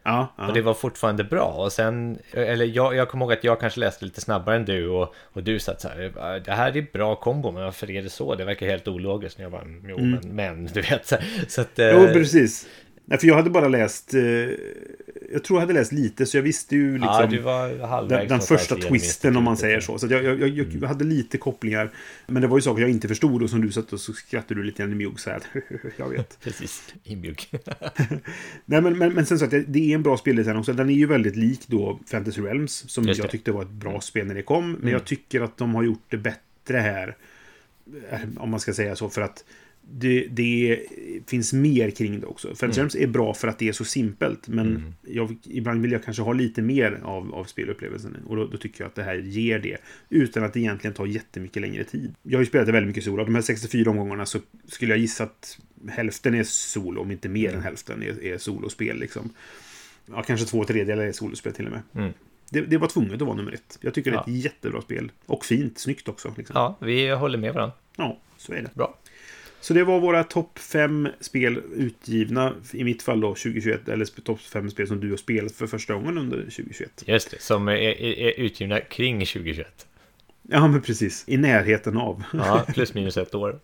[0.06, 0.48] Ja, ja.
[0.48, 1.46] Och det var fortfarande bra.
[1.46, 4.88] Och sen, eller jag, jag kommer ihåg att jag kanske läste lite snabbare än du
[4.90, 8.10] och, och du satt så här, det här är bra kombo, men varför är det
[8.10, 8.36] så?
[8.36, 9.38] Det verkar helt ologiskt.
[9.38, 10.12] Och jag bara, jo, Mm.
[10.12, 11.08] men, men, du vet.
[11.08, 11.16] Så,
[11.48, 12.68] så att, Jo, eh, precis.
[13.06, 14.14] Nej, för jag hade bara läst...
[14.14, 14.22] Eh,
[15.32, 17.34] jag tror jag hade läst lite, så jag visste ju liksom...
[17.80, 20.00] ja, den, den första i twisten, om man säger så.
[20.00, 21.92] Så jag, jag, jag, jag hade lite kopplingar.
[22.28, 24.60] Men det var ju saker jag inte förstod och som du satt och så skrattade
[24.60, 25.42] du lite grann i mjugg så här.
[25.98, 26.40] jag vet.
[26.44, 27.50] Precis, inbjugg.
[28.66, 30.74] Nej, men, men, men sen så att det, är en bra speldesign också.
[30.74, 32.84] Den är ju väldigt lik då Fantasy Realms.
[32.92, 34.72] Som jag tyckte var ett bra spel när det kom.
[34.72, 34.94] Men Mm.
[34.94, 37.16] jag tycker att de har gjort det bättre här.
[38.10, 39.10] eh, Om man ska säga så.
[39.10, 39.44] För att
[39.92, 40.80] det, det
[41.28, 42.56] finns mer kring det också.
[42.56, 43.10] Fantasy Mm.
[43.10, 44.48] Är bra för att det är så simpelt.
[44.48, 48.18] Men jag, ibland vill jag kanske ha lite mer av, av spelupplevelsen.
[48.26, 49.78] Och då, då tycker jag att det här ger det.
[50.10, 52.16] Utan att det egentligen tar jättemycket längre tid.
[52.24, 53.26] Jag har ju spelat det väldigt mycket solo.
[53.26, 55.60] De här 64 omgångarna så skulle jag gissa att
[55.90, 57.02] hälften är solo.
[57.02, 59.00] Om inte mer än hälften är, är solospel.
[59.00, 59.30] Liksom.
[60.06, 61.82] Ja, kanske två tredjedelar är solospel till och med.
[61.96, 62.14] Mm.
[62.50, 63.78] Det, det var tvunget att vara nummer ett.
[63.82, 64.24] Jag tycker Ja.
[64.26, 65.12] det är ett jättebra spel.
[65.26, 66.34] Och fint, snyggt också.
[66.38, 66.54] Liksom.
[66.56, 67.76] Ja, vi håller med varandra.
[67.98, 68.70] ja, så är det.
[68.74, 68.98] Bra.
[69.66, 74.42] Så det var våra topp fem spel utgivna, i mitt fall då 2021, eller topp
[74.42, 77.04] fem spel som du har spelat för första gången under 2021.
[77.06, 79.88] Just det, som är, är, är utgivna kring 2021.
[80.42, 81.24] Ja, men precis.
[81.28, 82.24] I närheten av.
[82.34, 83.60] Ja, plus minus ett år.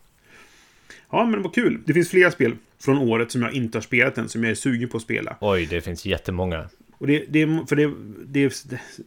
[1.12, 1.80] Ja, men vad kul.
[1.86, 4.56] Det finns flera spel från året som jag inte har spelat än, som jag är
[4.56, 5.38] sugen på att spela.
[5.42, 6.70] Oj, det finns jättemånga.
[7.02, 7.92] Och det, det, är- för det,
[8.26, 8.54] det,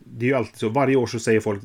[0.05, 0.69] det är ju alltid så.
[0.69, 1.63] Varje år så säger folk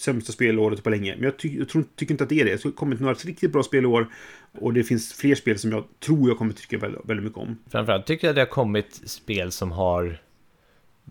[0.00, 1.14] sämsta spelåret på länge.
[1.14, 2.50] Men jag, ty, jag tror, tycker inte att det är det.
[2.52, 4.06] Det har kommit några riktigt bra spel i år.
[4.52, 7.58] Och det finns fler spel som jag tror jag kommer tycka väldigt, väldigt mycket om.
[7.70, 10.18] Framförallt tycker jag det har kommit spel som har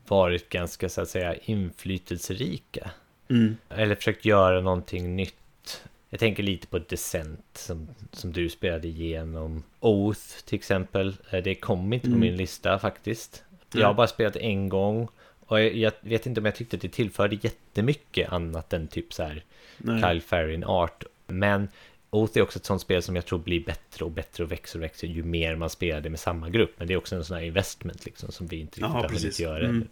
[0.07, 2.91] varit ganska så att säga inflytelserika.
[3.29, 3.55] Mm.
[3.69, 5.83] Eller försökt göra någonting nytt.
[6.09, 9.63] Jag tänker lite på Descent som, som du spelade igenom.
[9.79, 11.15] Oath till exempel.
[11.31, 12.19] Eh, Det kom inte på Mm.
[12.19, 13.43] min lista faktiskt.
[13.73, 15.07] Jag har bara spelat en gång.
[15.45, 19.13] Och jag, jag vet inte om jag tyckte att det tillförde jättemycket annat än typ
[19.13, 19.43] så här
[19.77, 20.01] Nej.
[20.01, 21.03] Kyle Farrin art.
[21.27, 21.67] Men
[22.09, 24.79] Oath är också ett sånt spel som jag tror blir bättre och bättre och växer
[24.79, 26.73] och växer ju mer man spelar det med samma grupp.
[26.77, 29.39] Men det är också en sån här investment liksom som vi inte riktigt har hunnit
[29.39, 29.65] göra.
[29.65, 29.87] Mm.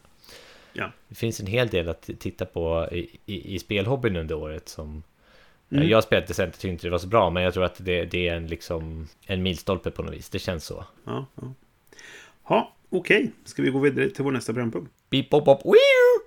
[0.74, 0.92] Ja.
[1.08, 5.04] Det finns en hel del att titta på i, i, i spelhobbyn under året som
[5.72, 5.90] Mm.
[5.90, 8.28] Jag det sen, tyckte inte det var så bra, men jag tror att det, det
[8.28, 10.30] är en, liksom, en milstolpe på något vis.
[10.30, 10.86] Det känns så.
[11.06, 11.54] Ja, ja.
[12.48, 13.32] ja okej.
[13.44, 14.92] Ska vi gå vidare till vår nästa programpunkt?
[15.10, 16.20] Beep, bop, bop, wee!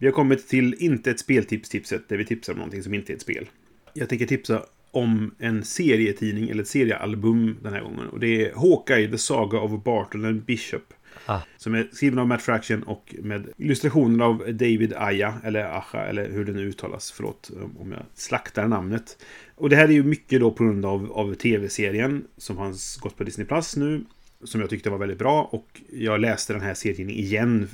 [0.00, 3.14] Vi har kommit till inte ett speltips-tipset där vi tipsar om någonting som inte är
[3.14, 3.48] ett spel.
[3.94, 8.08] Jag tänker tipsa om en serietidning eller ett seriealbum den här gången.
[8.08, 10.94] Och det är Hawkeye, The Saga of Barton and Bishop.
[11.26, 11.40] Ah.
[11.56, 16.30] Som är skriven av Matt Fraction och med illustrationer av David Aya, eller Aja, eller
[16.30, 17.10] hur det nu uttalas.
[17.10, 19.24] Förlåt om jag slaktar namnet.
[19.58, 23.16] Och det här är ju mycket då på grund av, av tv-serien som har gått
[23.16, 24.04] på Disney Plus nu.
[24.44, 25.42] Som jag tyckte var väldigt bra.
[25.42, 27.68] Och jag läste den här serien igen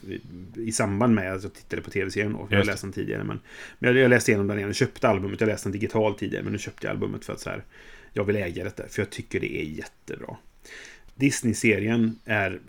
[0.56, 2.34] i samband med att jag tittade på tv-serien.
[2.34, 3.24] Och jag läste den tidigare.
[3.24, 3.40] Men,
[3.78, 5.40] men jag läste igenom den igen och köpte albumet.
[5.40, 6.44] Jag läste den digitalt tidigare.
[6.44, 7.64] Men nu köpte jag albumet för att så här,
[8.12, 8.88] jag vill äga detta.
[8.88, 10.36] För jag tycker det är jättebra.
[11.14, 12.60] Disney-serien är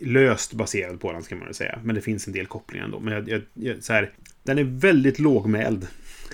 [0.00, 1.78] löst baserad på den ska man väl säga.
[1.84, 3.00] Men det finns en del kopplingar ändå.
[3.00, 4.12] Men jag, jag, jag, så här,
[4.42, 5.86] den är väldigt lågmäld.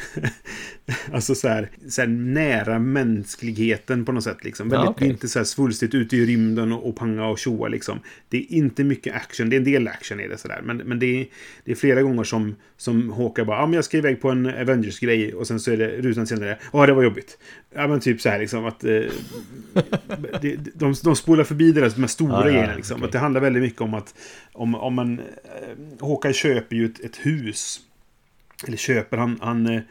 [1.13, 4.45] alltså så här, så här nära mänskligheten på något sätt.
[4.45, 4.71] Liksom.
[4.71, 5.09] Ja, Väldigt, okej.
[5.09, 8.01] Inte så här svulstigt ute i rymden och, och panga och tjoa liksom.
[8.29, 9.51] Det är inte mycket action.
[9.51, 10.61] Det är en del action är det sådär.
[10.65, 11.27] Men, men det, är,
[11.65, 14.47] det är flera gånger som, som Håkan bara, ja men jag ska iväg på en
[14.47, 17.39] Avengers-grej och sen så är det rutan senare, ja det var jobbigt.
[17.75, 18.91] Ja men typ så här liksom att eh,
[20.41, 23.03] det, de, de spolar förbi det där de här stora Ja, ja, grejerna liksom.
[23.03, 24.15] Att det handlar väldigt mycket om att
[24.53, 25.25] om, om man, eh,
[26.01, 27.81] Håkan köper ju ett, ett hus
[28.67, 29.83] eller köper han, han eh,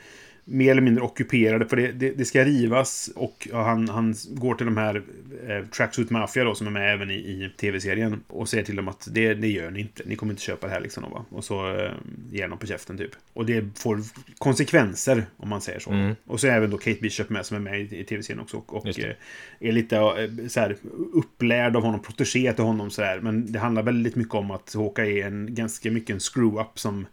[0.49, 1.67] mer eller mindre ockuperade.
[1.67, 5.03] För det, det, det ska rivas och han, han går till de här
[5.47, 8.23] eh, Tracksuit Mafia då, som är med även i, i tv-serien.
[8.27, 10.03] Och säger till dem att det, det gör ni inte.
[10.05, 11.03] Ni kommer inte köpa det här liksom.
[11.03, 11.25] Va?
[11.29, 11.91] Och så eh,
[12.31, 13.11] ger de på käften typ.
[13.33, 13.99] Och det får
[14.37, 15.91] konsekvenser, om man säger så.
[15.91, 16.15] Mm.
[16.25, 18.57] Och så är även då Kate Bishop med, som är med i, i tv-serien också.
[18.57, 19.15] Och, och eh,
[19.59, 20.75] är lite eh, så här,
[21.13, 23.19] upplärd av honom, protegé till honom så här.
[23.19, 27.05] Men det handlar väldigt mycket om att Hawkeye är en, ganska mycket en screw-up som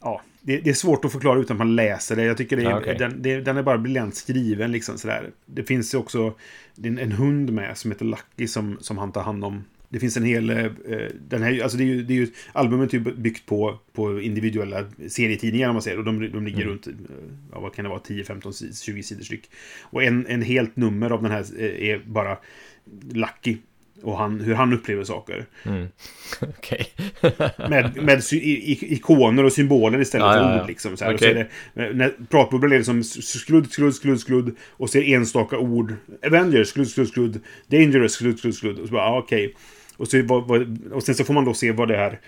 [0.00, 2.24] ja, det, det är svårt att förklara utan att man läser det.
[2.24, 2.96] Jag tycker det är, Ja, okej.
[2.98, 4.72] den, det, den är bara briljant skriven.
[4.72, 5.30] Liksom, sådär.
[5.46, 6.34] Det finns ju också
[6.74, 9.64] det en, en hund med som heter Lucky som, som han tar hand om.
[9.88, 10.50] Det finns en hel...
[10.50, 10.66] Eh,
[11.28, 14.84] den här, alltså det är ju, det är ju, albumet är byggt på, på individuella
[15.08, 15.98] serietidningar om man säger.
[15.98, 16.68] Och de, de ligger Mm.
[16.68, 16.92] runt, eh,
[17.52, 18.52] ja, vad kan det vara, 10, 15,
[18.84, 19.50] 20 sidor styck.
[19.82, 22.38] Och en, en helt nummer av den här eh, är bara
[23.12, 23.56] Lucky.
[24.02, 25.46] Och han, hur han upplever saker.
[25.62, 25.88] Mm.
[26.40, 26.86] Okej.
[27.68, 30.68] Med, med ikoner och symboler istället Ja, för ja, ord.
[30.68, 31.14] Liksom, så här.
[31.14, 31.48] Och så är det,
[31.92, 34.56] när pratbubblan är det som skrudd, skrudd, skrudd, skrudd.
[34.70, 35.94] Och så är det enstaka ord.
[36.26, 37.40] Avengers, skrudd, skrudd, skrudd.
[37.66, 38.78] Dangerous, skrudd, skrudd, skrudd.
[38.78, 39.54] Och så bara, ah, okej.
[39.96, 42.20] Och, så, vad, vad, och sen så får man då se vad det här...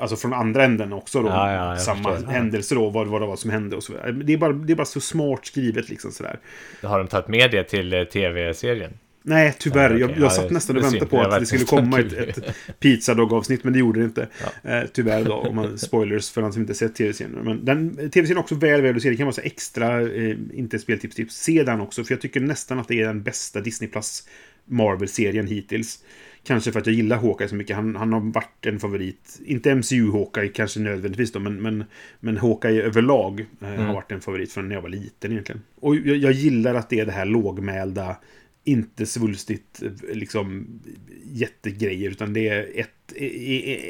[0.00, 1.28] Alltså från andra änden också då.
[1.28, 2.32] Ja, ja, samma förstår.
[2.32, 4.12] händelse då, vad, vad det var som hände och så vidare.
[4.12, 6.38] Det är bara, det är bara så smart skrivet liksom sådär.
[6.82, 8.92] Har de tagit med det till eh, tv-serien?
[9.26, 9.90] Nej, tyvärr.
[9.90, 9.98] Ja.
[9.98, 13.64] Jag, Ja, jag satt nästan och väntade på att det skulle komma ett, ett pizzadog-avsnitt,
[13.64, 14.28] men det gjorde det inte.
[14.62, 17.32] Eh, tyvärr då, om man spoilers för den som inte sett tv-serien.
[17.44, 19.10] Men den tv-serien är också väl värd att se.
[19.10, 21.34] Det kan vara så extra, eh, inte speltips, tips.
[21.36, 24.28] Se den också, för jag tycker nästan att det är den bästa Disney Plus
[24.64, 25.98] Marvel-serien hittills.
[26.46, 27.76] Kanske för att jag gillar Hawkeye så mycket.
[27.76, 29.40] Han, han har varit en favorit.
[29.46, 31.84] Inte MCU Hawkeye kanske nödvändigtvis då, men, men,
[32.20, 33.86] men Hawkeye överlag eh, Mm.
[33.86, 35.62] har varit en favorit från när jag var liten egentligen.
[35.80, 38.16] Och jag, jag gillar att det är det här lågmälda,
[38.64, 39.82] inte svulstigt,
[40.12, 40.66] liksom
[41.24, 42.90] jättegrejer, utan det är ett,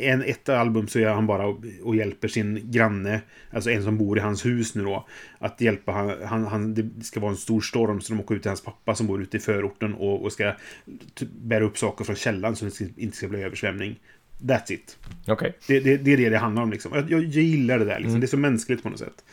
[0.02, 3.20] en, ett album så är han bara och, och hjälper sin granne,
[3.50, 5.06] alltså en som bor i hans hus nu då,
[5.38, 8.42] att hjälpa han, han, han det ska vara en stor storm så de åker ut
[8.42, 10.52] till hans pappa som bor ute i förorten och, och ska
[11.14, 14.00] t- bära upp saker från källan så det inte ska bli översvämning.
[14.40, 14.98] That's it.
[15.26, 15.54] Okej.
[15.66, 16.70] Det, det, det är det det handlar om.
[16.70, 16.92] Liksom.
[16.94, 17.98] Jag, jag, jag gillar det där.
[17.98, 18.10] Liksom.
[18.10, 18.20] Mm.
[18.20, 19.24] Det är så mänskligt på något sätt.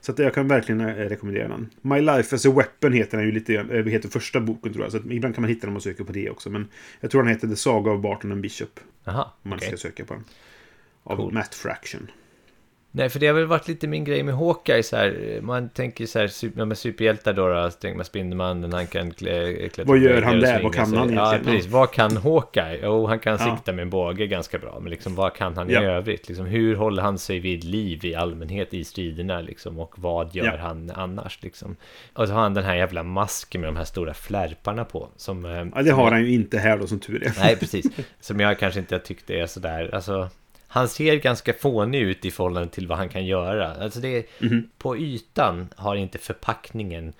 [0.00, 1.70] Så att jag kan verkligen eh, rekommendera den.
[1.82, 4.92] My Life as a Weapon heter den ju lite eh, heter första boken tror jag.
[4.92, 6.50] Så ibland kan man hitta den om man söker på det också.
[6.50, 6.68] Men
[7.00, 8.80] jag tror den heter The Saga of Barton and Bishop.
[9.04, 9.68] Aha, Om man okej.
[9.68, 10.24] ska söka på den.
[11.02, 11.32] Av Cool.
[11.32, 12.10] Matt Fraction.
[12.90, 15.38] Nej, för det har väl varit lite min grej med Hawkeye så här.
[15.42, 18.86] Man tänker så här, super, ja, men superhjältar då, då så tänker man Spindelmannen, han
[18.86, 20.62] kan klä, klättra Vad gör han där?
[20.62, 21.56] Vad kan han Ja, egentligen?
[21.56, 21.72] precis.
[21.72, 22.80] Vad kan Hawkeye?
[22.82, 23.56] Jo, han kan Ja.
[23.56, 25.82] sikta med en båge ganska bra, men liksom vad kan han Ja.
[25.82, 26.28] i övrigt?
[26.28, 29.78] Liksom, hur håller han sig vid liv i allmänhet i striderna liksom?
[29.78, 30.56] Och vad gör Ja.
[30.56, 31.76] han annars liksom?
[32.12, 35.08] Och så har han den här jävla masken med de här stora flärparna på.
[35.16, 37.32] Som, eh, Ja, det har han ju inte här då som tur är.
[37.38, 37.86] Nej, precis.
[38.20, 40.28] Som jag kanske inte tyckte är sådär, alltså
[40.68, 43.74] han ser ganska fånig ut i förhållande till vad han kan göra.
[43.74, 44.70] Alltså det, Mhm.
[44.78, 47.12] på ytan har inte förpackningen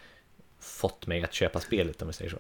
[0.61, 2.37] fått mig att köpa spelet om vi säger så.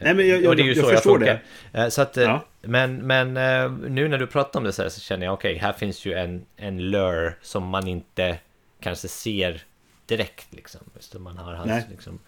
[0.00, 1.42] Nej, men jag, jag, Och det är ju jag så jag förstår funkar.
[1.72, 2.44] Eh, Så att, eh, Ja.
[2.62, 5.56] men, men eh, nu när du pratar om det så, här så känner jag okej,
[5.56, 8.38] här finns ju en, en lure som man inte
[8.80, 9.62] kanske ser
[10.06, 10.80] direkt liksom.
[11.18, 12.18] Man har hans, liksom,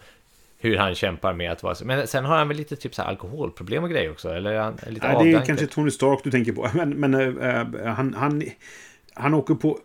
[0.61, 1.85] hur han kämpar med att vara så.
[1.85, 4.29] Men sen har han väl lite typ så alkoholproblem och grejer också?
[4.29, 6.69] Eller är han är lite Ja, det är kanske Tony Stark du tänker på.
[6.73, 8.43] Men, men äh, han, han,
[9.13, 9.79] han åker på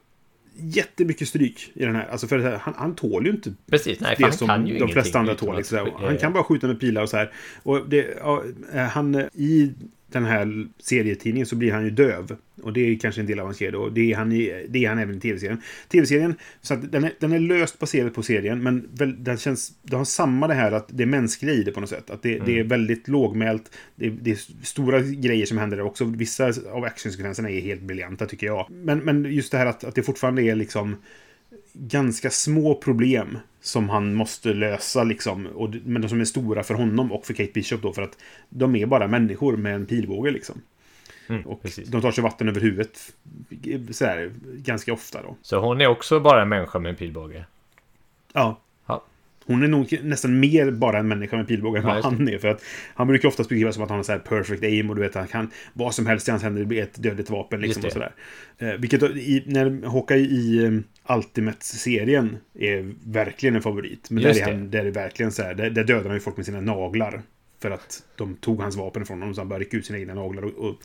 [0.58, 2.08] jättemycket stryk i den här.
[2.10, 5.34] Alltså för att han, han tål ju inte Precis, nej, det som de flesta andra
[5.34, 5.56] tål.
[5.56, 5.90] Liksom.
[5.94, 7.32] Han kan bara skjuta med pilar och så här.
[7.62, 8.42] Och det, ja,
[8.72, 9.72] eh, han, I
[10.08, 12.36] den här serietidningen så blir han ju döv.
[12.62, 13.78] Och det är kanske en del av hans kedja.
[13.78, 15.62] Och det är han, i, det är han även i tv-serien.
[15.88, 18.62] Tv-serien, så den, är, den är löst baserad på serien.
[18.62, 21.72] Men väl, den känns, det har samma det här att det är mänskliga i det
[21.72, 22.10] på något sätt.
[22.10, 22.68] Att det, det är Mm.
[22.68, 23.76] väldigt lågmält.
[23.94, 26.04] Det, det är stora grejer som händer där också.
[26.04, 28.66] Vissa av actionsekvenserna är helt briljanta tycker jag.
[28.70, 30.96] Men, men just det här att, att det fortfarande är liksom
[31.78, 35.46] ganska små problem som han måste lösa liksom.
[35.46, 38.76] Och, men som är stora för honom och för Kate Bishop då för att de
[38.76, 40.62] är bara människor med en pilbåge liksom.
[41.28, 41.88] Mm, Och precis.
[41.88, 43.12] de tar sig vatten över huvudet
[43.90, 45.36] så här, ganska ofta då.
[45.42, 47.44] Så hon är också bara en människa med en pilbåge?
[48.32, 48.60] Ja.
[49.46, 52.38] Hon är nog nästan mer bara en människa med pilbåge än vad han är.
[52.38, 52.62] För att
[52.94, 55.14] han brukar oftast beskrivas som att han har så här perfect aim och du vet
[55.14, 57.60] han kan vad som helst i hans händer blir ett dödligt vapen.
[57.60, 58.14] Liksom, och sådär.
[58.58, 64.10] Eh, vilket i, när Hawkeye i eh, Ultimate-serien är verkligen en favorit.
[64.10, 64.42] Men där är, det.
[64.42, 67.22] han, där är verkligen så här, där, där dödar han ju folk med sina naglar.
[67.62, 70.14] För att de tog hans vapen ifrån honom så han bara ryckte ut sina egna
[70.14, 70.76] naglar och, och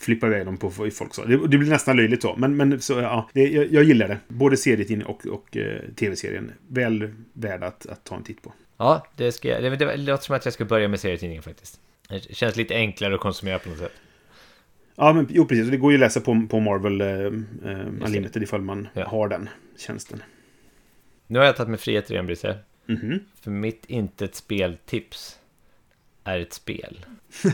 [0.00, 1.14] flippade iväg dem på i folk.
[1.14, 1.24] Så.
[1.24, 2.36] Det, det blir nästan löjligt så.
[2.36, 4.18] Men, men så, ja, det, jag, jag gillar det.
[4.28, 6.52] Både serietidningen och, och eh, tv-serien.
[6.68, 8.52] Väl värd att, att ta en titt på.
[8.76, 11.80] Ja, det, ska jag, det, det låter som att jag ska börja med serietidningen faktiskt.
[12.08, 13.92] Det känns lite enklare att konsumera på något sätt.
[14.96, 15.68] Ja, men jo, precis.
[15.68, 17.86] Det går ju att läsa på, på Marvel eh, eh.
[18.06, 19.08] Unlimited ifall man Ja.
[19.08, 19.48] har den
[19.78, 20.22] tjänsten.
[21.26, 22.58] Nu har jag tagit mig frihet igen, Brisse.
[22.86, 23.20] Mhm.
[23.40, 25.38] För mitt inte ett speltips
[26.24, 27.06] är ett spel.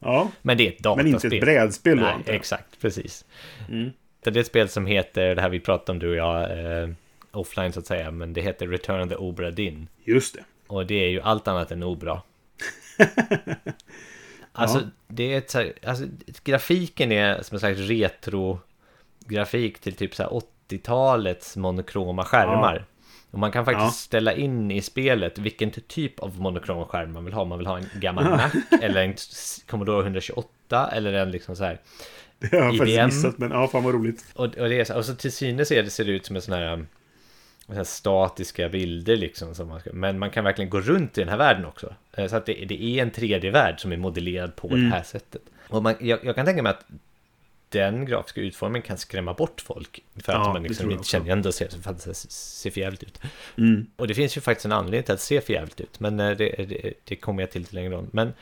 [0.00, 1.04] Ja, Men det är ett dataspel.
[1.12, 2.02] men inte ett brädspel då.
[2.02, 2.36] Nej, antar jag.
[2.40, 3.24] exakt, precis.
[3.68, 3.90] Mm.
[4.20, 6.42] Det är ett spel som heter, det här vi pratade om du och jag,
[6.82, 6.88] eh,
[7.30, 9.88] offline så att säga, men det heter Return of the Obra Dinn.
[10.04, 10.40] Just det.
[10.66, 12.22] Och det är ju allt annat än obra.
[14.52, 14.84] alltså, Ja.
[15.08, 16.04] det är ett, alltså,
[16.44, 20.30] grafiken är som en slags retro-grafik till typ så här
[20.70, 22.84] 80-talets monokroma skärmar.
[23.30, 23.90] Och man kan faktiskt Ja.
[23.90, 27.44] ställa in i spelet vilken typ av monokroma skärm man vill ha.
[27.44, 28.50] Man vill ha en gammal Mac
[28.82, 29.14] eller en
[29.70, 31.80] Commodore 128 eller en liksom så här.
[32.38, 33.06] Det har jag faktiskt IBM.
[33.06, 34.24] missat, men ja, fan vad roligt.
[34.34, 36.42] Och, och, det är och så till synes är det, ser det ut som en
[36.42, 36.86] sån här, um,
[37.68, 39.54] här statiska bilder liksom.
[39.54, 41.94] Som man ska, men man kan verkligen gå runt i den här världen också.
[42.16, 44.82] Eh, Så att det, det är en 3D-värld som är modellerad på Mm.
[44.84, 45.42] det här sättet.
[45.68, 46.84] Och man, jag, jag kan tänka mig att
[47.68, 50.04] den grafiska utformningen kan skrämma bort folk.
[50.16, 53.02] För att Ja, man liksom inte känner igen det och ser, det ser för jävligt
[53.02, 53.20] ut.
[53.58, 53.86] Mm.
[53.96, 56.00] Och det finns ju faktiskt en anledning till att det ser för jävligt ut.
[56.00, 58.08] Men eh, det, det, det kommer jag till lite längre om.
[58.12, 58.32] Men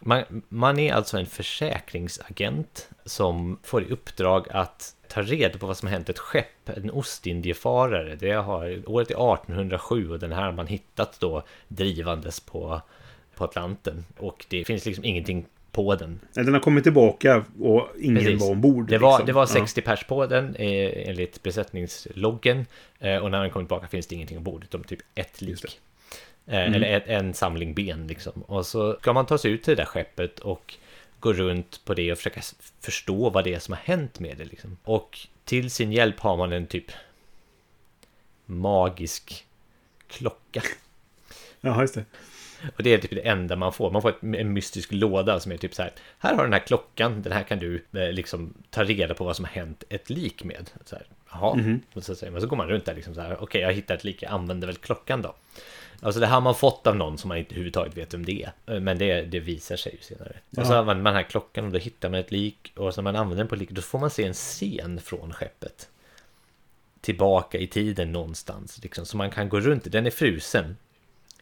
[0.00, 5.76] man, man är alltså en försäkringsagent som får i uppdrag att ta reda på vad
[5.76, 8.16] som har hänt ett skepp, en ostindiefarare.
[8.16, 12.80] Det har, året är 1807 och den här har man hittat då drivandes på,
[13.34, 14.04] på Atlanten.
[14.18, 16.20] Och det finns liksom ingenting på den.
[16.32, 18.40] Den har kommit tillbaka och ingen Precis.
[18.40, 18.88] var ombord.
[18.88, 19.26] Det var, liksom.
[19.26, 19.46] det var Ja.
[19.46, 22.66] 60 pers på den eh, enligt besättningsloggen.
[22.98, 25.80] Eh, och när den kommer tillbaka finns det ingenting ombord utom typ ett lik.
[26.46, 28.32] Eh, Eller ett, en samling ben liksom.
[28.46, 30.74] Och så ska man ta sig ut till det där skeppet och
[31.20, 32.40] gå runt på det och försöka
[32.80, 34.76] förstå vad det är som har hänt med det liksom.
[34.84, 36.90] Och till sin hjälp har man en typ
[38.46, 39.46] magisk
[40.08, 40.62] klocka.
[41.60, 42.04] Jaha, just det.
[42.76, 43.90] Och det är typ det enda man får.
[43.90, 45.92] Man får ett, en mystisk låda som är typ så här.
[46.18, 47.22] Här har den här klockan.
[47.22, 50.44] Den här kan du eh, liksom ta reda på vad som har hänt ett lik
[50.44, 50.70] med.
[50.84, 51.80] Så här, Jaha, Mhm.
[51.94, 53.42] och så, säger man, så går man runt där liksom så här.
[53.42, 54.22] Okej, jag hittar ett lik.
[54.22, 55.34] Jag använder väl klockan då.
[56.00, 58.42] Alltså det här har man fått av någon som man inte överhuvudtaget vet vem det
[58.66, 58.74] är.
[58.74, 60.32] Eh, Men det, det visar sig ju senare.
[60.56, 60.76] Och så Ja.
[60.78, 62.72] använder man den här klockan och då hittar man ett lik.
[62.76, 65.32] Och så när man använder den på liket då får man se en scen från
[65.32, 65.88] skeppet.
[67.00, 68.82] Tillbaka i tiden någonstans.
[68.82, 69.06] Liksom.
[69.06, 69.92] Så man kan gå runt.
[69.92, 70.76] Den är frusen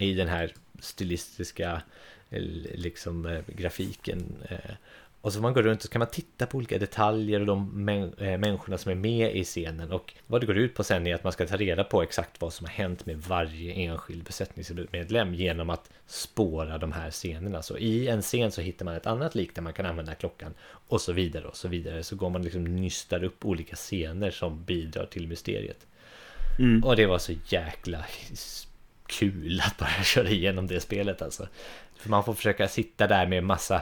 [0.01, 1.81] i den här stilistiska
[2.29, 2.41] eh,
[2.75, 4.37] liksom eh, grafiken.
[4.49, 4.75] eh.
[5.21, 8.13] Och så man går runt så kan man titta på olika detaljer och de män,
[8.17, 9.91] människorna som är med i scenen.
[9.91, 12.41] Och vad det går ut på sen är att man ska ta reda på exakt
[12.41, 17.61] vad som har hänt med varje enskild besättningsmedlem genom att spåra de här scenerna.
[17.61, 20.53] Så i en scen så hittar man ett annat lik där man kan använda klockan
[20.87, 22.03] och så vidare och så vidare.
[22.03, 25.87] Så går man liksom nystar upp olika scener som bidrar till mysteriet.
[26.59, 26.83] Mm.
[26.83, 28.05] Och det var så jäkla
[29.11, 31.47] kul att bara köra igenom det spelet alltså.
[31.95, 33.81] För man får försöka sitta där med massa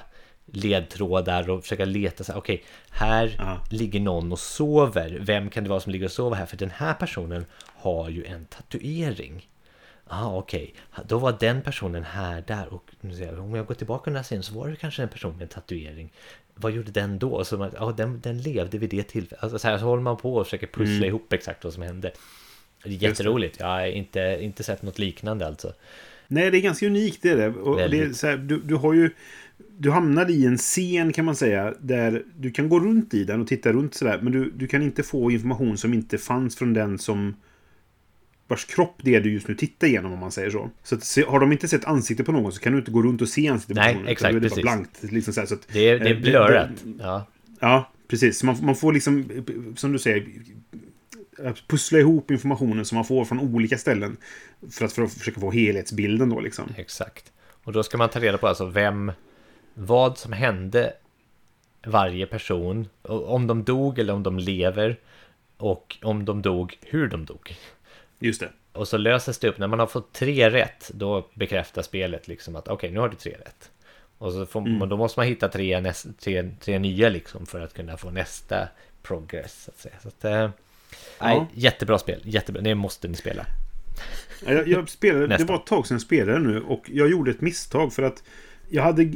[0.52, 3.58] ledtrådar och försöka leta så här, okej, här Ja.
[3.72, 5.18] ligger någon och sover.
[5.22, 6.46] Vem kan det vara som ligger och sover här?
[6.46, 9.50] För den här personen har ju en tatuering.
[10.10, 10.74] Ja, ah, okej.
[11.08, 12.74] Då var den personen här, där.
[12.74, 15.34] Och jag, om jag går tillbaka den här scenen så var det kanske en person
[15.34, 16.10] med en tatuering.
[16.56, 17.46] Vad gjorde den då?
[17.46, 19.44] Så man, ja, den, den levde vid det tillfället.
[19.44, 21.04] Alltså, så här så håller man på och försöker pussla Mm.
[21.08, 22.12] ihop exakt vad som hände.
[22.84, 23.06] Det är det.
[23.06, 23.60] jätteroligt.
[23.60, 25.74] Jag har inte, inte sett något liknande alltså.
[26.28, 27.48] Nej, det är ganska unikt det är det.
[27.48, 29.10] Och det är så här, du, du har ju...
[29.78, 33.42] Du hamnar i en scen kan man säga där du kan gå runt i den
[33.42, 34.20] och titta runt sådär.
[34.22, 37.36] Men du, du kan inte få information som inte fanns från den som
[38.48, 40.70] vars kropp det är du just nu tittar igenom om man säger så.
[40.84, 43.22] Så att, har de inte sett ansikte på någon så kan du inte gå runt
[43.22, 44.02] och se ansiktet på Nej, personen.
[44.04, 44.62] utan exakt, då är det precis.
[44.62, 45.04] blankt.
[45.04, 46.70] Liksom så här, så att, Det är, det är eh, blurrat.
[47.00, 47.26] Ja,
[47.60, 48.44] Ja, precis.
[48.44, 49.30] Man, man får liksom,
[49.76, 50.28] som du säger,
[51.68, 54.18] pussla ihop informationen som man får från olika ställen.
[54.72, 56.74] För att, för att försöka få helhetsbilden då liksom.
[56.78, 57.32] exakt.
[57.64, 59.12] Och då ska man ta reda på alltså vem,
[59.74, 60.94] vad som hände
[61.86, 62.88] varje person.
[63.02, 64.98] Om de dog eller om de lever.
[65.58, 67.56] Och om de dog, hur de dog.
[68.20, 68.50] Just det.
[68.72, 72.56] Och så löses det upp, när man har fått tre rätt, då bekräftar spelet liksom
[72.56, 73.72] att okej, nu har du tre rätt.
[74.18, 74.90] Och så får, Mm.
[74.90, 78.68] då måste man hitta tre, näst, tre, tre nya liksom för att kunna få nästa
[79.02, 79.64] progress.
[79.64, 79.96] Så att säga.
[80.02, 80.54] Så att,
[81.22, 83.46] nej, jättebra spel, jättebra, det måste ni spela.
[84.46, 87.32] Ja, Jag, jag spelade, det var ett tag sedan jag spelade nu och jag gjorde
[87.32, 88.24] ett misstag för att
[88.70, 89.14] jag hade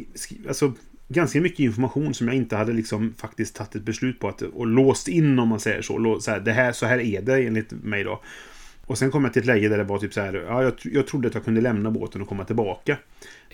[0.47, 0.73] alltså,
[1.07, 4.67] ganska mycket information som jag inte hade liksom faktiskt tagit ett beslut på att, och
[4.67, 6.19] låst in om man säger så.
[6.19, 8.21] Så, här, det här, så här är det enligt mig då.
[8.85, 10.73] Och sen kom jag till ett läge där det var typ så här, ja, jag,
[10.83, 12.97] jag trodde att jag kunde lämna båten och komma tillbaka.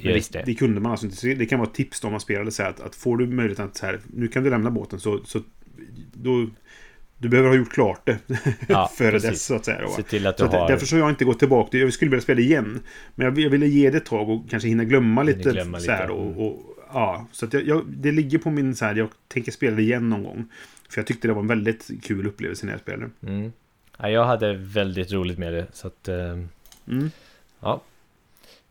[0.03, 0.43] Men det, det.
[0.45, 1.33] det kunde man alltså inte.
[1.33, 3.27] Det kan vara ett tips då om man spelade så här att, att får du
[3.27, 5.41] möjligheten att så här, nu kan du lämna båten så, så
[6.13, 6.49] då,
[7.19, 8.17] du behöver ha gjort klart det
[8.67, 9.29] Ja, före precis.
[9.29, 9.81] dess så att säga.
[9.81, 9.89] Då.
[9.89, 10.67] Se till att du Så har...
[10.67, 11.77] Därför så har jag inte gått tillbaka.
[11.77, 12.79] Jag skulle vilja spela igen.
[13.15, 15.49] Men jag, jag ville ge det ett tag och kanske hinna glömma Hinna lite.
[15.51, 16.37] glömma så lite, och, mm.
[16.37, 16.59] och,
[16.93, 19.81] ja, så att jag, jag, det ligger på min så här, jag tänker spela det
[19.81, 20.45] igen någon gång.
[20.89, 23.09] För jag tyckte det var en väldigt kul upplevelse när jag spelade.
[23.23, 23.51] Mm.
[23.97, 25.67] Ja, jag hade väldigt roligt med det.
[25.73, 26.37] Så att, eh,
[26.87, 27.11] Mm.
[27.59, 27.81] ja.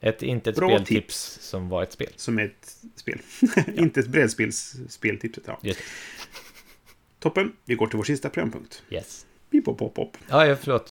[0.00, 1.46] Ett, inte ett Bra speltips tips.
[1.48, 2.08] som var ett spel.
[2.16, 3.18] Som ett spel.
[3.76, 5.44] Inte ett brädspels speltipset.
[5.46, 5.58] Ja.
[5.62, 5.80] Just
[7.20, 7.52] Toppen.
[7.64, 8.82] Vi går till vår sista programpunkt.
[8.90, 9.26] Yes.
[9.50, 10.16] Pip, pop, pop, pop.
[10.28, 10.88] Ja, ja, förlåt.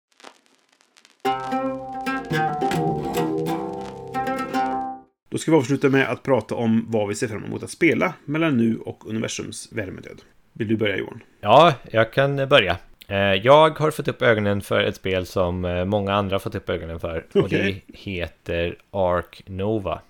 [5.29, 8.13] Då ska vi avsluta med att prata om vad vi ser fram emot att spela
[8.25, 10.21] mellan nu och universums värmedöd.
[10.53, 11.23] Vill du börja Johan?
[11.41, 12.77] Ja, jag kan börja.
[13.07, 16.55] Eh, Jag har fått upp ögonen för ett spel som eh, många andra har fått
[16.55, 17.25] upp ögonen för.
[17.33, 17.83] Och Okej.
[17.87, 20.01] det heter Ark Nova.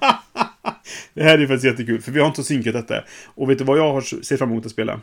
[1.14, 3.04] Det här är faktiskt jättekul, för vi har inte synkat detta.
[3.34, 5.00] Och vet du vad jag ser fram emot att spela?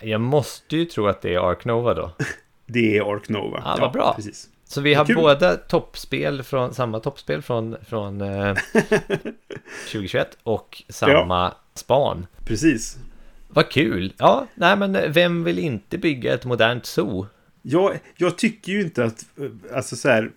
[0.00, 2.10] Jag måste ju tro att det är Ark Nova då.
[2.66, 3.62] Det är Ark Nova.
[3.64, 4.14] Ja, vad bra.
[4.14, 4.48] Precis.
[4.64, 5.16] Så vi har Kul.
[5.16, 8.54] båda toppspel från, samma toppspel från, från eh,
[9.92, 12.26] 2021 och samma span.
[12.44, 12.98] Precis.
[13.48, 14.12] Vad kul!
[14.16, 17.26] Ja, nej men vem vill inte bygga ett modernt zoo?
[17.62, 20.30] Jag, jag tycker ju inte att, eh, alltså så här...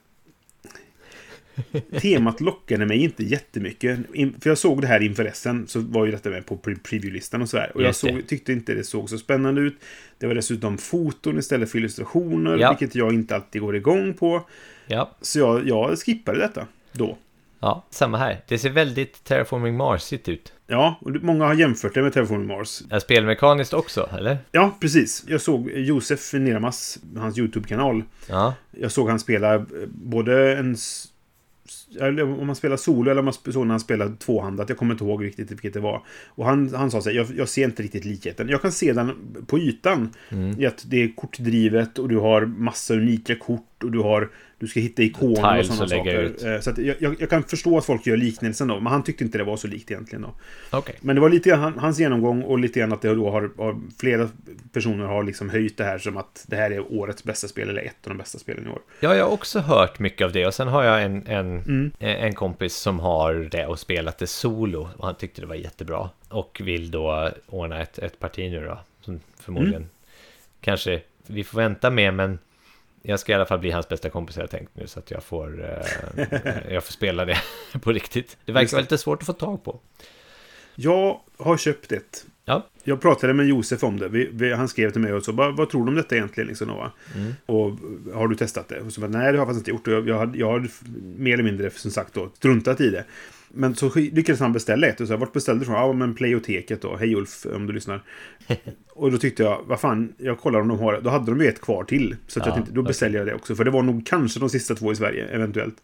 [2.01, 3.99] Temat lockade mig inte jättemycket.
[4.13, 6.79] In, för jag såg det här inför resten, så var ju detta med på pre-
[6.83, 7.71] preview-listan och så här.
[7.75, 9.75] Och jag såg, tyckte inte det såg så spännande ut.
[10.17, 12.69] Det var dessutom foton istället för illustrationer, Ja.
[12.79, 14.47] vilket jag inte alltid går igång på.
[14.87, 17.17] Ja, Så jag, jag skippade detta då.
[17.59, 18.39] ja, samma här.
[18.47, 20.53] Det ser väldigt Terraforming Marsigt ut.
[20.67, 22.81] Ja, och många har jämfört det med Terraforming Mars.
[22.89, 24.37] Är spelmekaniskt också, eller?
[24.51, 25.23] Ja, precis.
[25.27, 28.03] Jag såg Josef Niramas, hans YouTube-kanal.
[28.29, 30.75] Ja, Jag såg han spela eh, både en...
[32.39, 34.69] om man spelar solo eller om man såg när han spelade tvåhandat.
[34.69, 36.03] Jag kommer inte ihåg riktigt vilket det var.
[36.27, 38.49] Och han, han sa så här, jag, jag ser inte riktigt likheten.
[38.49, 39.11] Jag kan se den
[39.47, 40.09] på ytan.
[40.29, 40.61] Mm.
[40.61, 44.29] I att det är kortdrivet och du har massa unika kort och du har...
[44.63, 46.19] Du ska hitta ikoner och sådana saker.
[46.21, 46.43] ut.
[46.43, 48.79] Eh, Så att jag, jag, jag kan förstå att folk gör liknelsen då.
[48.79, 50.33] Men han tyckte inte det var så likt egentligen då.
[50.77, 50.95] okej.
[51.01, 53.51] Men det var lite grann han- hans genomgång och lite grann att det då har,
[53.57, 54.29] har flera
[54.73, 57.81] personer har liksom höjt det här som att det här är årets bästa spel eller
[57.81, 58.79] ett av de bästa spelen i år.
[58.99, 61.91] Ja, jag har också hört mycket av det och sen har jag en, en, Mm.
[61.99, 66.09] en kompis som har det och spelat det solo och han tyckte det var jättebra
[66.29, 69.89] och vill då ordna ett, ett parti nu då som förmodligen Mm.
[70.61, 72.39] kanske vi får vänta med men
[73.05, 75.11] jag ska i alla fall bli hans bästa kompis har jag tänkt nu så att
[75.11, 77.37] jag får, eh, jag får spela det
[77.81, 78.37] på riktigt.
[78.45, 79.79] Det verkar vara lite svårt att få tag på.
[80.75, 82.25] Jag har köpt ett.
[82.45, 82.67] Ja.
[82.83, 84.07] Jag pratade med Josef om det.
[84.07, 86.47] Vi, vi, han skrev till mig och så, vad, vad tror du om detta egentligen?
[86.47, 86.91] Liksom, Nova?
[87.15, 87.33] Mm.
[87.45, 87.79] Och
[88.13, 88.79] har du testat det?
[88.79, 90.03] Och så bara, nej, det har jag faktiskt inte gjort.
[90.03, 90.67] Och jag, jag, har
[91.17, 93.05] mer eller mindre, som sagt, då, struntat i det.
[93.55, 95.01] Men så lyckades han beställa ett.
[95.01, 95.75] Och så, här, vart beställde du från?
[95.75, 96.95] Ja, men Playoteket då.
[96.95, 98.03] Hej Ulf, om du lyssnar.
[98.89, 101.47] och då tyckte jag, vad fan, jag kollar om de har Då hade de ju
[101.47, 102.15] ett kvar till.
[102.27, 102.87] Så Ja, jag tänkte, då okej.
[102.87, 103.55] beställer jag det också.
[103.55, 105.75] För det var nog kanske de sista två i Sverige, eventuellt.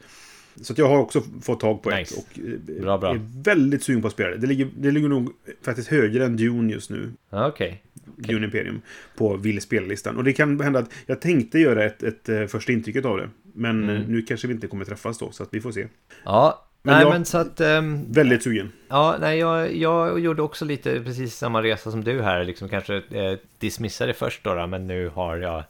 [0.62, 2.16] Så att jag har också fått tag på Nice.
[2.16, 2.18] ett.
[2.18, 2.40] Och
[2.76, 3.14] eh, Bra, bra.
[3.14, 4.38] är väldigt sugen på att spela det.
[4.38, 5.30] Det ligger, det ligger nog
[5.62, 7.12] faktiskt högre än Dune just nu.
[7.30, 7.84] Okej.
[8.16, 8.82] Dune Imperium.
[9.18, 10.18] På vill spela-listan.
[10.18, 13.30] Och det kan hända att jag tänkte göra ett, ett, eh, första intrycket av det.
[13.54, 13.96] Men Mm.
[13.96, 15.32] eh, nu kanske vi inte kommer träffas då.
[15.32, 15.88] Så att vi får se.
[16.26, 17.60] Ja, Men nej jag- men så att...
[17.62, 18.72] ehm, Väldigt sugen.
[18.90, 22.96] Ja, nej, jag, jag gjorde också lite precis samma resa som du här, liksom kanske
[23.12, 25.64] eh, dismissade först då, då, men nu har jag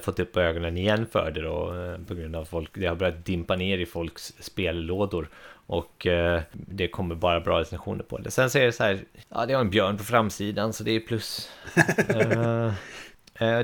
[0.00, 3.24] fått upp ögonen igen för det då, eh, på grund av folk, det har börjat
[3.24, 5.28] dimpa ner i folks spellådor
[5.66, 8.30] och eh, det kommer bara bra recensioner på det.
[8.30, 8.98] Sen säger det så här,
[9.28, 11.50] ja det har en björn på framsidan så det är plus.
[12.08, 12.72] eh,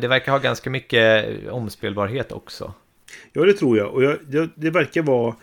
[0.01, 2.73] det verkar ha ganska mycket omspelbarhet också.
[3.33, 3.95] Ja, det tror jag.
[3.95, 5.35] Och jag, jag, det verkar vara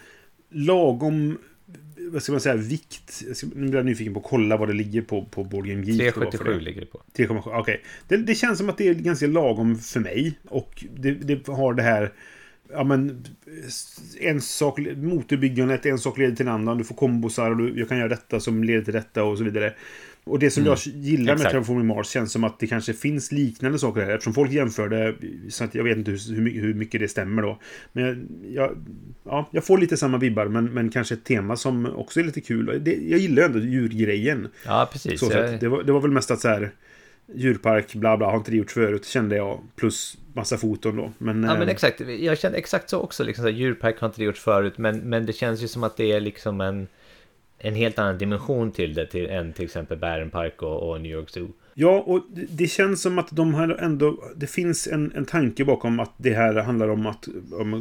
[0.55, 1.37] lagom...
[1.97, 2.55] Vad ska man säga?
[2.55, 3.23] Vikt.
[3.55, 6.15] Nu blir jag nyfiken på att kolla vad det ligger på, på Board Game Geek.
[6.15, 6.59] då, för 377 det.
[6.59, 7.01] ligger det på.
[7.17, 7.83] 3,7, okej.
[8.07, 10.39] Det, det känns som att det är ganska lagom för mig.
[10.47, 12.13] Och det, det har det här...
[12.71, 13.25] Ja men...
[14.19, 14.79] En sak...
[14.95, 16.77] Motorbyggandet, en sak leder till en annan.
[16.77, 19.43] Du får kombosar och du, jag kan göra detta som leder till detta och så
[19.43, 19.73] vidare.
[20.27, 21.51] Och det som Mm, jag gillar med.
[21.51, 24.11] Terraforming Mars känns som att det kanske finns liknande saker här.
[24.11, 25.15] Eftersom folk jämför det.
[25.49, 27.59] Så att jag vet inte hur, hur mycket- det stämmer då.
[27.93, 28.77] Men jag,
[29.25, 30.45] ja, jag får lite samma vibbar.
[30.45, 32.81] Men, men kanske ett tema som också är lite kul.
[32.83, 34.47] Det, jag gillar ändå djurgrejen.
[34.65, 35.19] Ja, precis.
[35.19, 35.59] Så Jag-.
[35.59, 36.71] Det, var, det var väl mest att så här
[37.33, 39.59] djurpark, bla bla, har inte det gjorts förut, kände jag.
[39.75, 41.11] Plus massa foton då.
[41.17, 43.23] Men, Ja men eh, exakt, jag kände exakt så också.
[43.23, 45.83] Liksom, så här, djurpark har inte det gjorts förut, men, men det känns ju som
[45.83, 46.87] att det är liksom en,
[47.59, 51.29] en helt annan dimension till det till, än till exempel Bärenpark och, och New York
[51.29, 51.49] Zoo.
[51.77, 54.23] Ja, och det, känns som att de har ändå...
[54.35, 57.27] Det finns en, en tanke bakom att det här handlar om att...
[57.51, 57.73] Om,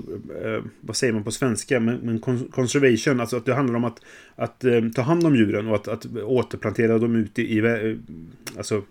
[0.44, 1.80] eh, vad säger man på svenska?
[1.80, 4.00] Men, men con- conservation, alltså att det handlar om att,
[4.36, 7.60] att eh, ta hand om djuren och att, att återplantera dem ute i...
[7.60, 8.02] vä-
[8.56, 8.82] Alltså...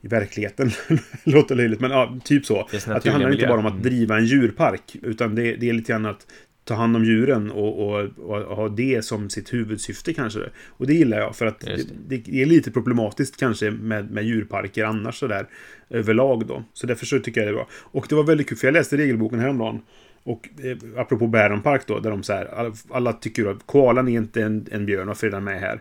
[0.00, 0.70] I verkligheten.
[1.24, 2.60] Låter löjligt, men ja, typ så.
[2.86, 3.82] Att det handlar inte bara om att Mm.
[3.82, 4.96] driva en djurpark.
[5.02, 6.26] Utan det, det är lite grann att
[6.68, 10.40] ta hand om djuren och, och, och ha det som sitt huvudsyfte kanske.
[10.68, 11.70] Och det gillar jag för att det.
[11.70, 15.46] Just Det, är lite problematiskt kanske med, med djurparker annars sådär
[15.90, 16.64] överlag då.
[16.72, 17.68] Så därför så tycker jag det är bra.
[17.72, 19.80] Och det var väldigt kul för jag läste regelboken häromdagen.
[20.28, 24.08] Och eh, apropå Bäron Park då, där de så här, alla, alla tycker att koalan
[24.08, 25.80] är inte en, en björn, varför är den med här?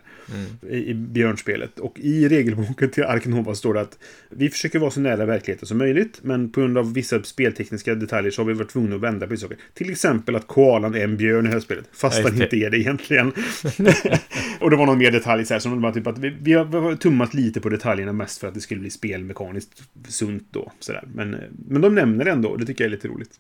[0.69, 1.79] I, I björnspelet.
[1.79, 3.99] Och i regelboken till Ark Nova står det att
[4.29, 8.31] vi försöker vara så nära verkligheten som möjligt, men på grund av vissa speltekniska detaljer
[8.31, 9.57] så har vi varit tvungna att vända på saker.
[9.73, 12.69] Till exempel att koalan är en björn i det här spelet, fast den inte är
[12.69, 13.27] det egentligen.
[14.59, 16.95] och det var någon mer detalj så här, som var typ att vi, vi har
[16.95, 20.71] tummat lite på detaljerna mest för att det skulle bli spelmekaniskt sunt då.
[20.79, 21.03] Så där.
[21.13, 23.31] Men, eh, men de nämner det ändå, och det tycker jag är lite roligt.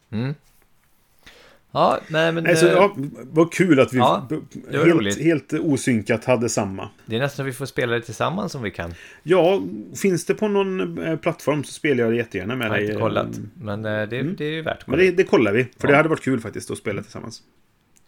[1.77, 2.43] Ja, nej men...
[2.43, 4.27] Nej, så, eh, ja, vad kul att vi Ja,
[4.71, 6.89] helt, helt osynkat hade samma.
[7.05, 8.93] Det är nästan vi får spela det tillsammans om vi kan.
[9.23, 9.61] Ja,
[10.01, 12.85] finns det på någon eh, plattform så spelar jag det jättegärna med Jag har dig.
[12.87, 13.37] inte kollat.
[13.37, 13.49] Mm.
[13.61, 15.87] Men eh, det, det är ju värt att Men det, det kollar vi, för Ja.
[15.91, 17.41] det hade varit kul faktiskt att spela tillsammans.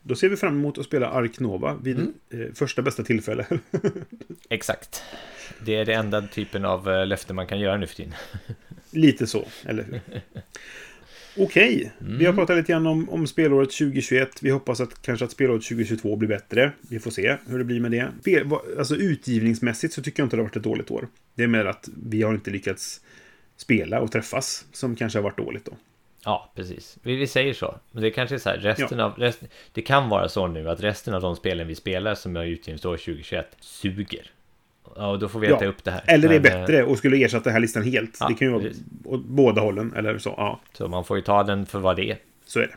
[0.04, 2.14] Då ser vi fram emot att spela Ark Nova vid Mm.
[2.48, 3.46] eh, första bästa tillfälle.
[4.50, 5.04] Exakt.
[5.66, 8.14] Det är det enda typen av eh, löfte man kan göra nu för tiden.
[8.92, 10.02] Lite så, eller hur?
[11.38, 12.26] Okej, vi Mm.
[12.26, 14.30] har pratat lite grann om, om spelåret 2021.
[14.44, 16.72] Vi hoppas att kanske att spelåret 2022 blir bättre.
[16.90, 18.12] Vi får se hur det blir med det.
[18.22, 18.48] Spel,
[18.78, 21.08] alltså utgivningsmässigt så tycker jag inte det har varit ett dåligt år.
[21.36, 23.02] Det är mer att vi har inte lyckats
[23.58, 25.72] spela och träffas som kanske har varit dåligt då.
[26.26, 26.98] Ja, precis.
[27.04, 27.80] Vi, vi säger så.
[27.92, 29.14] Men det kanske är så här, resten av...
[29.18, 29.40] Rest,
[29.74, 32.98] det kan vara så nu att resten av de spelen vi spelar som är utgivningsår
[32.98, 34.32] 2021 suger.
[34.96, 36.04] Ja, då får vi äta upp det här.
[36.08, 38.18] Eller är Men, eh, bättre och skulle ersätta den här listan helt.
[38.20, 38.84] Ja, det kan ju vara precis.
[39.06, 39.94] åt båda hållen.
[39.96, 40.60] Eller så, ja.
[40.74, 42.18] Så man får ju ta den för vad det är.
[42.46, 42.76] Så är det.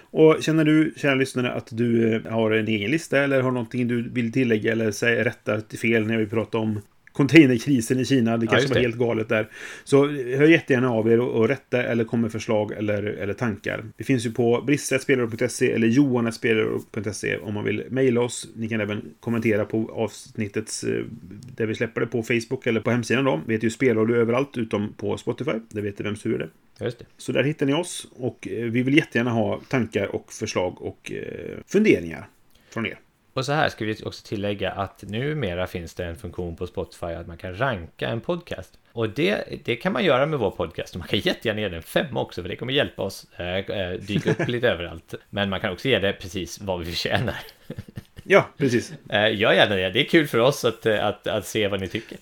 [0.00, 3.88] Och känner du, kära lyssnare, att du eh, har en egen lista eller har någonting
[3.88, 6.80] du vill tillägga eller säga rätta till fel när vi pratar om
[7.12, 8.36] containerkrisen i Kina.
[8.36, 9.48] Det kanske just var helt galet där.
[9.84, 13.84] Så hör jättegärna av er och, och rätta eller kom med förslag eller, eller tankar.
[13.96, 18.48] Vi finns ju på brisse.spelare.se eller johan.spelare.se om man vill mejla oss.
[18.54, 21.04] Ni kan även kommentera på avsnittets eh,
[21.56, 23.40] där vi släpper det på Facebook eller på hemsidan då.
[23.46, 25.52] Vi heter ju Spelradio överallt utom på Spotify.
[25.68, 26.50] Det vet vem sur är.
[26.84, 27.04] Just det.
[27.16, 31.12] Så där hittar ni oss och eh, vi vill jättegärna ha tankar och förslag och
[31.12, 32.28] eh, funderingar
[32.70, 32.98] från er.
[33.32, 37.06] Och så här ska vi också tillägga att numera finns det en funktion på Spotify
[37.06, 38.78] att man kan ranka en podcast.
[38.92, 40.96] Och det, det kan man göra med vår podcast.
[40.96, 44.30] Man kan jättegärna ge den en femma också för det kommer hjälpa oss eh, dyka
[44.30, 45.14] upp lite överallt.
[45.30, 47.38] Men man kan också ge det precis vad vi förtjänar.
[48.22, 48.92] Ja, precis.
[49.08, 49.90] Eh, gör gärna det.
[49.90, 52.18] Det är kul för oss att, att, att se vad ni tycker.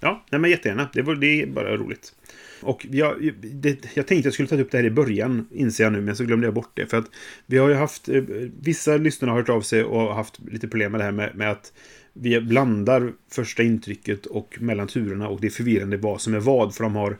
[0.00, 0.88] Ja, nej, men jättegärna.
[0.92, 2.12] Det, var, det är bara roligt.
[2.60, 5.92] Och jag, det, jag tänkte jag skulle ta upp det här i början, inser jag
[5.92, 6.86] nu, men så glömde jag bort det.
[6.86, 7.10] För att
[7.46, 8.22] vi har ju haft, eh,
[8.60, 11.50] vissa lyssnare har hört av sig och haft lite problem med det här med, med
[11.50, 11.72] att
[12.12, 16.74] vi blandar första intrycket och mellan turerna och det är förvirrande vad som är vad,
[16.74, 17.18] för de har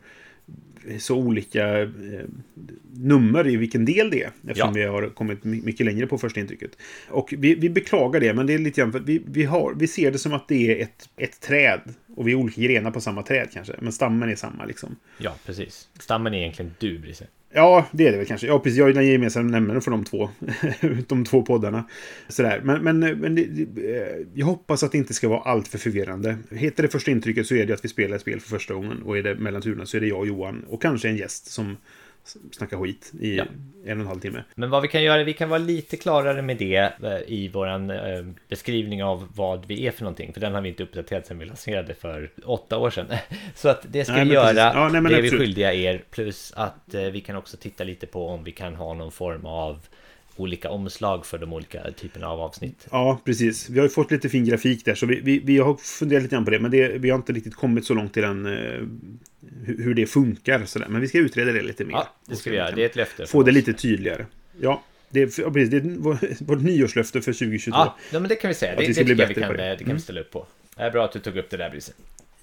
[0.99, 1.89] så olika eh,
[2.93, 4.31] nummer i vilken del det är.
[4.47, 4.73] Eftersom Ja.
[4.75, 6.71] vi har kommit my- mycket längre på första intrycket.
[7.09, 9.87] Och vi, vi beklagar det, men det är lite grann för vi, vi, har, vi
[9.87, 11.81] ser det som att det är ett, ett träd.
[12.17, 13.75] Och vi är olika grenar på samma träd kanske.
[13.81, 14.97] Men stammen är samma liksom.
[15.19, 15.89] Ja, precis.
[15.99, 17.27] Stammen är egentligen du, Brisse.
[17.51, 18.47] Ja, det är det väl kanske.
[18.47, 18.79] Ja, precis.
[18.79, 20.31] Jag är den gemensamma nämnaren för de två.
[21.09, 21.85] de två poddarna.
[22.29, 22.61] Sådär.
[22.65, 25.69] Men, men, eh, men det, det, eh, jag hoppas att det inte ska vara allt
[25.69, 26.37] för förvirrande.
[26.51, 29.03] Heter det första intrycket så är det att vi spelar ett spel för första gången.
[29.03, 30.65] Och är det mellan turerna så är det jag och Johan.
[30.69, 31.77] Och kanske en gäst som
[32.53, 33.45] snackar skit i Ja.
[33.85, 34.45] en och en halv timme.
[34.55, 37.91] Men vad vi kan göra, vi kan vara lite klarare med det eh, i våran
[37.91, 40.33] eh, beskrivning av vad vi är för någonting.
[40.33, 43.07] För den har vi inte uppdaterat sedan vi lanserade för åtta år sedan.
[43.55, 44.55] Så att det ska Nej, vi göra.
[44.55, 46.03] Ja, nej, det är vi skyldiga er.
[46.11, 49.47] Plus att eh, vi kan också titta lite på om vi kan ha någon form
[49.47, 49.79] av
[50.41, 52.87] olika omslag för de olika typerna av avsnitt.
[52.91, 53.69] Ja, precis.
[53.69, 56.35] Vi har ju fått lite fin grafik där, så vi, vi, vi har funderat lite
[56.35, 56.59] grann på det.
[56.59, 58.53] Men det, vi har inte riktigt kommit så långt i den, eh,
[59.65, 60.65] hur, det funkar.
[60.65, 60.87] Sådär.
[60.89, 61.93] Men vi ska utreda det lite mer.
[61.95, 62.71] Ja, det ska vi göra.
[62.71, 63.27] Det är ett löfte.
[63.27, 64.27] Få det lite tydligare.
[64.61, 67.77] Ja, det är, ja, precis, det är vår- vårt nyårslöfte för 2022.
[67.79, 68.77] Ja, men det kan vi säga.
[68.77, 69.65] Det, det jag vi kan, det.
[69.65, 69.97] eh, det kan Mm.
[69.97, 70.47] vi ställa upp på.
[70.77, 71.93] Det är bra att du tog upp det där, Brisse.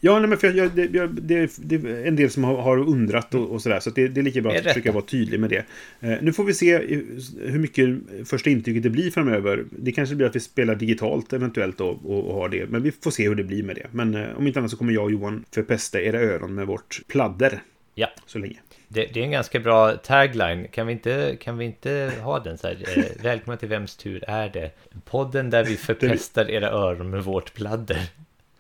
[0.05, 2.77] Ja, nej, men för jag, det, jag, det, det är en del som har, har
[2.77, 3.79] undrat och, och sådär.
[3.79, 5.65] Så att det, det är lika bra är att försöka vara tydlig med det.
[5.99, 6.99] Eh, nu får vi se eh,
[7.41, 7.89] hur mycket
[8.25, 9.65] första intrycket det blir framöver.
[9.69, 12.69] Det kanske blir att vi spelar digitalt eventuellt då, och, och har det.
[12.69, 13.87] Men vi får se hur det blir med det.
[13.91, 17.01] Men eh, om inte annat så kommer jag och Johan förpesta era öron med vårt
[17.07, 17.61] pladder.
[17.95, 18.07] Ja.
[18.25, 18.57] Så länge.
[18.87, 20.67] Det, det är en ganska bra tagline.
[20.71, 22.77] Kan vi inte, kan vi inte ha den så här?
[22.97, 24.71] Eh, välkomna till Vems tur är det?
[25.05, 27.99] Podden där vi förpestar era öron med vårt pladder.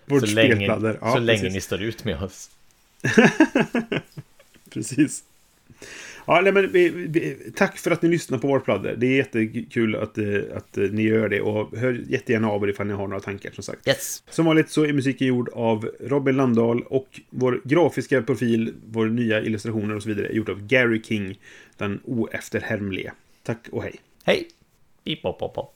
[0.07, 0.65] Så länge.
[1.01, 2.49] Ja, så länge ni står ut med oss.
[4.69, 5.23] Precis.
[6.27, 8.95] Ja, nej, men vi, vi, tack för att ni lyssnar på vårt pladder.
[8.97, 10.25] Det är jättekul att, eh,
[10.55, 11.41] att eh, ni gör det.
[11.41, 13.87] Och hör jättegärna av er ifall ni har några tankar, som sagt.
[13.87, 14.23] Yes!
[14.29, 19.41] Som vanligt så är musiken gjord av Robin Landahl och vår grafiska profil, vår nya
[19.41, 21.39] illustrationer och så vidare är gjort av Gary King,
[21.77, 23.13] den oefterhärmlige.
[23.43, 23.95] Tack och hej.
[24.23, 24.47] Hej!
[25.03, 25.75] Pip, pop, pop.